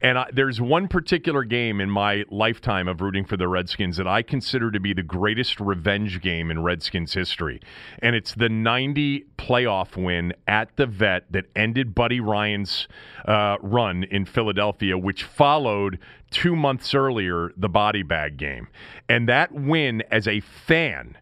And 0.00 0.16
I, 0.16 0.30
there's 0.32 0.60
one 0.60 0.86
particular 0.86 1.42
game 1.42 1.80
in 1.80 1.90
my 1.90 2.24
lifetime 2.30 2.86
of 2.86 3.00
rooting 3.00 3.24
for 3.24 3.36
the 3.36 3.48
Redskins 3.48 3.96
that 3.96 4.06
I 4.06 4.22
consider 4.22 4.70
to 4.70 4.78
be 4.78 4.92
the 4.92 5.02
greatest 5.02 5.58
revenge 5.58 6.20
game 6.20 6.52
in 6.52 6.62
Redskins 6.62 7.12
history, 7.14 7.60
and 8.00 8.14
it's 8.14 8.32
the 8.34 8.48
'90 8.48 9.26
playoff 9.36 9.96
win 9.96 10.32
at 10.46 10.76
the 10.76 10.86
Vet 10.86 11.32
that 11.32 11.46
ended 11.56 11.96
Buddy 11.96 12.20
Ryan's 12.20 12.86
uh, 13.24 13.56
run 13.60 14.04
in 14.04 14.24
Philadelphia, 14.24 14.96
which 14.96 15.24
followed 15.24 15.98
two 16.30 16.56
months 16.56 16.94
earlier 16.94 17.52
the 17.56 17.68
body 17.68 18.02
bag 18.02 18.36
game. 18.36 18.68
And 19.08 19.28
that 19.28 19.52
win 19.52 20.02
as 20.10 20.26
a 20.26 20.40
fan 20.40 21.16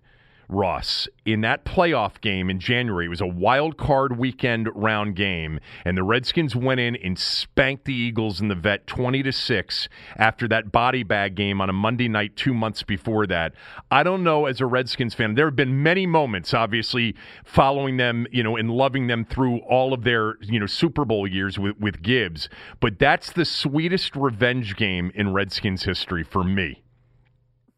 Ross, 0.49 1.09
in 1.27 1.43
that 1.43 1.65
playoff 1.65 2.21
game 2.21 2.49
in 2.49 2.59
January. 2.59 3.07
It 3.07 3.11
was 3.11 3.21
a 3.21 3.27
wild 3.27 3.77
card 3.77 4.19
weekend 4.19 4.69
round 4.75 5.15
game, 5.15 5.61
and 5.85 5.97
the 5.97 6.03
Redskins 6.03 6.57
went 6.57 6.81
in 6.81 6.97
and 6.97 7.19
spanked 7.19 7.85
the 7.85 7.95
Eagles 7.95 8.41
in 8.41 8.49
the 8.49 8.55
vet 8.55 8.87
20 8.87 9.23
to 9.25 9.33
6 9.33 9.89
after 10.17 10.49
that 10.49 10.73
body 10.73 11.03
bag 11.03 11.35
game 11.35 11.61
on 11.61 11.69
a 11.69 11.73
Monday 11.75 12.09
night 12.09 12.35
two 12.35 12.55
months 12.55 12.83
before 12.83 13.27
that. 13.27 13.53
I 13.91 14.03
don't 14.03 14.25
know 14.25 14.47
as 14.47 14.61
a 14.61 14.67
Redskins 14.67 15.15
fan, 15.15 15.35
there 15.35 15.47
have 15.47 15.57
been 15.57 15.83
many 15.83 16.07
moments, 16.07 16.55
obviously, 16.55 17.15
following 17.45 17.99
them, 17.99 18.27
you 18.33 18.43
know, 18.43 18.57
and 18.57 18.71
loving 18.71 19.07
them 19.07 19.27
through 19.27 19.59
all 19.69 19.93
of 19.93 20.05
their, 20.05 20.37
you 20.41 20.59
know, 20.59 20.67
Super 20.67 21.05
Bowl 21.05 21.27
years 21.27 21.59
with, 21.59 21.79
with 21.79 22.03
Gibbs, 22.03 22.49
but 22.81 22.99
that's 22.99 23.33
the 23.33 23.45
sweetest 23.45 24.17
revenge 24.17 24.77
game 24.77 25.13
in 25.15 25.35
Redskins 25.35 25.85
history 25.85 26.25
for 26.25 26.43
me. 26.43 26.83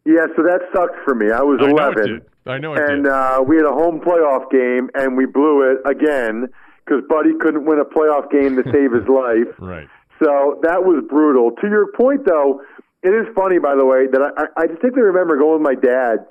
Yeah, 0.05 0.27
so 0.37 0.43
that 0.43 0.61
sucked 0.75 0.97
for 1.05 1.14
me. 1.14 1.31
I 1.31 1.43
was 1.43 1.61
I 1.62 1.71
11. 1.71 2.23
I 2.47 2.59
know 2.59 2.74
it 2.74 2.80
and 2.80 3.07
uh, 3.07 3.45
we 3.47 3.57
had 3.57 3.66
a 3.66 3.72
home 3.72 4.01
playoff 4.01 4.51
game, 4.51 4.91
and 4.95 5.16
we 5.16 5.26
blew 5.26 5.70
it 5.70 5.78
again 5.88 6.49
because 6.84 7.03
Buddy 7.09 7.30
couldn't 7.41 7.64
win 7.64 7.78
a 7.78 7.84
playoff 7.84 8.30
game 8.30 8.57
to 8.57 8.64
save 8.72 8.93
his 8.93 9.07
life. 9.09 9.55
Right. 9.59 9.88
So 10.22 10.59
that 10.62 10.84
was 10.84 11.05
brutal. 11.09 11.53
To 11.61 11.66
your 11.68 11.93
point, 11.93 12.26
though, 12.26 12.61
it 13.03 13.11
is 13.11 13.26
funny, 13.34 13.59
by 13.59 13.74
the 13.74 13.84
way, 13.84 14.07
that 14.11 14.20
I, 14.20 14.62
I 14.62 14.66
distinctly 14.66 15.03
remember 15.03 15.38
going 15.38 15.62
with 15.62 15.64
my 15.64 15.74
dad, 15.74 16.26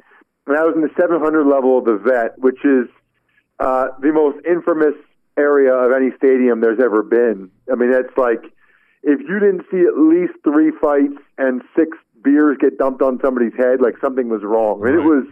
and 0.47 0.57
I 0.57 0.63
was 0.63 0.73
in 0.75 0.81
the 0.81 0.93
700 0.99 1.45
level 1.45 1.77
of 1.77 1.85
the 1.85 1.97
vet, 1.97 2.37
which 2.37 2.59
is 2.65 2.89
uh, 3.59 3.89
the 4.01 4.11
most 4.13 4.45
infamous 4.45 4.97
area 5.37 5.73
of 5.73 5.91
any 5.91 6.09
stadium 6.17 6.61
there's 6.61 6.79
ever 6.83 7.01
been. 7.01 7.49
I 7.71 7.75
mean, 7.75 7.93
it's 7.93 8.15
like 8.17 8.43
if 9.03 9.19
you 9.21 9.39
didn't 9.39 9.65
see 9.71 9.81
at 9.87 9.97
least 9.97 10.33
three 10.43 10.71
fights 10.81 11.17
and 11.37 11.61
six 11.75 11.97
beers 12.23 12.57
get 12.59 12.77
dumped 12.77 13.01
on 13.01 13.19
somebody's 13.23 13.55
head, 13.57 13.81
like 13.81 13.95
something 14.01 14.29
was 14.29 14.43
wrong. 14.43 14.81
I 14.83 14.91
mean, 14.91 14.99
it 14.99 15.07
was 15.07 15.25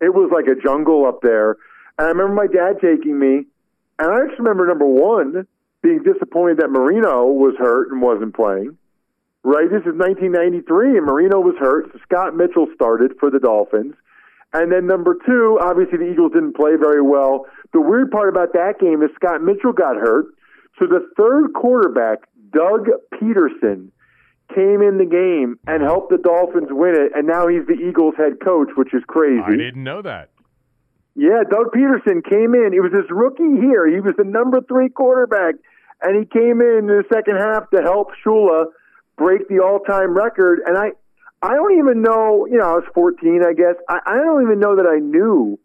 it 0.00 0.14
was 0.14 0.30
like 0.32 0.46
a 0.46 0.60
jungle 0.60 1.06
up 1.06 1.20
there. 1.22 1.56
And 1.98 2.06
I 2.06 2.10
remember 2.10 2.34
my 2.34 2.46
dad 2.46 2.80
taking 2.80 3.18
me, 3.18 3.46
and 3.98 4.10
I 4.10 4.26
just 4.26 4.38
remember 4.38 4.66
number 4.66 4.86
one 4.86 5.46
being 5.82 6.02
disappointed 6.02 6.58
that 6.58 6.70
Marino 6.70 7.26
was 7.26 7.54
hurt 7.58 7.90
and 7.90 8.02
wasn't 8.02 8.34
playing. 8.34 8.76
Right, 9.44 9.70
this 9.70 9.86
is 9.86 9.94
1993, 9.94 10.98
and 10.98 11.06
Marino 11.06 11.40
was 11.40 11.54
hurt. 11.58 11.90
So 11.92 11.98
Scott 12.02 12.34
Mitchell 12.36 12.66
started 12.74 13.12
for 13.20 13.30
the 13.30 13.38
Dolphins, 13.38 13.94
and 14.52 14.72
then 14.72 14.86
number 14.86 15.16
two, 15.24 15.58
obviously 15.62 15.98
the 15.98 16.10
Eagles 16.10 16.32
didn't 16.32 16.56
play 16.56 16.76
very 16.78 17.02
well. 17.02 17.46
The 17.72 17.80
weird 17.80 18.10
part 18.10 18.28
about 18.28 18.52
that 18.54 18.80
game 18.80 19.02
is 19.02 19.10
Scott 19.14 19.42
Mitchell 19.42 19.72
got 19.72 19.96
hurt, 19.96 20.26
so 20.78 20.86
the 20.86 21.06
third 21.16 21.54
quarterback, 21.54 22.28
Doug 22.52 22.88
Pederson, 23.14 23.90
came 24.54 24.82
in 24.82 24.98
the 24.98 25.04
game 25.04 25.58
and 25.66 25.82
helped 25.82 26.10
the 26.10 26.18
Dolphins 26.18 26.68
win 26.70 26.94
it, 26.94 27.12
and 27.14 27.26
now 27.26 27.48
he's 27.48 27.66
the 27.66 27.74
Eagles 27.74 28.14
head 28.16 28.40
coach, 28.42 28.68
which 28.76 28.94
is 28.94 29.02
crazy. 29.06 29.42
I 29.44 29.56
didn't 29.56 29.82
know 29.82 30.02
that. 30.02 30.30
Yeah, 31.14 31.42
Doug 31.50 31.72
Pederson 31.74 32.22
came 32.24 32.54
in. 32.54 32.70
It 32.72 32.80
was 32.80 32.92
his 32.92 33.10
rookie 33.10 33.42
year. 33.42 33.90
He 33.90 34.00
was 34.00 34.14
the 34.16 34.24
number 34.24 34.60
three 34.62 34.88
quarterback, 34.88 35.56
and 36.00 36.16
he 36.16 36.24
came 36.24 36.60
in 36.60 36.78
in 36.78 36.86
the 36.86 37.04
second 37.12 37.36
half 37.36 37.68
to 37.70 37.82
help 37.82 38.10
Shula 38.24 38.66
break 39.16 39.48
the 39.48 39.58
all-time 39.58 40.16
record. 40.16 40.60
And 40.64 40.78
I, 40.78 40.92
I 41.42 41.54
don't 41.54 41.76
even 41.76 42.02
know. 42.02 42.46
You 42.46 42.58
know, 42.58 42.70
I 42.70 42.74
was 42.74 42.84
14, 42.94 43.42
I 43.44 43.52
guess. 43.52 43.74
I, 43.88 43.98
I 44.06 44.14
don't 44.16 44.42
even 44.42 44.60
know 44.60 44.76
that 44.76 44.86
I 44.86 45.00
knew 45.00 45.58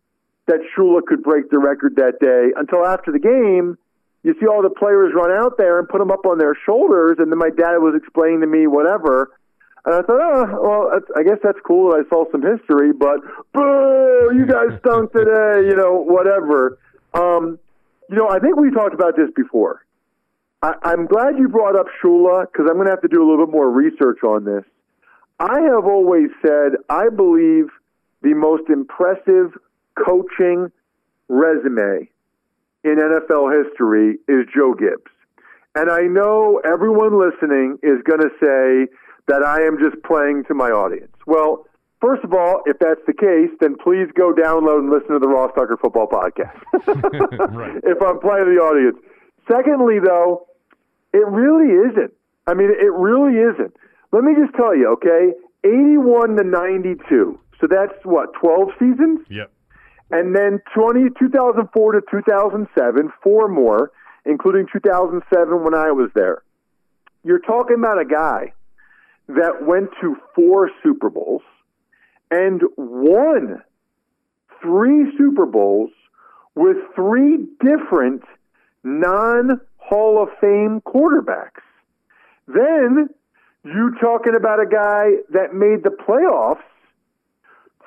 that 0.48 0.60
Shula 0.76 1.06
could 1.06 1.24
break 1.24 1.50
the 1.52 1.60
record 1.60 1.96
that 1.98 2.20
day 2.20 2.52
until 2.58 2.86
after 2.86 3.12
the 3.12 3.20
game. 3.20 3.78
You 4.24 4.34
see 4.39 4.47
all 4.47 4.61
the 4.61 4.69
players 4.69 5.13
run 5.13 5.32
out 5.32 5.57
there 5.57 5.80
and 5.80 5.88
put 5.88 5.99
them 5.99 6.09
up 6.09 6.26
on 6.26 6.38
their 6.38 6.55
shoulders, 6.65 7.17
and 7.19 7.30
then 7.30 7.38
my 7.38 7.49
dad 7.49 7.78
was 7.80 7.93
explaining 7.95 8.39
to 8.41 8.47
me 8.47 8.67
whatever. 8.67 9.38
And 9.86 9.95
I 9.95 10.01
thought, 10.01 10.21
oh, 10.21 10.45
well, 10.63 11.01
I 11.15 11.24
guess 11.24 11.39
that's 11.43 11.59
cool 11.67 11.91
that 11.91 12.05
I 12.05 12.09
saw 12.09 12.24
some 12.32 12.41
history, 12.41 12.93
but 12.93 13.19
boo, 13.53 14.32
you 14.34 14.45
guys 14.47 14.80
stunk 14.80 15.11
today, 15.11 15.67
you 15.67 15.76
know, 15.76 15.99
whatever. 15.99 16.80
Um, 17.13 17.59
you 18.09 18.15
know, 18.15 18.30
I 18.30 18.39
think 18.39 18.55
we 18.55 18.71
talked 18.71 18.93
about 18.93 19.17
this 19.17 19.30
before. 19.36 19.86
I, 20.61 20.74
I'm 20.84 21.05
glad 21.05 21.38
you 21.38 21.49
brought 21.49 21.76
up 21.78 21.88
Shula 22.01 22.45
because 22.49 22.67
I'm 22.69 22.76
going 22.76 22.88
to 22.88 22.91
have 22.91 23.01
to 23.01 23.09
do 23.09 23.21
a 23.21 23.26
little 23.28 23.45
bit 23.45 23.51
more 23.51 23.69
research 23.69 24.24
on 24.24 24.45
this. 24.45 24.63
I 25.38 25.59
have 25.59 25.86
always 25.86 26.30
said 26.41 26.80
I 26.89 27.09
believe 27.09 27.65
the 28.21 28.34
most 28.34 28.69
impressive 28.69 29.51
coaching 29.97 30.71
resume 31.28 32.07
in 32.84 32.96
NFL 32.98 33.64
history 33.64 34.18
is 34.28 34.48
Joe 34.54 34.74
Gibbs. 34.74 35.12
And 35.76 35.90
I 35.90 36.02
know 36.02 36.62
everyone 36.64 37.18
listening 37.20 37.80
is 37.82 38.02
going 38.04 38.22
to 38.22 38.30
say 38.40 38.94
that 39.28 39.42
I 39.44 39.62
am 39.64 39.78
just 39.80 40.02
playing 40.04 40.44
to 40.48 40.54
my 40.54 40.70
audience. 40.70 41.14
Well, 41.26 41.66
first 42.00 42.24
of 42.24 42.34
all, 42.34 42.62
if 42.66 42.78
that's 42.80 43.02
the 43.08 43.14
case, 43.14 43.50
then 43.60 43.76
please 43.82 44.08
go 44.16 44.34
download 44.34 44.80
and 44.80 44.92
listen 44.92 45.14
to 45.14 45.20
the 45.20 45.28
Ross 45.28 45.52
Tucker 45.56 45.78
Football 45.82 46.08
Podcast. 46.08 46.60
Right. 47.54 47.76
If 47.84 48.02
I'm 48.02 48.20
playing 48.20 48.46
to 48.46 48.52
the 48.52 48.62
audience. 48.62 48.98
Secondly, 49.50 50.00
though, 50.04 50.48
it 51.14 51.26
really 51.28 51.72
isn't. 51.90 52.14
I 52.48 52.54
mean, 52.54 52.70
it 52.70 52.92
really 52.92 53.38
isn't. 53.40 53.76
Let 54.12 54.24
me 54.24 54.34
just 54.36 54.56
tell 54.56 54.76
you, 54.76 54.92
okay? 54.94 55.34
81 55.64 56.36
to 56.38 56.44
92. 56.44 57.40
So 57.60 57.68
that's 57.68 57.94
what, 58.04 58.34
12 58.40 58.70
seasons? 58.80 59.20
Yep. 59.30 59.52
And 60.14 60.36
then 60.36 60.61
20, 60.76 61.09
2004 61.18 61.91
to 61.93 62.01
2007, 62.11 63.14
four 63.24 63.47
more, 63.47 63.91
including 64.28 64.68
2007 64.72 65.64
when 65.64 65.74
I 65.74 65.89
was 65.91 66.11
there. 66.14 66.43
You're 67.24 67.39
talking 67.39 67.78
about 67.80 67.99
a 67.99 68.05
guy 68.05 68.53
that 69.30 69.66
went 69.66 69.89
to 70.01 70.16
four 70.36 70.70
Super 70.84 71.09
Bowls 71.09 71.41
and 72.30 72.61
won 72.78 73.64
three 74.61 75.11
Super 75.18 75.47
Bowls 75.47 75.89
with 76.53 76.78
three 76.95 77.47
different 77.59 78.22
non 78.84 79.61
Hall 79.78 80.22
of 80.22 80.30
Fame 80.39 80.80
quarterbacks. 80.86 81.64
Then 82.47 83.09
you're 83.64 83.95
talking 83.99 84.36
about 84.36 84.59
a 84.59 84.68
guy 84.68 85.24
that 85.32 85.55
made 85.55 85.84
the 85.84 85.89
playoffs 85.89 86.61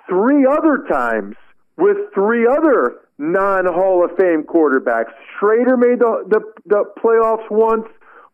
three 0.09 0.45
other 0.45 0.85
times 0.91 1.37
with 1.77 1.97
three 2.15 2.47
other 2.47 2.97
non 3.19 3.67
Hall 3.67 4.05
of 4.05 4.17
Fame 4.17 4.43
quarterbacks. 4.43 5.13
Schroeder 5.39 5.77
made 5.77 6.01
the, 6.01 6.25
the 6.29 6.41
the 6.67 6.85
playoffs 7.03 7.51
once. 7.51 7.87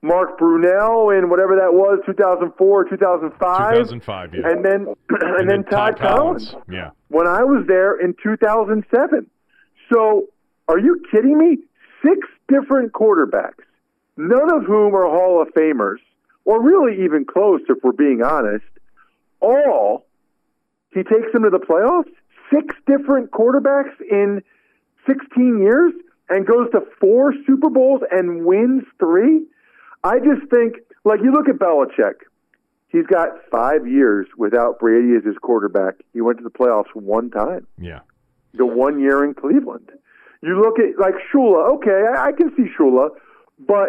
Mark 0.05 0.37
Brunell 0.37 1.17
in 1.17 1.31
whatever 1.31 1.55
that 1.55 1.75
was, 1.75 2.01
2004, 2.07 2.89
2005, 2.89 3.73
2005, 3.73 4.35
yeah. 4.35 4.41
and 4.51 4.65
then 4.65 4.87
and, 5.39 5.49
then 5.49 5.63
Todd, 5.63 5.97
Collins 5.97 6.57
Yeah. 6.69 6.91
when 7.07 7.29
I 7.29 7.45
was 7.45 7.65
there 7.69 8.01
in 8.01 8.17
2007. 8.21 9.31
So, 9.95 10.27
are 10.67 10.81
you 10.81 11.01
kidding 11.13 11.39
me? 11.39 11.59
Six 12.05 12.27
different 12.49 12.91
quarterbacks, 12.93 13.63
none 14.17 14.53
of 14.53 14.65
whom 14.65 14.93
are 14.97 15.07
Hall 15.07 15.41
of 15.41 15.55
Famers, 15.55 15.99
or 16.45 16.61
really 16.61 17.05
even 17.05 17.25
close, 17.25 17.61
if 17.69 17.79
we're 17.85 17.93
being 17.93 18.23
honest. 18.25 18.65
All 19.39 20.05
he 20.93 21.05
takes 21.05 21.33
them 21.33 21.45
to 21.45 21.51
the 21.51 21.61
playoffs. 21.61 22.11
Six 22.53 22.75
different 22.87 23.31
quarterbacks 23.31 23.95
in 24.11 24.43
16 25.07 25.59
years, 25.61 25.93
and 26.29 26.47
goes 26.47 26.71
to 26.73 26.83
four 27.01 27.35
Super 27.47 27.69
Bowls 27.71 28.03
and 28.11 28.45
wins 28.45 28.85
three. 28.99 29.45
I 30.05 30.19
just 30.19 30.49
think, 30.51 30.77
like 31.05 31.21
you 31.23 31.33
look 31.33 31.49
at 31.49 31.57
Belichick, 31.57 32.15
he's 32.89 33.07
got 33.07 33.29
five 33.51 33.87
years 33.87 34.27
without 34.37 34.79
Brady 34.79 35.15
as 35.17 35.25
his 35.25 35.37
quarterback. 35.43 35.95
He 36.13 36.21
went 36.21 36.39
to 36.39 36.45
the 36.45 36.51
playoffs 36.51 36.95
one 36.95 37.31
time, 37.31 37.67
Yeah. 37.79 38.01
the 38.55 38.67
one 38.67 39.01
year 39.01 39.25
in 39.25 39.35
Cleveland. 39.35 39.91
You 40.43 40.61
look 40.61 40.79
at 40.79 40.99
like 40.99 41.15
Shula. 41.33 41.75
Okay, 41.77 42.03
I, 42.17 42.27
I 42.29 42.33
can 42.33 42.55
see 42.57 42.65
Shula, 42.79 43.11
but 43.61 43.89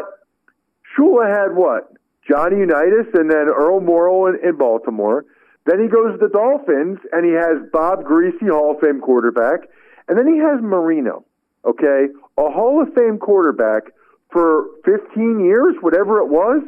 Shula 0.97 1.27
had 1.27 1.55
what? 1.55 1.91
Johnny 2.29 2.57
Unitas 2.59 3.07
and 3.15 3.29
then 3.29 3.47
Earl 3.49 3.81
Morrall 3.81 4.29
in, 4.33 4.47
in 4.47 4.55
Baltimore. 4.57 5.25
Then 5.65 5.81
he 5.81 5.87
goes 5.87 6.13
to 6.13 6.17
the 6.17 6.29
Dolphins 6.29 6.99
and 7.11 7.25
he 7.25 7.31
has 7.31 7.69
Bob 7.71 8.03
Griese, 8.03 8.49
Hall 8.49 8.75
of 8.75 8.81
Fame 8.81 8.99
quarterback, 8.99 9.61
and 10.07 10.17
then 10.17 10.27
he 10.27 10.39
has 10.39 10.61
Marino. 10.61 11.25
Okay, 11.65 12.07
a 12.37 12.49
Hall 12.49 12.81
of 12.81 12.93
Fame 12.93 13.17
quarterback 13.17 13.83
for 14.31 14.65
15 14.83 15.39
years, 15.45 15.75
whatever 15.79 16.19
it 16.19 16.27
was, 16.27 16.61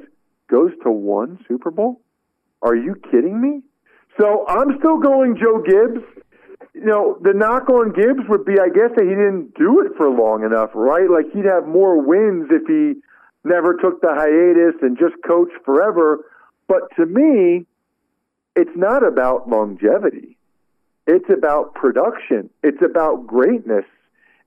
goes 0.50 0.72
to 0.84 0.92
one 0.92 1.40
Super 1.48 1.72
Bowl. 1.72 2.02
Are 2.62 2.76
you 2.76 2.96
kidding 3.12 3.42
me? 3.42 3.62
So 4.18 4.46
I'm 4.48 4.78
still 4.80 4.98
going 4.98 5.36
Joe 5.36 5.62
Gibbs. 5.62 6.06
You 6.74 6.86
know, 6.86 7.18
the 7.22 7.34
knock 7.34 7.70
on 7.70 7.92
Gibbs 7.92 8.28
would 8.30 8.46
be, 8.46 8.60
I 8.60 8.70
guess, 8.70 8.92
that 8.96 9.04
he 9.04 9.10
didn't 9.10 9.56
do 9.56 9.82
it 9.82 9.98
for 9.98 10.10
long 10.10 10.44
enough, 10.44 10.70
right? 10.74 11.10
Like 11.10 11.26
he'd 11.34 11.46
have 11.46 11.68
more 11.68 12.02
wins 12.02 12.48
if 12.52 12.66
he 12.68 13.02
never 13.44 13.76
took 13.76 14.02
the 14.02 14.14
hiatus 14.14 14.80
and 14.82 14.98
just 14.98 15.16
coached 15.28 15.56
forever. 15.66 16.26
But 16.68 16.84
to 16.98 17.06
me, 17.06 17.66
it's 18.56 18.76
not 18.76 19.06
about 19.06 19.50
longevity. 19.50 20.38
It's 21.08 21.30
about 21.30 21.76
production. 21.76 22.50
It's 22.64 22.82
about 22.82 23.28
greatness. 23.28 23.86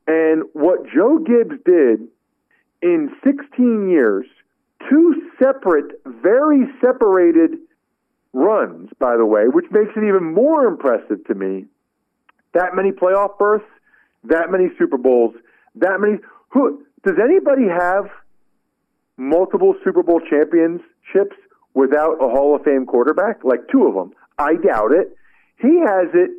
And 0.06 0.44
what 0.54 0.86
Joe 0.92 1.18
Gibbs 1.18 1.60
did 1.64 2.08
in 2.82 3.10
16 3.22 3.90
years, 3.90 4.26
two 4.88 5.30
separate, 5.38 6.00
very 6.06 6.66
separated 6.80 7.58
runs, 8.32 8.90
by 8.98 9.16
the 9.16 9.26
way, 9.26 9.44
which 9.48 9.66
makes 9.70 9.90
it 9.96 10.04
even 10.04 10.32
more 10.32 10.66
impressive 10.66 11.24
to 11.26 11.34
me. 11.34 11.66
That 12.54 12.74
many 12.74 12.90
playoff 12.92 13.38
berths, 13.38 13.64
that 14.24 14.50
many 14.50 14.68
Super 14.78 14.98
Bowls, 14.98 15.34
that 15.76 16.00
many. 16.00 16.18
Who 16.50 16.82
does 17.04 17.16
anybody 17.22 17.66
have 17.68 18.06
multiple 19.18 19.74
Super 19.84 20.02
Bowl 20.02 20.20
championships 20.20 21.36
without 21.78 22.18
a 22.18 22.28
Hall 22.28 22.56
of 22.56 22.64
Fame 22.64 22.86
quarterback? 22.86 23.44
Like 23.44 23.60
two 23.70 23.86
of 23.86 23.94
them. 23.94 24.10
I 24.36 24.54
doubt 24.54 24.90
it. 24.90 25.14
He 25.62 25.78
has 25.78 26.10
it 26.12 26.30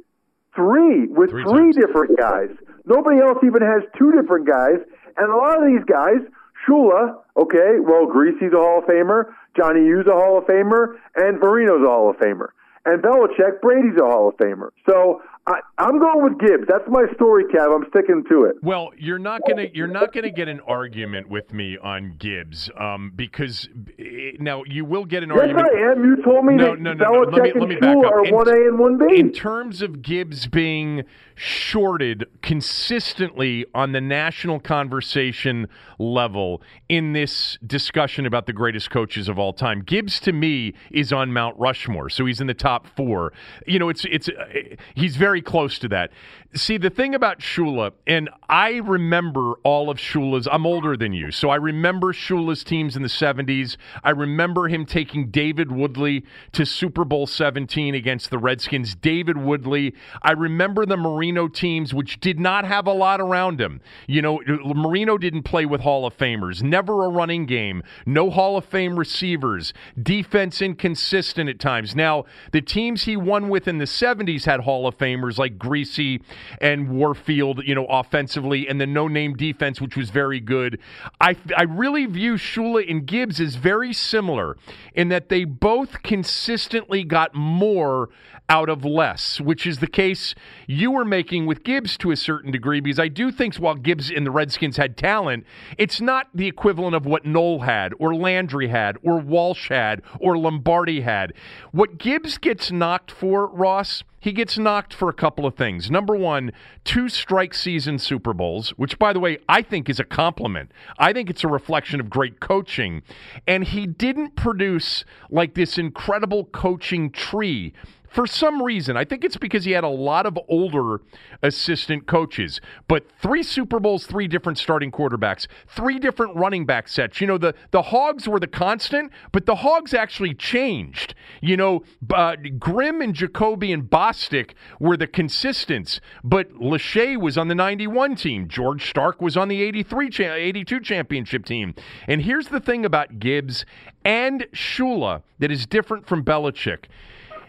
three 0.56 1.08
with 1.08 1.32
three, 1.32 1.44
three 1.44 1.72
different 1.72 2.18
guys. 2.20 2.52
Nobody 2.86 3.20
else 3.22 3.40
even 3.44 3.62
has 3.62 3.84
two 3.98 4.12
different 4.12 4.48
guys. 4.48 4.84
And 5.16 5.32
a 5.32 5.36
lot 5.36 5.62
of 5.62 5.68
these 5.68 5.84
guys, 5.88 6.20
Shula, 6.68 7.16
okay, 7.38 7.80
well, 7.80 8.06
Griese's 8.06 8.52
a 8.54 8.60
Hall 8.60 8.80
of 8.80 8.86
Famer, 8.86 9.32
Johnny 9.56 9.86
U's 9.86 10.08
a 10.08 10.16
Hall 10.16 10.38
of 10.38 10.46
Famer, 10.46 11.00
and 11.16 11.40
Marino's 11.40 11.84
a 11.84 11.90
Hall 11.90 12.10
of 12.10 12.18
Famer. 12.18 12.50
And 12.86 13.04
Belichick, 13.04 13.62
Brady's 13.62 14.00
a 14.00 14.06
Hall 14.06 14.30
of 14.30 14.38
Famer. 14.38 14.70
So 14.90 15.22
I, 15.50 15.62
am 15.80 16.00
going 16.00 16.24
with 16.24 16.40
Gibbs. 16.40 16.66
That's 16.68 16.88
my 16.88 17.06
story, 17.16 17.46
Kev. 17.46 17.76
I'm 17.76 17.90
sticking 17.90 18.24
to 18.30 18.44
it. 18.44 18.58
Well, 18.62 18.92
you're 18.98 19.18
not 19.18 19.42
gonna 19.48 19.66
you're 19.74 19.88
not 19.88 20.14
gonna 20.14 20.30
get 20.30 20.48
an 20.48 20.60
argument 20.62 21.28
with 21.28 21.54
me 21.54 21.76
on 21.78 22.16
Gibbs 22.20 22.70
um, 22.80 23.12
because 23.16 23.68
eh, 23.98 24.34
now 24.40 24.64
you 24.68 24.86
will 24.86 25.06
get 25.06 25.24
an 25.24 25.30
yes, 25.30 25.40
argument. 25.40 25.68
Yes, 25.74 25.84
I 25.88 25.92
am. 25.92 26.04
You 26.04 26.24
told 26.24 26.46
me 26.46 26.54
no, 26.54 26.76
that 26.76 26.82
no, 26.82 26.94
no, 26.94 27.06
Belichick 27.06 27.32
no. 27.32 27.38
Let 27.38 27.44
me, 27.44 27.60
let 27.62 27.70
me 27.70 27.76
back 27.78 27.98
up. 27.98 28.12
are 28.12 28.32
one 28.32 28.48
A 28.48 28.68
and 28.68 28.78
one 28.78 28.98
B. 29.00 29.20
In 29.20 29.32
terms 29.32 29.82
of 29.82 30.04
Gibbs 30.04 30.46
being 30.46 31.04
shorted 31.34 32.26
consistently 32.44 33.66
on 33.74 33.94
the 33.94 34.02
national 34.02 34.60
conversation 34.60 35.68
level 35.98 36.62
in 36.90 37.14
this 37.14 37.58
discussion 37.66 38.26
about 38.26 38.46
the 38.46 38.54
greatest 38.54 38.92
coaches 38.92 39.28
of 39.28 39.40
all 39.40 39.54
time, 39.54 39.82
Gibbs 39.82 40.20
to 40.22 40.32
me 40.32 40.76
is 40.92 41.12
on 41.12 41.34
Mount 41.34 41.58
Rushmore, 41.58 42.10
so 42.12 42.26
he's 42.26 42.40
in 42.40 42.46
the 42.46 42.54
top 42.54 42.86
four. 42.96 43.34
You 43.66 43.80
know, 43.80 43.90
it's 43.90 44.06
it's 44.06 44.30
eh, 44.30 44.76
he's 44.94 45.16
very 45.16 45.39
very 45.40 45.52
close 45.52 45.80
to 45.80 45.88
that. 45.90 46.12
See, 46.56 46.78
the 46.78 46.90
thing 46.90 47.14
about 47.14 47.42
Shula, 47.42 47.92
and 48.08 48.28
I 48.50 48.78
remember 48.78 49.54
all 49.64 49.92
of 49.92 50.00
Shula's, 50.00 50.48
I'm 50.52 50.66
older 50.66 50.98
than 50.98 51.14
you, 51.14 51.30
so 51.30 51.52
I 51.52 51.58
remember 51.58 52.12
Shula's 52.12 52.64
teams 52.64 52.96
in 52.96 53.04
the 53.04 53.08
70s. 53.08 53.78
I 54.04 54.10
remember 54.10 54.68
him 54.68 54.88
taking 54.88 55.30
David 55.30 55.72
Woodley 55.72 56.26
to 56.54 56.66
Super 56.66 57.06
Bowl 57.06 57.28
17 57.28 57.94
against 57.94 58.32
the 58.32 58.40
Redskins. 58.40 58.96
David 58.96 59.38
Woodley. 59.38 59.94
I 60.24 60.32
remember 60.32 60.88
the 60.88 60.98
Marino 60.98 61.48
teams, 61.48 61.94
which 61.94 62.20
did 62.20 62.40
not 62.40 62.66
have 62.66 62.88
a 62.88 62.94
lot 62.94 63.22
around 63.22 63.62
him. 63.62 63.80
You 64.08 64.24
know, 64.24 64.42
Marino 64.66 65.20
didn't 65.20 65.44
play 65.44 65.68
with 65.68 65.82
Hall 65.82 66.08
of 66.08 66.18
Famers, 66.18 66.64
never 66.64 67.06
a 67.06 67.10
running 67.10 67.46
game, 67.46 67.84
no 68.08 68.32
Hall 68.32 68.58
of 68.58 68.66
Fame 68.66 68.98
receivers, 68.98 69.72
defense 70.02 70.64
inconsistent 70.64 71.48
at 71.48 71.60
times. 71.60 71.96
Now, 71.96 72.26
the 72.54 72.62
teams 72.62 73.04
he 73.04 73.16
won 73.16 73.50
with 73.50 73.68
in 73.68 73.78
the 73.78 73.86
70s 73.86 74.46
had 74.46 74.62
Hall 74.62 74.88
of 74.88 74.98
Famers 74.98 75.29
like 75.38 75.58
Griese 75.58 76.22
and 76.62 76.90
Warfield, 76.90 77.62
you 77.66 77.76
know, 77.76 77.86
offensively, 77.86 78.68
and 78.68 78.80
the 78.80 78.88
no 78.88 79.08
name 79.08 79.36
defense, 79.36 79.82
which 79.82 79.96
was 79.96 80.10
very 80.10 80.40
good. 80.40 80.80
I, 81.20 81.36
I 81.56 81.64
really 81.64 82.06
view 82.06 82.36
Shula 82.36 82.90
and 82.90 83.06
Gibbs 83.06 83.40
as 83.40 83.56
very 83.56 83.94
similar 83.94 84.58
in 84.94 85.10
that 85.10 85.30
they 85.30 85.44
both 85.44 86.02
consistently 86.04 87.04
got 87.04 87.36
more 87.36 88.10
out 88.50 88.68
of 88.68 88.84
less, 88.84 89.40
which 89.40 89.66
is 89.68 89.78
the 89.80 89.88
case 89.88 90.34
you 90.68 90.92
were 90.92 91.06
making 91.06 91.46
with 91.46 91.64
Gibbs 91.64 91.98
to 92.00 92.12
a 92.12 92.16
certain 92.16 92.52
degree, 92.52 92.80
because 92.80 93.00
I 93.00 93.08
do 93.08 93.32
think 93.32 93.56
while 93.56 93.76
Gibbs 93.76 94.10
and 94.10 94.26
the 94.26 94.32
Redskins 94.32 94.78
had 94.78 94.98
talent, 94.98 95.46
it's 95.78 96.02
not 96.02 96.28
the 96.34 96.48
equivalent 96.48 96.96
of 96.96 97.06
what 97.06 97.26
Noll 97.26 97.62
had, 97.62 97.94
or 98.00 98.16
Landry 98.16 98.68
had, 98.68 98.98
or 99.04 99.20
Walsh 99.20 99.70
had, 99.70 100.02
or 100.20 100.38
Lombardi 100.38 101.02
had. 101.02 101.34
What 101.72 101.98
Gibbs 101.98 102.38
gets 102.38 102.72
knocked 102.72 103.12
for, 103.12 103.48
Ross, 103.48 104.04
he 104.20 104.34
gets 104.34 104.58
knocked 104.58 104.94
for 104.94 105.08
a 105.08 105.14
couple 105.14 105.46
of 105.46 105.56
things. 105.56 105.90
Number 105.90 106.16
one, 106.16 106.52
two 106.84 107.08
strike 107.08 107.54
season 107.54 108.00
Super 108.00 108.34
Bowls, 108.34 108.72
which, 108.72 109.00
by 109.00 109.14
the 109.14 109.20
way, 109.20 109.38
I 109.48 109.62
think 109.62 109.90
is 109.90 110.00
a 110.00 110.04
compliment. 110.04 110.72
I 110.98 111.14
think 111.14 111.30
it's 111.30 111.44
a 111.44 111.48
reflection 111.48 112.00
of 112.00 112.10
great 112.10 112.40
coaching. 112.40 113.02
And 113.48 113.64
he 113.64 113.88
didn't 113.88 114.36
produce 114.36 115.06
like 115.30 115.54
this 115.54 115.78
incredible 115.78 116.46
coaching 116.46 117.12
tree 117.12 117.74
for 118.10 118.26
some 118.28 118.62
reason. 118.62 118.98
I 118.98 119.06
think 119.06 119.24
it's 119.24 119.38
because 119.38 119.66
he 119.66 119.72
had 119.72 119.84
a 119.84 119.90
lot 119.90 120.26
of 120.26 120.38
older 120.48 121.02
assistant 121.42 122.08
coaches, 122.08 122.60
but 122.88 123.06
three 123.22 123.44
Super 123.44 123.80
Bowls, 123.80 124.06
three 124.06 124.28
different 124.28 124.58
starting 124.58 124.92
quarterbacks, 124.92 125.48
three 125.68 126.00
different 126.00 126.36
running 126.36 126.66
back 126.66 126.88
sets. 126.88 127.22
You 127.22 127.28
know, 127.28 127.38
the, 127.38 127.54
the 127.72 127.84
Hogs 127.84 128.28
were 128.28 128.40
the 128.40 128.48
constant, 128.48 129.12
but 129.32 129.46
the 129.46 129.56
Hogs 129.56 129.94
actually 129.94 130.34
changed. 130.34 131.14
You 131.42 131.58
know, 131.58 131.84
uh, 132.14 132.36
Grimm 132.58 133.02
and 133.02 133.14
Jacoby 133.14 133.72
and 133.72 133.84
Bostic 133.84 134.52
were 134.80 134.98
the 134.98 135.08
consistents, 135.08 136.02
but 136.24 136.52
Lachey 136.54 137.20
was 137.20 137.38
on 137.38 137.48
the 137.48 137.56
91 137.56 138.16
team. 138.16 138.48
George 138.48 138.92
Starke 138.92 139.22
was 139.22 139.38
on 139.38 139.48
the 139.48 139.62
83 139.62 140.10
cha- 140.10 140.34
82 140.34 140.80
championship 140.82 141.46
team. 141.46 141.76
And 142.08 142.24
here's 142.24 142.48
the 142.48 142.60
thing 142.60 142.86
about 142.86 143.20
Gibbs 143.20 143.66
and 144.04 144.48
Shula 144.54 145.22
that 145.40 145.52
is 145.52 145.66
different 145.66 146.08
from 146.08 146.24
Belichick. 146.24 146.86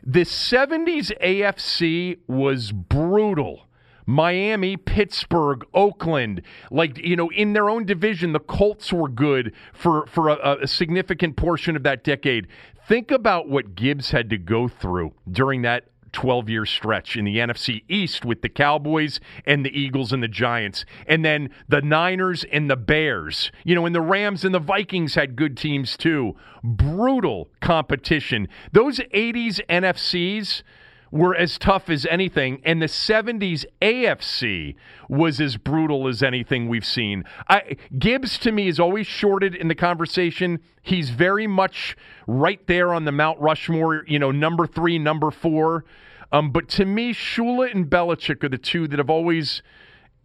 The 0.04 0.22
70s 0.22 1.12
AFC 1.22 2.18
was 2.26 2.72
brutal. 2.72 3.66
Miami, 4.06 4.76
Pittsburgh, 4.76 5.64
Oakland, 5.72 6.42
like 6.70 6.98
you 6.98 7.14
know, 7.14 7.30
in 7.30 7.52
their 7.52 7.70
own 7.70 7.84
division, 7.84 8.32
the 8.32 8.40
Colts 8.40 8.92
were 8.92 9.08
good 9.08 9.52
for 9.72 10.06
for 10.06 10.30
a, 10.30 10.58
a, 10.62 10.66
significant 10.66 11.36
portion 11.36 11.76
of 11.76 11.84
that 11.84 12.02
decade. 12.02 12.48
Think 12.88 13.12
about 13.12 13.48
what 13.48 13.76
Gibbs 13.76 14.10
had 14.10 14.28
to 14.30 14.38
go 14.38 14.66
through 14.66 15.14
during 15.30 15.62
that 15.62 15.84
12 16.12 16.48
year 16.48 16.66
stretch 16.66 17.16
in 17.16 17.24
the 17.24 17.36
NFC 17.36 17.82
East 17.88 18.24
with 18.24 18.42
the 18.42 18.48
Cowboys 18.48 19.20
and 19.44 19.64
the 19.64 19.78
Eagles 19.78 20.12
and 20.12 20.22
the 20.22 20.28
Giants. 20.28 20.84
And 21.06 21.24
then 21.24 21.50
the 21.68 21.82
Niners 21.82 22.44
and 22.44 22.70
the 22.70 22.76
Bears. 22.76 23.50
You 23.64 23.74
know, 23.74 23.86
and 23.86 23.94
the 23.94 24.00
Rams 24.00 24.44
and 24.44 24.54
the 24.54 24.58
Vikings 24.58 25.14
had 25.14 25.36
good 25.36 25.56
teams 25.56 25.96
too. 25.96 26.36
Brutal 26.62 27.50
competition. 27.60 28.48
Those 28.72 28.98
80s 28.98 29.60
NFCs 29.68 30.62
were 31.10 31.34
as 31.34 31.58
tough 31.58 31.90
as 31.90 32.06
anything, 32.06 32.60
and 32.64 32.80
the 32.80 32.86
70s 32.86 33.64
AFC 33.82 34.76
was 35.08 35.40
as 35.40 35.56
brutal 35.56 36.06
as 36.06 36.22
anything 36.22 36.68
we've 36.68 36.84
seen. 36.84 37.24
I, 37.48 37.76
Gibbs, 37.98 38.38
to 38.38 38.52
me, 38.52 38.68
is 38.68 38.78
always 38.78 39.06
shorted 39.06 39.54
in 39.54 39.68
the 39.68 39.74
conversation. 39.74 40.60
He's 40.82 41.10
very 41.10 41.46
much 41.46 41.96
right 42.26 42.64
there 42.66 42.94
on 42.94 43.04
the 43.04 43.12
Mount 43.12 43.40
Rushmore, 43.40 44.04
you 44.06 44.18
know, 44.18 44.30
number 44.30 44.66
three, 44.66 44.98
number 44.98 45.30
four. 45.30 45.84
Um, 46.32 46.52
but 46.52 46.68
to 46.70 46.84
me, 46.84 47.12
Shula 47.12 47.74
and 47.74 47.90
Belichick 47.90 48.44
are 48.44 48.48
the 48.48 48.58
two 48.58 48.86
that 48.88 48.98
have 48.98 49.10
always, 49.10 49.62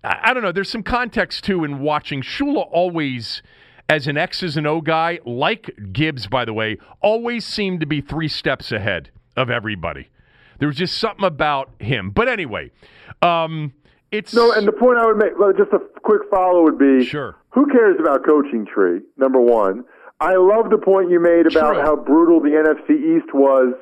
I, 0.04 0.20
I 0.26 0.34
don't 0.34 0.44
know, 0.44 0.52
there's 0.52 0.70
some 0.70 0.84
context 0.84 1.44
too 1.44 1.64
in 1.64 1.80
watching. 1.80 2.22
Shula 2.22 2.68
always 2.72 3.42
as 3.90 4.08
an 4.08 4.18
X's 4.18 4.58
and 4.58 4.68
O 4.68 4.82
guy, 4.82 5.20
like 5.26 5.72
Gibbs, 5.92 6.28
by 6.28 6.46
the 6.46 6.54
way, 6.54 6.78
always 7.02 7.46
seemed 7.46 7.80
to 7.80 7.86
be 7.86 8.02
three 8.02 8.28
steps 8.28 8.72
ahead 8.72 9.10
of 9.36 9.50
everybody. 9.50 10.10
There 10.60 10.68
was 10.68 10.78
just 10.78 10.98
something 10.98 11.26
about 11.26 11.70
him. 11.80 12.12
But 12.12 12.28
anyway, 12.30 12.72
um, 13.22 13.74
it's 14.12 14.34
no. 14.34 14.52
And 14.52 14.68
the 14.68 14.72
point 14.72 14.98
I 15.00 15.06
would 15.06 15.18
make, 15.18 15.34
just 15.58 15.74
a 15.74 15.80
quick 16.02 16.22
follow 16.30 16.64
would 16.64 16.80
be: 16.80 17.06
sure. 17.06 17.36
Who 17.54 17.68
cares 17.68 17.98
about 18.00 18.26
coaching 18.26 18.66
tree? 18.66 19.02
Number 19.18 19.40
one. 19.40 19.86
I 20.20 20.36
love 20.36 20.70
the 20.72 20.78
point 20.78 21.12
you 21.12 21.20
made 21.20 21.46
about 21.46 21.74
True. 21.74 21.84
how 21.84 21.96
brutal 21.98 22.40
the 22.40 22.56
NFC 22.56 23.20
East 23.20 23.34
was, 23.34 23.76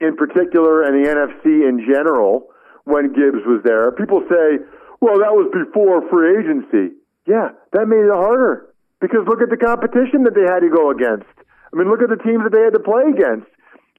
in 0.00 0.16
particular, 0.16 0.82
and 0.82 0.98
the 0.98 1.08
NFC 1.08 1.68
in 1.68 1.86
general 1.86 2.50
when 2.82 3.12
Gibbs 3.14 3.46
was 3.46 3.62
there. 3.64 3.92
People 3.92 4.26
say, 4.28 4.58
"Well, 5.00 5.22
that 5.22 5.30
was 5.30 5.46
before 5.54 6.02
free 6.10 6.38
agency." 6.38 6.96
Yeah, 7.26 7.50
that 7.72 7.86
made 7.86 8.10
it 8.10 8.10
harder 8.10 8.74
because 9.00 9.20
look 9.28 9.40
at 9.40 9.50
the 9.50 9.56
competition 9.56 10.24
that 10.24 10.34
they 10.34 10.42
had 10.42 10.66
to 10.66 10.70
go 10.70 10.90
against. 10.90 11.30
I 11.72 11.78
mean, 11.78 11.88
look 11.88 12.02
at 12.02 12.10
the 12.10 12.22
teams 12.22 12.42
that 12.42 12.50
they 12.50 12.62
had 12.62 12.74
to 12.74 12.82
play 12.82 13.06
against. 13.06 13.46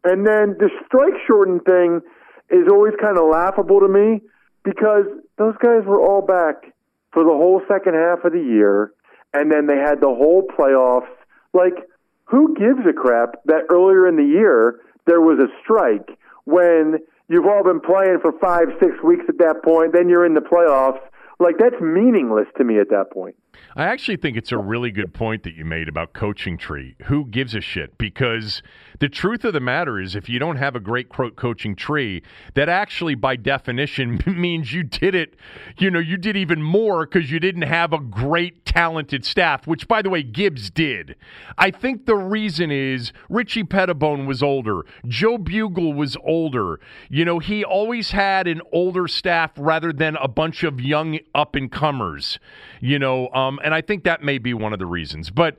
And 0.04 0.28
then 0.28 0.56
the 0.60 0.70
strike 0.86 1.14
shortened 1.26 1.64
thing 1.66 2.02
is 2.50 2.68
always 2.72 2.94
kind 3.02 3.18
of 3.18 3.30
laughable 3.30 3.80
to 3.80 3.88
me 3.88 4.22
because 4.64 5.06
those 5.38 5.56
guys 5.62 5.86
were 5.86 6.02
all 6.02 6.22
back 6.22 6.74
for 7.12 7.24
the 7.24 7.30
whole 7.30 7.62
second 7.68 7.94
half 7.94 8.26
of 8.26 8.34
the 8.34 8.42
year, 8.42 8.92
and 9.34 9.52
then 9.52 9.68
they 9.68 9.78
had 9.78 10.02
the 10.02 10.08
whole 10.08 10.44
playoffs. 10.44 11.12
Like, 11.54 11.88
who 12.26 12.56
gives 12.56 12.88
a 12.88 12.94
crap 12.94 13.36
that 13.46 13.64
earlier 13.70 14.08
in 14.08 14.16
the 14.16 14.26
year 14.26 14.80
there 15.06 15.22
was 15.22 15.40
a 15.40 15.48
strike 15.62 16.18
when 16.46 16.98
you've 17.30 17.46
all 17.46 17.64
been 17.64 17.80
playing 17.80 18.20
for 18.22 18.32
five, 18.40 18.68
six 18.80 18.92
weeks 19.04 19.26
at 19.30 19.38
that 19.38 19.64
point, 19.64 19.94
then 19.94 20.10
you're 20.10 20.26
in 20.26 20.34
the 20.34 20.42
playoffs. 20.42 21.00
Like 21.40 21.58
that's 21.58 21.82
meaningless 21.82 22.48
to 22.58 22.64
me 22.64 22.80
at 22.80 22.90
that 22.90 23.12
point. 23.12 23.36
I 23.76 23.86
actually 23.86 24.18
think 24.18 24.38
it's 24.38 24.52
a 24.52 24.58
really 24.58 24.92
good 24.92 25.14
point 25.14 25.44
that 25.44 25.56
you 25.56 25.66
made 25.66 25.90
about 25.90 26.14
coaching 26.14 26.58
tree. 26.58 26.96
Who 27.06 27.26
gives 27.26 27.56
a 27.56 27.62
shit? 27.62 27.98
Because 27.98 28.62
the 29.04 29.10
truth 29.10 29.44
of 29.44 29.52
the 29.52 29.60
matter 29.60 30.00
is, 30.00 30.16
if 30.16 30.30
you 30.30 30.40
don't 30.40 30.56
have 30.56 30.78
a 30.78 30.80
great 30.80 31.10
coaching 31.10 31.76
tree, 31.76 32.24
that 32.54 32.70
actually, 32.70 33.16
by 33.16 33.36
definition, 33.36 34.24
means 34.26 34.72
you 34.72 34.82
did 34.82 35.14
it. 35.14 35.36
You 35.78 35.92
know, 35.92 36.00
you 36.00 36.16
did 36.16 36.38
even 36.38 36.62
more 36.62 37.06
because 37.06 37.30
you 37.30 37.38
didn't 37.42 37.64
have 37.64 37.92
a 37.92 38.00
great, 38.00 38.66
talented 38.66 39.26
staff. 39.26 39.68
Which, 39.68 39.90
by 39.90 40.04
the 40.04 40.10
way, 40.10 40.24
Gibbs 40.24 40.70
did. 40.70 41.18
I 41.58 41.70
think 41.70 42.06
the 42.06 42.16
reason 42.16 42.72
is 42.72 43.12
Richie 43.28 43.66
Petitbon 43.66 44.26
was 44.26 44.42
older. 44.42 44.84
Joe 45.06 45.38
Bugel 45.38 45.94
was 45.94 46.16
older. 46.24 46.80
You 47.10 47.26
know, 47.26 47.40
he 47.40 47.66
always 47.66 48.12
had 48.12 48.48
an 48.48 48.62
older 48.72 49.10
staff 49.10 49.52
rather 49.58 49.92
than 49.92 50.16
a 50.16 50.30
bunch 50.30 50.64
of 50.64 50.80
young 50.80 51.20
up 51.36 51.56
and 51.56 51.70
comers. 51.70 52.40
You 52.80 53.00
know. 53.00 53.28
Um, 53.34 53.60
and 53.66 53.74
I 53.74 53.82
think 53.82 54.06
that 54.06 54.24
may 54.24 54.38
be 54.38 54.54
one 54.54 54.72
of 54.72 54.80
the 54.80 54.86
reasons. 54.86 55.30
But 55.30 55.58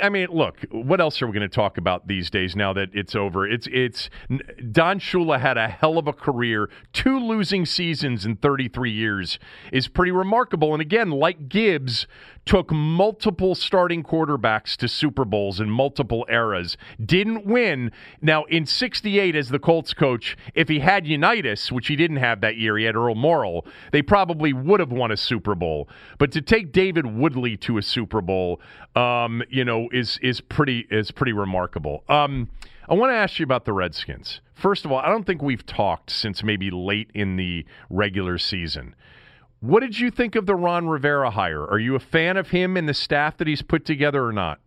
I 0.00 0.08
mean, 0.10 0.28
look, 0.30 0.64
what 0.70 1.00
else 1.00 1.20
are 1.20 1.26
we 1.26 1.32
going 1.32 1.42
to 1.50 1.52
talk 1.52 1.76
about 1.76 2.06
these 2.06 2.30
days 2.30 2.54
now 2.54 2.72
that 2.74 2.83
it's 2.92 3.14
over? 3.14 3.46
It's 3.46 3.68
it's 3.70 4.10
Don 4.70 5.00
Shula 5.00 5.40
had 5.40 5.56
a 5.56 5.68
hell 5.68 5.98
of 5.98 6.06
a 6.06 6.12
career. 6.12 6.68
Two 6.92 7.18
losing 7.18 7.66
seasons 7.66 8.26
in 8.26 8.36
33 8.36 8.90
years 8.90 9.38
is 9.72 9.88
pretty 9.88 10.12
remarkable. 10.12 10.72
And 10.72 10.80
again, 10.80 11.10
like 11.10 11.48
Gibbs, 11.48 12.06
took 12.44 12.70
multiple 12.70 13.54
starting 13.54 14.02
quarterbacks 14.02 14.76
to 14.76 14.88
Super 14.88 15.24
Bowls 15.24 15.60
in 15.60 15.70
multiple 15.70 16.26
eras, 16.28 16.76
didn't 17.04 17.46
win. 17.46 17.90
Now, 18.20 18.44
in 18.44 18.66
68, 18.66 19.34
as 19.34 19.48
the 19.48 19.58
Colts 19.58 19.94
coach, 19.94 20.36
if 20.54 20.68
he 20.68 20.80
had 20.80 21.06
Unitas, 21.06 21.72
which 21.72 21.86
he 21.86 21.96
didn't 21.96 22.18
have 22.18 22.40
that 22.42 22.56
year, 22.56 22.76
he 22.76 22.84
had 22.84 22.96
Earl 22.96 23.14
Morrall, 23.14 23.66
they 23.92 24.02
probably 24.02 24.52
would 24.52 24.80
have 24.80 24.92
won 24.92 25.10
a 25.10 25.16
Super 25.16 25.54
Bowl. 25.54 25.88
But 26.18 26.32
to 26.32 26.42
take 26.42 26.72
David 26.72 27.06
Woodley 27.06 27.56
to 27.58 27.78
a 27.78 27.82
Super 27.82 28.20
Bowl, 28.20 28.60
um, 28.94 29.42
you 29.48 29.64
know, 29.64 29.88
is 29.92 30.18
is 30.22 30.40
pretty 30.40 30.86
is 30.90 31.10
pretty 31.10 31.32
remarkable. 31.32 32.04
Um, 32.08 32.50
I 32.88 32.94
want 32.94 33.10
to 33.10 33.16
ask 33.16 33.38
you 33.38 33.44
about 33.44 33.64
the 33.64 33.72
Redskins. 33.72 34.40
First 34.52 34.84
of 34.84 34.92
all, 34.92 34.98
I 34.98 35.08
don't 35.08 35.24
think 35.24 35.40
we've 35.40 35.64
talked 35.64 36.10
since 36.10 36.42
maybe 36.42 36.70
late 36.70 37.10
in 37.14 37.36
the 37.36 37.64
regular 37.88 38.36
season. 38.36 38.94
What 39.60 39.80
did 39.80 39.98
you 39.98 40.10
think 40.10 40.36
of 40.36 40.44
the 40.44 40.54
Ron 40.54 40.88
Rivera 40.88 41.30
hire? 41.30 41.64
Are 41.64 41.78
you 41.78 41.94
a 41.94 42.00
fan 42.00 42.36
of 42.36 42.50
him 42.50 42.76
and 42.76 42.86
the 42.86 42.94
staff 42.94 43.38
that 43.38 43.48
he's 43.48 43.62
put 43.62 43.86
together 43.86 44.22
or 44.22 44.32
not? 44.32 44.60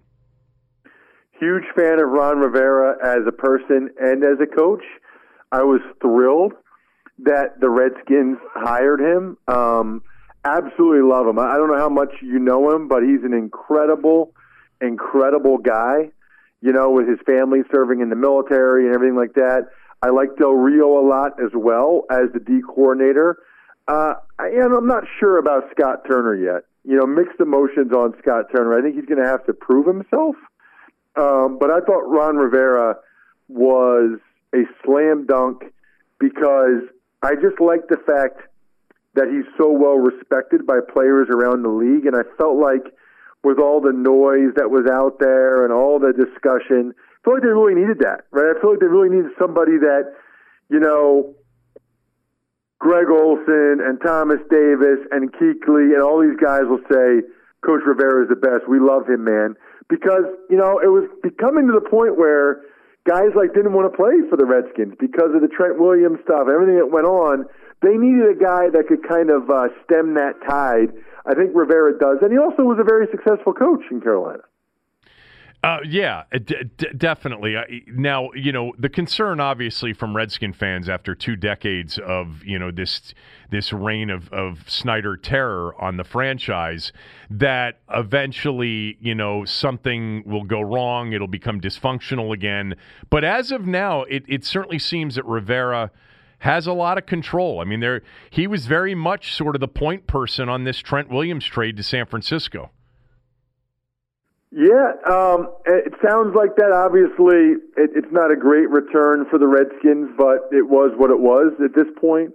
Huge 1.40 1.66
fan 1.76 2.02
of 2.02 2.10
Ron 2.10 2.40
Rivera 2.40 2.96
as 3.06 3.28
a 3.28 3.32
person 3.32 3.90
and 4.00 4.24
as 4.24 4.40
a 4.42 4.48
coach. 4.48 4.84
I 5.52 5.62
was 5.62 5.82
thrilled 6.02 6.54
that 7.20 7.60
the 7.60 7.70
Redskins 7.70 8.40
hired 8.56 9.00
him. 9.00 9.38
Um, 9.48 10.02
absolutely 10.44 11.08
love 11.08 11.28
him. 11.28 11.38
I 11.38 11.58
don't 11.58 11.68
know 11.68 11.78
how 11.78 11.90
much 11.90 12.14
you 12.24 12.40
know 12.40 12.76
him, 12.76 12.88
but 12.88 13.04
he's 13.04 13.24
an 13.24 13.34
incredible, 13.34 14.34
incredible 14.82 15.60
guy. 15.60 16.10
You 16.62 16.74
know, 16.74 16.90
with 16.92 17.08
his 17.08 17.20
family 17.26 17.60
serving 17.74 18.02
in 18.02 18.10
the 18.10 18.16
military 18.16 18.86
and 18.86 18.96
everything 18.96 19.16
like 19.16 19.34
that. 19.34 19.68
I 20.02 20.10
like 20.10 20.36
Del 20.38 20.54
Rio 20.54 21.00
a 21.00 21.06
lot 21.08 21.42
as 21.44 21.52
well 21.56 22.04
as 22.10 22.32
the 22.34 22.40
D 22.40 22.62
coordinator. 22.68 23.38
Uh, 23.88 24.16
and 24.40 24.74
I'm 24.74 24.88
not 24.88 25.04
sure 25.20 25.38
about 25.38 25.70
Scott 25.72 26.04
Turner 26.08 26.36
yet. 26.36 26.64
You 26.84 26.98
know, 26.98 27.06
mixed 27.06 27.40
emotions 27.40 27.92
on 27.92 28.14
Scott 28.22 28.46
Turner. 28.56 28.78
I 28.78 28.82
think 28.82 28.96
he's 28.96 29.06
going 29.06 29.22
to 29.22 29.28
have 29.28 29.46
to 29.46 29.54
prove 29.54 29.88
himself. 29.88 30.36
Um, 31.16 31.58
but 31.60 31.72
I 31.72 31.80
thought 31.80 32.08
Ron 32.08 32.38
Rivera 32.38 32.96
was 33.48 34.20
a 34.54 34.64
slam 34.86 35.26
dunk 35.26 35.64
because 36.20 36.84
I 37.24 37.36
just 37.36 37.60
like 37.60 37.88
the 37.90 37.98
fact 38.06 38.42
that 39.16 39.28
he's 39.30 39.46
so 39.58 39.72
well 39.72 39.98
respected 39.98 40.68
by 40.68 40.80
players 40.94 41.28
around 41.30 41.64
the 41.64 41.70
league. 41.70 42.06
And 42.06 42.16
I 42.16 42.24
felt 42.38 42.58
like 42.58 42.94
with 43.48 43.60
all 43.60 43.80
the 43.80 43.96
noise 43.96 44.52
that 44.60 44.68
was 44.68 44.84
out 44.92 45.20
there 45.24 45.64
and 45.64 45.72
all 45.72 46.00
the 46.00 46.12
discussion, 46.12 46.92
I 46.92 47.18
feel 47.24 47.40
like 47.40 47.44
they 47.44 47.56
really 47.56 47.80
needed 47.80 48.04
that, 48.04 48.28
right? 48.36 48.52
I 48.52 48.60
feel 48.60 48.76
like 48.76 48.84
they 48.84 48.92
really 48.92 49.08
needed 49.08 49.32
somebody 49.40 49.80
that, 49.80 50.12
you 50.70 50.84
know, 50.84 51.34
Greg 52.80 53.08
Olsen 53.10 53.80
and 53.80 53.98
Thomas 54.04 54.44
Davis 54.52 55.00
and 55.16 55.32
Kuechly 55.32 55.96
and 55.96 56.04
all 56.04 56.20
these 56.20 56.38
guys 56.38 56.68
will 56.68 56.84
say, 56.92 57.24
Coach 57.66 57.82
Rivera 57.88 58.24
is 58.24 58.30
the 58.30 58.36
best. 58.38 58.68
We 58.68 58.80
love 58.80 59.08
him, 59.08 59.24
man. 59.24 59.56
Because, 59.90 60.28
you 60.52 60.58
know, 60.58 60.78
it 60.84 60.92
was 60.92 61.08
becoming 61.24 61.66
to 61.68 61.74
the 61.74 61.90
point 61.90 62.20
where 62.20 62.62
guys 63.08 63.32
like 63.34 63.56
didn't 63.56 63.74
want 63.74 63.88
to 63.88 63.96
play 63.96 64.20
for 64.30 64.36
the 64.36 64.46
Redskins 64.46 64.94
because 65.00 65.32
of 65.34 65.42
the 65.42 65.48
Trent 65.48 65.80
Williams 65.80 66.20
stuff, 66.28 66.52
everything 66.52 66.76
that 66.78 66.92
went 66.92 67.08
on. 67.08 67.48
They 67.82 67.96
needed 67.96 68.28
a 68.28 68.38
guy 68.38 68.70
that 68.76 68.92
could 68.92 69.08
kind 69.08 69.32
of 69.32 69.50
uh, 69.50 69.72
stem 69.86 70.16
that 70.16 70.36
tide. 70.44 70.92
I 71.28 71.34
think 71.34 71.52
Rivera 71.54 71.98
does. 72.00 72.20
And 72.22 72.32
he 72.32 72.38
also 72.38 72.64
was 72.64 72.78
a 72.80 72.84
very 72.84 73.08
successful 73.12 73.54
coach 73.54 73.82
in 73.92 74.02
Carolina. 74.02 74.44
Uh, 75.64 75.80
yeah, 75.84 76.24
d- 76.32 76.56
d- 76.78 76.88
definitely. 76.96 77.56
now, 77.88 78.32
you 78.34 78.52
know, 78.52 78.72
the 78.78 78.88
concern, 78.88 79.40
obviously, 79.40 79.92
from 79.92 80.16
Redskin 80.16 80.54
fans 80.54 80.88
after 80.88 81.16
two 81.16 81.36
decades 81.36 81.98
of 81.98 82.44
you 82.46 82.60
know 82.60 82.70
this 82.70 83.14
this 83.50 83.74
reign 83.74 84.12
of, 84.12 84.32
of 84.32 84.70
Snyder 84.70 85.18
terror 85.18 85.74
on 85.82 85.98
the 85.98 86.04
franchise, 86.04 86.94
that 87.32 87.80
eventually, 87.92 88.98
you 89.02 89.16
know, 89.16 89.46
something 89.46 90.24
will 90.28 90.44
go 90.44 90.62
wrong. 90.62 91.12
It'll 91.12 91.28
become 91.28 91.60
dysfunctional 91.60 92.34
again. 92.34 92.76
But 93.10 93.24
as 93.24 93.52
of 93.52 93.66
now, 93.66 94.04
it, 94.04 94.24
it 94.28 94.46
certainly 94.46 94.80
seems 94.80 95.16
that 95.16 95.26
Rivera 95.26 95.92
has 96.40 96.68
a 96.68 96.74
lot 96.74 96.98
of 96.98 97.06
control. 97.06 97.60
I 97.60 97.64
mean, 97.64 97.80
there 97.80 98.02
he 98.30 98.48
was 98.48 98.66
very 98.66 98.96
much 98.96 99.34
sort 99.34 99.56
of 99.56 99.60
the 99.60 99.68
point 99.68 100.08
person 100.08 100.50
on 100.50 100.64
this 100.64 100.80
Trent 100.80 101.10
Williams 101.10 101.46
trade 101.46 101.78
to 101.78 101.84
San 101.84 102.06
Francisco. 102.06 102.72
Yeah, 104.52 104.94
um, 105.10 105.50
it 105.66 105.94
sounds 106.06 106.34
like 106.36 106.56
that. 106.56 106.72
Obviously, 106.72 107.60
it, 107.76 107.92
it's 107.96 108.12
not 108.12 108.32
a 108.32 108.36
great 108.36 108.70
return 108.70 109.26
for 109.30 109.38
the 109.38 109.48
Redskins, 109.48 110.10
but 110.18 110.48
it 110.52 110.68
was 110.68 110.92
what 110.96 111.12
it 111.12 111.20
was 111.20 111.54
at 111.64 111.76
this 111.76 111.88
point. 112.00 112.32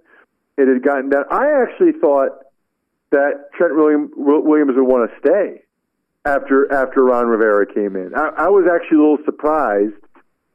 It 0.58 0.68
had 0.68 0.82
gotten 0.82 1.08
down. 1.08 1.24
I 1.30 1.62
actually 1.62 1.92
thought 1.98 2.44
that 3.10 3.50
Trent 3.54 3.74
Williams 3.76 4.10
would 4.16 4.86
want 4.86 5.10
to 5.10 5.18
stay 5.18 5.62
after 6.24 6.70
after 6.72 7.04
Ron 7.04 7.26
Rivera 7.26 7.66
came 7.72 7.96
in. 7.96 8.14
I, 8.14 8.28
I 8.36 8.48
was 8.48 8.68
actually 8.72 8.98
a 8.98 9.00
little 9.00 9.24
surprised 9.24 9.94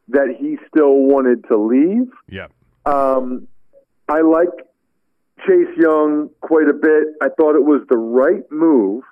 that 0.09 0.35
he 0.39 0.57
still 0.69 0.93
wanted 0.93 1.43
to 1.49 1.57
leave. 1.57 2.07
Yeah. 2.29 2.47
Um, 2.87 3.49
I 4.07 4.21
like 4.21 4.47
Chase 5.45 5.75
Young 5.75 6.29
quite 6.39 6.69
a 6.69 6.73
bit. 6.73 7.03
I 7.21 7.27
thought 7.37 7.55
it 7.55 7.65
was 7.65 7.85
the 7.89 7.97
right 7.97 8.49
move 8.49 9.03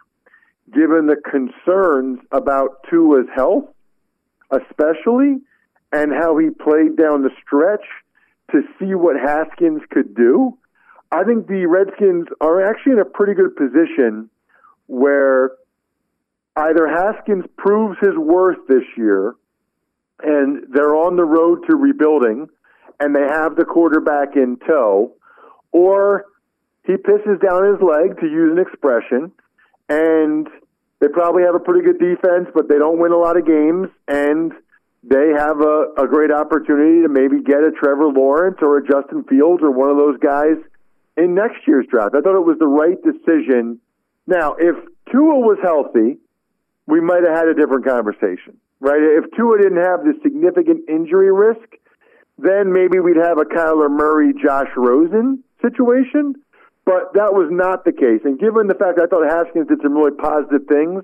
given 0.73 1.07
the 1.07 1.17
concerns 1.30 2.19
about 2.32 2.86
Tua's 2.89 3.28
health, 3.36 3.65
especially, 4.49 5.41
and 5.91 6.13
how 6.13 6.38
he 6.38 6.49
played 6.51 6.95
down 6.95 7.21
the 7.21 7.32
stretch 7.45 7.84
to 8.51 8.61
see 8.80 8.95
what 8.95 9.17
Haskins 9.19 9.82
could 9.91 10.15
do. 10.15 10.57
I 11.11 11.23
think 11.23 11.47
the 11.47 11.65
Redskins 11.65 12.28
are 12.39 12.63
actually 12.63 12.93
in 12.93 12.99
a 12.99 13.05
pretty 13.05 13.34
good 13.34 13.57
position 13.57 14.30
where 14.88 15.51
either 16.55 16.88
Haskins 16.88 17.43
proves 17.57 17.97
his 17.99 18.15
worth 18.15 18.67
this 18.69 18.84
year 18.95 19.36
and 20.23 20.63
they're 20.71 20.95
on 20.95 21.17
the 21.17 21.26
road 21.26 21.65
to 21.69 21.76
rebuilding 21.76 22.47
and 22.99 23.15
they 23.15 23.27
have 23.27 23.55
the 23.55 23.65
quarterback 23.65 24.35
in 24.35 24.57
tow, 24.67 25.13
or 25.71 26.25
he 26.85 26.93
pisses 26.93 27.41
down 27.41 27.65
his 27.65 27.81
leg, 27.81 28.19
to 28.19 28.27
use 28.27 28.51
an 28.51 28.59
expression, 28.59 29.31
and 29.89 30.47
they 30.99 31.07
probably 31.07 31.43
have 31.43 31.55
a 31.55 31.59
pretty 31.59 31.85
good 31.85 31.99
defense, 31.99 32.47
but 32.53 32.69
they 32.69 32.77
don't 32.77 32.99
win 32.99 33.11
a 33.11 33.17
lot 33.17 33.37
of 33.37 33.45
games, 33.45 33.89
and 34.07 34.53
they 35.03 35.33
have 35.37 35.61
a, 35.61 35.93
a 35.97 36.07
great 36.07 36.31
opportunity 36.31 37.01
to 37.03 37.09
maybe 37.09 37.41
get 37.43 37.59
a 37.63 37.71
Trevor 37.71 38.07
Lawrence 38.07 38.57
or 38.61 38.77
a 38.77 38.87
Justin 38.87 39.23
Fields 39.25 39.61
or 39.61 39.71
one 39.71 39.89
of 39.89 39.97
those 39.97 40.17
guys 40.19 40.57
in 41.17 41.35
next 41.35 41.67
year's 41.67 41.85
draft. 41.89 42.15
I 42.15 42.21
thought 42.21 42.35
it 42.35 42.45
was 42.45 42.57
the 42.59 42.67
right 42.67 42.97
decision. 43.03 43.79
Now, 44.25 44.55
if 44.57 44.75
Tua 45.11 45.39
was 45.39 45.59
healthy, 45.61 46.17
we 46.87 47.01
might 47.01 47.23
have 47.27 47.37
had 47.37 47.47
a 47.47 47.53
different 47.53 47.85
conversation, 47.85 48.57
right? 48.79 49.01
If 49.01 49.25
Tua 49.37 49.57
didn't 49.57 49.83
have 49.83 50.03
the 50.03 50.13
significant 50.23 50.89
injury 50.89 51.31
risk, 51.31 51.77
then 52.38 52.71
maybe 52.71 52.99
we'd 52.99 53.17
have 53.17 53.38
a 53.38 53.45
Kyler 53.45 53.89
Murray, 53.89 54.33
Josh 54.33 54.69
Rosen 54.75 55.43
situation. 55.61 56.36
But 56.86 57.13
that 57.13 57.33
was 57.33 57.49
not 57.49 57.83
the 57.83 57.91
case. 57.91 58.21
And 58.25 58.38
given 58.38 58.67
the 58.67 58.75
fact 58.75 58.99
I 59.01 59.07
thought 59.07 59.25
Haskins 59.25 59.67
did 59.67 59.81
some 59.81 59.93
really 59.93 60.15
positive 60.15 60.67
things 60.67 61.03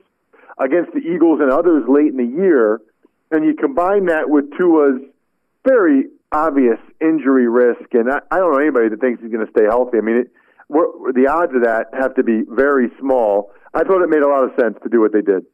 against 0.60 0.94
the 0.94 1.00
Eagles 1.00 1.40
and 1.42 1.52
others 1.52 1.84
late 1.90 2.14
in 2.14 2.18
the 2.18 2.24
year, 2.24 2.80
and 3.32 3.44
you 3.44 3.56
combine 3.56 4.06
that 4.06 4.30
with 4.30 4.46
Tua's 4.58 5.02
very 5.66 6.06
obvious 6.32 6.78
injury 7.02 7.48
risk, 7.48 7.94
and 7.94 8.12
I, 8.12 8.20
I 8.30 8.38
don't 8.38 8.54
know 8.54 8.60
anybody 8.60 8.90
that 8.90 9.02
thinks 9.02 9.22
he's 9.22 9.32
going 9.32 9.46
to 9.46 9.52
stay 9.52 9.66
healthy. 9.66 9.98
I 9.98 10.02
mean, 10.02 10.18
it, 10.18 10.32
the 10.70 11.28
odds 11.28 11.54
of 11.56 11.64
that 11.64 11.88
have 11.94 12.16
to 12.16 12.24
be 12.24 12.44
very 12.48 12.90
small. 13.00 13.52
I 13.74 13.84
thought 13.84 14.04
it 14.04 14.10
made 14.10 14.22
a 14.22 14.28
lot 14.28 14.44
of 14.44 14.52
sense 14.60 14.78
to 14.84 14.90
do 14.90 15.02
what 15.02 15.14
they 15.14 15.22
did. 15.22 15.46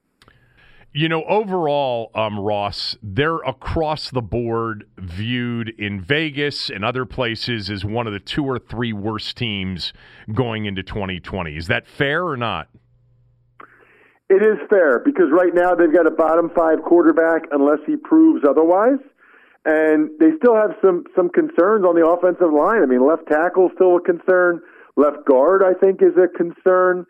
You 0.97 1.07
know, 1.07 1.23
overall, 1.25 2.09
um, 2.15 2.39
Ross, 2.39 2.97
they're 3.03 3.37
across 3.37 4.09
the 4.09 4.21
board 4.23 4.89
viewed 4.97 5.69
in 5.77 6.01
Vegas 6.01 6.71
and 6.71 6.83
other 6.83 7.05
places 7.05 7.69
as 7.69 7.85
one 7.85 8.07
of 8.07 8.13
the 8.13 8.19
two 8.19 8.43
or 8.43 8.57
three 8.57 8.93
worst 8.93 9.37
teams 9.37 9.93
going 10.33 10.65
into 10.65 10.81
2020. 10.81 11.55
Is 11.55 11.67
that 11.67 11.85
fair 11.85 12.25
or 12.25 12.35
not? 12.35 12.69
It 14.27 14.41
is 14.41 14.57
fair 14.71 14.97
because 15.05 15.27
right 15.31 15.53
now 15.53 15.75
they've 15.75 15.93
got 15.93 16.07
a 16.07 16.11
bottom 16.11 16.49
five 16.55 16.81
quarterback 16.83 17.43
unless 17.51 17.77
he 17.85 17.95
proves 17.95 18.43
otherwise. 18.43 18.97
And 19.65 20.09
they 20.19 20.31
still 20.41 20.55
have 20.55 20.71
some 20.83 21.03
some 21.15 21.29
concerns 21.29 21.85
on 21.85 21.93
the 21.93 22.07
offensive 22.07 22.51
line. 22.51 22.81
I 22.81 22.87
mean, 22.87 23.05
left 23.07 23.27
tackle 23.27 23.69
still 23.75 23.97
a 23.97 24.01
concern. 24.01 24.61
Left 24.95 25.27
guard, 25.27 25.61
I 25.61 25.77
think, 25.77 26.01
is 26.01 26.17
a 26.17 26.27
concern. 26.27 27.05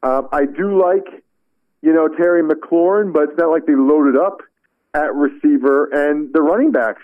Uh, 0.00 0.22
I 0.30 0.44
do 0.44 0.80
like, 0.80 1.24
you 1.82 1.92
know, 1.92 2.08
Terry 2.08 2.42
McLaurin, 2.42 3.12
but 3.12 3.24
it's 3.24 3.38
not 3.38 3.50
like 3.50 3.66
they 3.66 3.74
loaded 3.74 4.16
up 4.16 4.40
at 4.94 5.14
receiver. 5.14 5.86
And 5.92 6.32
the 6.32 6.40
running 6.40 6.70
backs 6.70 7.02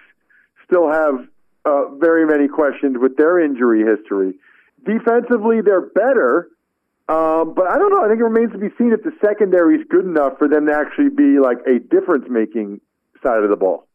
still 0.65 0.91
have 0.91 1.27
uh, 1.65 1.95
very 1.97 2.25
many 2.27 2.49
questions 2.49 2.97
with 2.99 3.17
their 3.17 3.41
injury 3.41 3.85
history. 3.85 4.35
Defensively, 4.87 5.61
they're 5.61 5.91
better, 5.91 6.49
um, 7.09 7.55
but 7.55 7.67
I 7.67 7.79
don't 7.79 7.91
know. 7.91 8.05
I 8.05 8.09
think 8.09 8.21
it 8.21 8.25
remains 8.25 8.53
to 8.53 8.59
be 8.59 8.69
seen 8.79 8.93
if 8.93 9.03
the 9.03 9.13
secondary 9.25 9.77
is 9.77 9.87
good 9.91 10.05
enough 10.05 10.39
for 10.39 10.49
them 10.49 10.67
to 10.67 10.75
actually 10.75 11.09
be 11.11 11.41
like 11.41 11.59
a 11.67 11.81
difference 11.81 12.27
making 12.31 12.81
side 13.23 13.43
of 13.43 13.51
the 13.51 13.57
ball. 13.57 13.89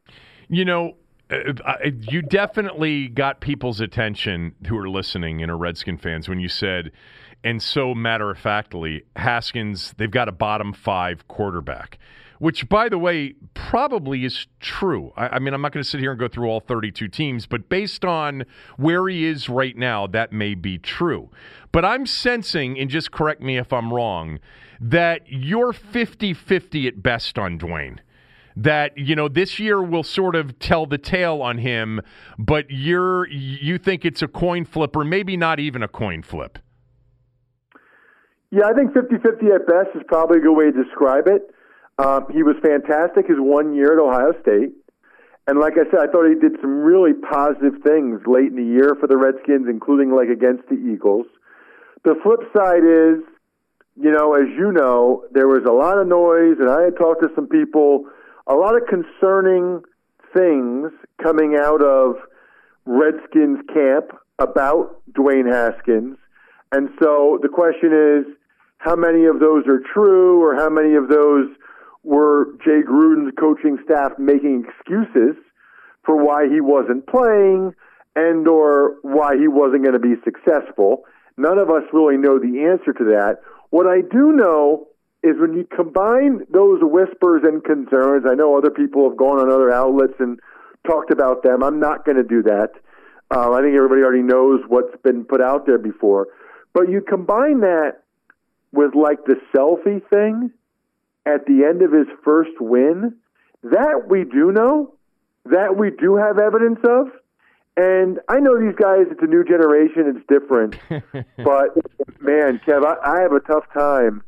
You 0.49 0.65
know, 0.65 0.97
uh, 1.29 1.75
you 1.84 2.21
definitely 2.21 3.07
got 3.07 3.39
people's 3.39 3.79
attention 3.79 4.55
who 4.67 4.77
are 4.77 4.89
listening 4.89 5.41
and 5.41 5.49
are 5.49 5.57
Redskin 5.57 5.97
fans 5.97 6.27
when 6.27 6.39
you 6.39 6.49
said, 6.49 6.91
and 7.43 7.61
so 7.61 7.93
matter 7.93 8.29
of 8.31 8.39
factly, 8.39 9.03
Haskins, 9.15 9.93
they've 9.97 10.11
got 10.11 10.27
a 10.27 10.33
bottom 10.33 10.73
five 10.73 11.27
quarterback 11.27 11.99
which, 12.43 12.67
by 12.67 12.89
the 12.89 12.97
way, 12.97 13.35
probably 13.53 14.25
is 14.25 14.47
true. 14.59 15.13
I, 15.15 15.29
I 15.29 15.39
mean, 15.39 15.53
I'm 15.53 15.61
not 15.61 15.71
going 15.71 15.81
to 15.81 15.89
sit 15.89 16.01
here 16.01 16.11
and 16.11 16.19
go 16.19 16.27
through 16.27 16.49
all 16.49 16.59
32 16.59 17.07
teams, 17.07 17.45
but 17.45 17.69
based 17.69 18.03
on 18.03 18.43
where 18.75 19.07
he 19.07 19.23
is 19.25 19.47
right 19.47 19.77
now, 19.77 20.07
that 20.07 20.33
may 20.33 20.53
be 20.53 20.77
true. 20.77 21.29
But 21.71 21.85
I'm 21.85 22.05
sensing, 22.05 22.77
and 22.77 22.89
just 22.89 23.13
correct 23.13 23.41
me 23.41 23.57
if 23.57 23.71
I'm 23.71 23.93
wrong, 23.93 24.39
that 24.81 25.21
you're 25.27 25.71
50 25.71 26.33
50 26.33 26.85
at 26.85 27.01
best 27.01 27.39
on 27.39 27.57
Dwayne 27.57 27.99
that 28.55 28.95
you 28.97 29.15
know 29.15 29.27
this 29.27 29.57
year 29.57 29.81
will 29.81 30.03
sort 30.03 30.35
of 30.35 30.59
tell 30.59 30.85
the 30.85 30.97
tale 30.97 31.41
on 31.41 31.57
him 31.57 31.99
but 32.37 32.69
you're 32.69 33.27
you 33.29 33.79
think 33.79 34.05
it's 34.05 34.21
a 34.21 34.27
coin 34.27 34.63
flip 34.63 34.95
or 34.95 35.03
maybe 35.03 35.35
not 35.35 35.59
even 35.59 35.81
a 35.81 35.87
coin 35.87 36.21
flip 36.21 36.59
yeah 38.54 38.70
i 38.70 38.74
think 38.78 38.93
50-50 38.93 39.49
at 39.49 39.66
best 39.66 39.97
is 39.97 40.06
probably 40.08 40.38
a 40.38 40.41
good 40.41 40.54
way 40.54 40.70
to 40.70 40.84
describe 40.84 41.26
it 41.28 41.49
um, 41.99 42.26
he 42.32 42.41
was 42.41 42.56
fantastic 42.64 43.28
his 43.28 43.38
one 43.38 43.76
year 43.76 43.93
at 43.93 43.99
Ohio 44.01 44.34
State. 44.41 44.74
And 45.45 45.60
like 45.60 45.74
I 45.74 45.84
said, 45.91 45.99
I 45.99 46.12
thought 46.12 46.28
he 46.28 46.36
did 46.36 46.60
some 46.62 46.82
really 46.82 47.14
positive 47.14 47.84
things 47.84 48.22
late 48.26 48.49
in 48.49 48.56
the 48.56 48.66
year 48.66 48.95
for 48.99 49.08
the 49.08 49.18
Redskins, 49.18 49.68
including 49.70 50.16
like 50.16 50.30
against 50.30 50.68
the 50.70 50.76
Eagles. 50.76 51.28
The 52.04 52.16
flip 52.24 52.39
side 52.56 52.84
is, 52.84 53.22
you 53.99 54.12
know, 54.12 54.34
as 54.34 54.47
you 54.58 54.72
know, 54.72 55.26
there 55.32 55.47
was 55.47 55.64
a 55.68 55.72
lot 55.72 55.99
of 55.99 56.08
noise, 56.08 56.58
and 56.60 56.70
I 56.70 56.84
had 56.84 56.95
talked 56.97 57.22
to 57.22 57.30
some 57.36 57.47
people, 57.47 58.06
a 58.47 58.56
lot 58.56 58.76
of 58.76 58.88
concerning 58.88 59.84
things 60.34 60.91
coming 61.22 61.56
out 61.62 61.84
of 61.84 62.16
Redskins 62.86 63.60
camp 63.72 64.12
about 64.39 65.01
Dwayne 65.12 65.51
Haskins. 65.51 66.18
And 66.72 66.89
so 67.01 67.38
the 67.41 67.49
question 67.49 67.93
is, 67.93 68.34
how 68.84 68.97
many 68.97 69.23
of 69.25 69.39
those 69.39 69.65
are 69.67 69.79
true, 69.93 70.43
or 70.43 70.55
how 70.55 70.69
many 70.69 70.95
of 70.95 71.07
those 71.07 71.47
were 72.03 72.51
Jay 72.65 72.81
Gruden's 72.84 73.31
coaching 73.39 73.77
staff 73.86 74.11
making 74.19 74.65
excuses 74.67 75.38
for 76.03 76.21
why 76.21 76.49
he 76.49 76.59
wasn't 76.59 77.07
playing 77.07 77.73
and 78.17 78.45
or 78.45 78.95
why 79.01 79.38
he 79.38 79.47
wasn't 79.47 79.84
going 79.84 79.93
to 79.93 79.99
be 79.99 80.15
successful. 80.25 81.03
None 81.38 81.57
of 81.57 81.69
us 81.69 81.84
really 81.93 82.17
know 82.17 82.38
the 82.38 82.67
answer 82.69 82.91
to 82.91 83.05
that. 83.05 83.38
What 83.69 83.88
I 83.88 84.01
do 84.01 84.34
know 84.34 84.88
is 85.23 85.39
when 85.39 85.53
you 85.53 85.65
combine 85.73 86.41
those 86.51 86.79
whispers 86.81 87.43
and 87.45 87.63
concerns, 87.63 88.25
I 88.29 88.36
know 88.36 88.57
other 88.57 88.69
people 88.69 89.07
have 89.07 89.17
gone 89.17 89.39
on 89.39 89.49
other 89.49 89.71
outlets 89.71 90.19
and 90.19 90.39
talked 90.86 91.09
about 91.09 91.41
them. 91.41 91.63
I'm 91.63 91.79
not 91.79 92.03
going 92.03 92.17
to 92.17 92.23
do 92.23 92.43
that. 92.43 92.71
Uh, 93.34 93.53
I 93.53 93.61
think 93.61 93.77
everybody 93.77 94.01
already 94.01 94.21
knows 94.21 94.59
what's 94.67 94.93
been 95.03 95.23
put 95.23 95.39
out 95.39 95.65
there 95.65 95.79
before. 95.79 96.27
But 96.73 96.89
you 96.89 96.99
combine 96.99 97.61
that 97.61 98.03
with 98.74 98.95
like 98.95 99.24
the 99.26 99.36
selfie 99.55 100.01
thing, 100.09 100.51
at 101.26 101.45
the 101.45 101.63
end 101.63 101.82
of 101.82 101.93
his 101.93 102.07
first 102.26 102.59
win, 102.59 103.15
that 103.63 104.07
we 104.09 104.26
do 104.26 104.51
know, 104.51 104.93
that 105.45 105.78
we 105.78 105.91
do 105.91 106.15
have 106.17 106.38
evidence 106.38 106.80
of. 106.84 107.07
And 107.78 108.19
I 108.28 108.39
know 108.39 108.59
these 108.59 108.76
guys, 108.76 109.05
it's 109.09 109.21
a 109.21 109.28
new 109.28 109.43
generation, 109.45 110.13
it's 110.15 110.28
different. 110.28 110.76
but 111.38 111.78
man, 112.19 112.59
Kev, 112.67 112.84
I, 112.86 112.95
I 113.03 113.21
have 113.21 113.32
a 113.32 113.39
tough 113.39 113.63
time 113.74 114.21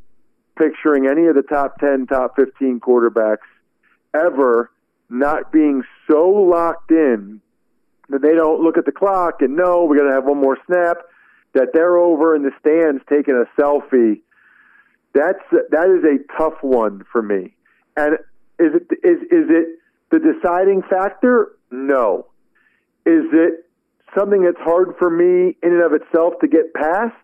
picturing 0.57 1.07
any 1.07 1.25
of 1.25 1.35
the 1.35 1.41
top 1.41 1.79
10, 1.79 2.07
top 2.07 2.35
15 2.37 2.79
quarterbacks 2.79 3.45
ever 4.13 4.71
not 5.09 5.51
being 5.51 5.83
so 6.09 6.29
locked 6.29 6.91
in 6.91 7.41
that 8.09 8.21
they 8.21 8.33
don't 8.33 8.61
look 8.61 8.77
at 8.77 8.85
the 8.85 8.91
clock 8.91 9.41
and 9.41 9.55
know 9.55 9.85
we're 9.85 9.97
going 9.97 10.09
to 10.09 10.15
have 10.15 10.25
one 10.25 10.39
more 10.39 10.57
snap, 10.65 10.97
that 11.53 11.69
they're 11.73 11.97
over 11.97 12.35
in 12.35 12.43
the 12.43 12.51
stands 12.59 13.03
taking 13.09 13.35
a 13.35 13.61
selfie 13.61 14.21
that's 15.15 15.39
that 15.71 15.87
is 15.87 16.03
a 16.03 16.37
tough 16.37 16.61
one 16.61 17.05
for 17.11 17.21
me. 17.21 17.55
And 17.95 18.15
is 18.59 18.73
it 18.75 18.87
is 19.01 19.21
is 19.31 19.49
it 19.49 19.79
the 20.11 20.19
deciding 20.19 20.83
factor? 20.83 21.53
No. 21.71 22.27
Is 23.05 23.23
it 23.31 23.65
something 24.17 24.43
that's 24.43 24.59
hard 24.59 24.95
for 24.99 25.09
me 25.09 25.55
in 25.63 25.73
and 25.73 25.81
of 25.81 25.93
itself 25.93 26.33
to 26.41 26.47
get 26.47 26.73
past? 26.73 27.15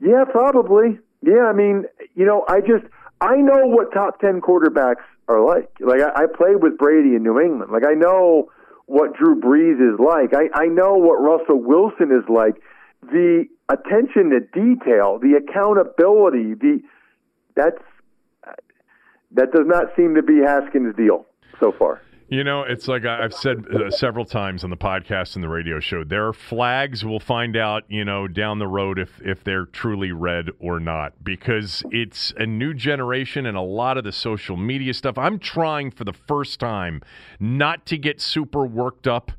Yeah, 0.00 0.24
probably. 0.30 0.98
Yeah, 1.22 1.46
I 1.48 1.52
mean, 1.52 1.84
you 2.16 2.26
know, 2.26 2.44
I 2.48 2.60
just 2.60 2.84
I 3.20 3.36
know 3.36 3.66
what 3.66 3.92
top 3.92 4.20
ten 4.20 4.40
quarterbacks 4.40 5.04
are 5.28 5.40
like. 5.40 5.70
Like 5.78 6.00
I, 6.00 6.24
I 6.24 6.26
played 6.26 6.60
with 6.60 6.76
Brady 6.76 7.14
in 7.14 7.22
New 7.22 7.40
England. 7.40 7.70
Like 7.70 7.86
I 7.86 7.94
know 7.94 8.50
what 8.86 9.16
Drew 9.16 9.40
Brees 9.40 9.78
is 9.78 10.00
like. 10.00 10.34
I, 10.34 10.64
I 10.64 10.66
know 10.66 10.94
what 10.94 11.22
Russell 11.22 11.62
Wilson 11.62 12.10
is 12.10 12.28
like. 12.28 12.60
The 13.02 13.46
attention 13.68 14.30
to 14.30 14.40
detail, 14.40 15.18
the 15.18 15.34
accountability, 15.38 16.54
the 16.54 16.80
that's 17.54 17.78
that 19.34 19.52
does 19.52 19.66
not 19.66 19.86
seem 19.96 20.14
to 20.14 20.22
be 20.22 20.40
Haskins' 20.44 20.94
deal 20.96 21.26
so 21.58 21.72
far. 21.72 22.02
You 22.28 22.44
know, 22.44 22.62
it's 22.62 22.88
like 22.88 23.04
I've 23.04 23.34
said 23.34 23.66
uh, 23.68 23.90
several 23.90 24.24
times 24.24 24.64
on 24.64 24.70
the 24.70 24.76
podcast 24.76 25.34
and 25.34 25.44
the 25.44 25.50
radio 25.50 25.80
show. 25.80 26.02
There 26.02 26.28
are 26.28 26.32
flags. 26.32 27.04
We'll 27.04 27.20
find 27.20 27.58
out, 27.58 27.82
you 27.88 28.06
know, 28.06 28.26
down 28.26 28.58
the 28.58 28.66
road 28.66 28.98
if 28.98 29.20
if 29.22 29.44
they're 29.44 29.66
truly 29.66 30.12
red 30.12 30.48
or 30.58 30.80
not, 30.80 31.22
because 31.22 31.82
it's 31.90 32.32
a 32.38 32.46
new 32.46 32.72
generation 32.72 33.44
and 33.44 33.54
a 33.54 33.60
lot 33.62 33.98
of 33.98 34.04
the 34.04 34.12
social 34.12 34.56
media 34.56 34.94
stuff. 34.94 35.18
I'm 35.18 35.38
trying 35.38 35.90
for 35.90 36.04
the 36.04 36.14
first 36.14 36.58
time 36.58 37.02
not 37.38 37.84
to 37.86 37.98
get 37.98 38.18
super 38.18 38.64
worked 38.64 39.06
up 39.06 39.32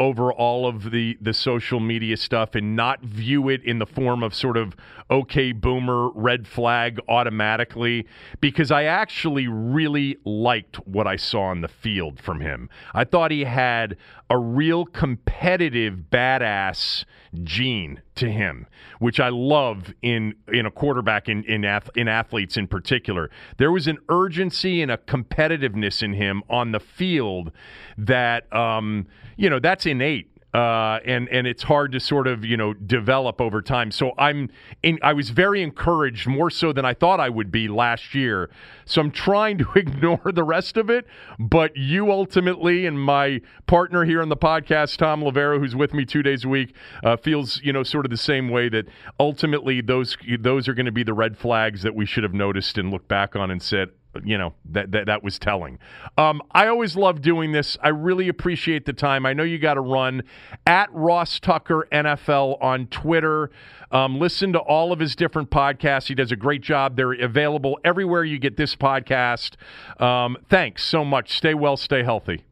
over 0.00 0.32
all 0.32 0.66
of 0.66 0.90
the 0.90 1.16
the 1.20 1.34
social 1.34 1.78
media 1.78 2.16
stuff 2.16 2.54
and 2.54 2.74
not 2.74 3.02
view 3.02 3.50
it 3.50 3.62
in 3.62 3.78
the 3.78 3.86
form 3.86 4.22
of 4.22 4.34
sort 4.34 4.56
of 4.56 4.74
okay 5.10 5.52
boomer 5.52 6.08
red 6.14 6.48
flag 6.48 6.98
automatically 7.06 8.06
because 8.40 8.70
I 8.70 8.84
actually 8.84 9.46
really 9.46 10.16
liked 10.24 10.76
what 10.88 11.06
I 11.06 11.16
saw 11.16 11.42
on 11.42 11.60
the 11.60 11.68
field 11.68 12.18
from 12.18 12.40
him. 12.40 12.70
I 12.94 13.04
thought 13.04 13.30
he 13.30 13.44
had 13.44 13.98
a 14.30 14.38
real 14.38 14.86
competitive 14.86 16.04
badass 16.10 17.04
gene 17.44 18.02
to 18.16 18.30
him, 18.30 18.66
which 18.98 19.20
I 19.20 19.28
love 19.28 19.92
in 20.02 20.34
in 20.52 20.66
a 20.66 20.70
quarterback 20.70 21.28
in 21.28 21.44
in, 21.44 21.64
ath- 21.64 21.90
in 21.96 22.08
athletes 22.08 22.56
in 22.56 22.66
particular. 22.66 23.30
There 23.58 23.70
was 23.70 23.86
an 23.86 23.98
urgency 24.08 24.82
and 24.82 24.90
a 24.90 24.96
competitiveness 24.96 26.02
in 26.02 26.14
him 26.14 26.42
on 26.48 26.72
the 26.72 26.80
field 26.80 27.52
that 27.96 28.52
um, 28.54 29.06
you 29.36 29.48
know 29.48 29.58
that's 29.58 29.86
innate 29.86 30.30
uh, 30.52 30.98
and 31.04 31.28
and 31.28 31.46
it's 31.46 31.62
hard 31.62 31.92
to 31.92 32.00
sort 32.00 32.26
of 32.26 32.44
you 32.44 32.56
know 32.56 32.74
develop 32.74 33.40
over 33.40 33.62
time. 33.62 33.90
So 33.90 34.12
I'm 34.18 34.50
in, 34.82 34.98
I 35.02 35.12
was 35.12 35.30
very 35.30 35.62
encouraged 35.62 36.26
more 36.26 36.50
so 36.50 36.72
than 36.72 36.84
I 36.84 36.94
thought 36.94 37.20
I 37.20 37.28
would 37.28 37.52
be 37.52 37.68
last 37.68 38.14
year. 38.14 38.50
So 38.84 39.00
I'm 39.00 39.10
trying 39.12 39.58
to 39.58 39.66
ignore 39.76 40.32
the 40.32 40.42
rest 40.42 40.76
of 40.76 40.90
it, 40.90 41.06
but 41.38 41.76
you 41.76 42.10
ultimately 42.10 42.86
and 42.86 43.00
my 43.00 43.40
partner 43.66 44.04
here 44.04 44.20
on 44.20 44.28
the 44.28 44.36
podcast, 44.36 44.96
Thom 44.96 45.22
Loverro, 45.22 45.58
who's 45.58 45.76
with 45.76 45.94
me 45.94 46.04
two 46.04 46.22
days 46.22 46.44
a 46.44 46.48
week, 46.48 46.74
uh, 47.04 47.16
feels 47.16 47.60
you 47.62 47.72
know 47.72 47.84
sort 47.84 48.04
of 48.04 48.10
the 48.10 48.16
same 48.16 48.48
way 48.48 48.68
that 48.68 48.86
ultimately 49.20 49.80
those 49.80 50.16
those 50.40 50.66
are 50.66 50.74
going 50.74 50.86
to 50.86 50.92
be 50.92 51.04
the 51.04 51.14
red 51.14 51.38
flags 51.38 51.82
that 51.82 51.94
we 51.94 52.06
should 52.06 52.24
have 52.24 52.34
noticed 52.34 52.76
and 52.76 52.90
looked 52.90 53.08
back 53.08 53.36
on 53.36 53.50
and 53.50 53.62
said 53.62 53.90
you 54.24 54.36
know 54.36 54.54
that 54.70 54.92
that, 54.92 55.06
that 55.06 55.22
was 55.22 55.38
telling. 55.38 55.78
Um, 56.16 56.42
I 56.50 56.66
always 56.66 56.96
love 56.96 57.22
doing 57.22 57.52
this. 57.52 57.76
I 57.82 57.88
really 57.88 58.28
appreciate 58.28 58.86
the 58.86 58.92
time. 58.92 59.26
I 59.26 59.32
know 59.32 59.42
you 59.42 59.58
got 59.58 59.74
to 59.74 59.80
run 59.80 60.22
at 60.66 60.92
Ross 60.92 61.40
Tucker 61.40 61.86
NFL 61.92 62.62
on 62.62 62.86
Twitter. 62.88 63.50
Um, 63.90 64.18
listen 64.18 64.52
to 64.52 64.58
all 64.58 64.92
of 64.92 65.00
his 65.00 65.16
different 65.16 65.50
podcasts. 65.50 66.06
He 66.06 66.14
does 66.14 66.30
a 66.30 66.36
great 66.36 66.62
job. 66.62 66.96
They're 66.96 67.12
available 67.12 67.78
everywhere 67.84 68.24
you 68.24 68.38
get 68.38 68.56
this 68.56 68.76
podcast. 68.76 69.54
Um, 70.00 70.36
thanks 70.48 70.84
so 70.84 71.04
much. 71.04 71.36
Stay 71.36 71.54
well. 71.54 71.76
Stay 71.76 72.02
healthy. 72.02 72.44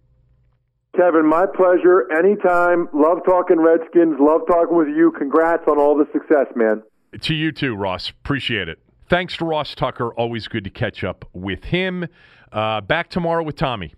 Kevin, 0.97 1.27
my 1.27 1.47
pleasure. 1.47 2.11
Anytime. 2.13 2.89
Love 2.93 3.19
talking 3.25 3.61
Redskins. 3.61 4.17
Love 4.19 4.41
talking 4.49 4.77
with 4.77 4.89
you. 4.89 5.13
Congrats 5.17 5.63
on 5.69 5.79
all 5.79 5.97
the 5.97 6.07
success, 6.13 6.47
man. 6.57 6.83
To 7.21 7.35
you 7.35 7.53
too, 7.53 7.75
Ross. 7.75 8.11
Appreciate 8.11 8.69
it. 8.69 8.79
Thanks 9.09 9.39
to 9.39 9.47
Ross 9.47 9.75
Tucker. 9.75 10.13
Always 10.15 10.49
good 10.49 10.65
to 10.65 10.71
catch 10.71 11.03
up 11.03 11.25
with 11.33 11.65
him. 11.65 12.07
Uh, 12.53 12.83
back 12.83 13.09
tomorrow 13.09 13.43
with 13.43 13.57
Tommy. 13.57 13.95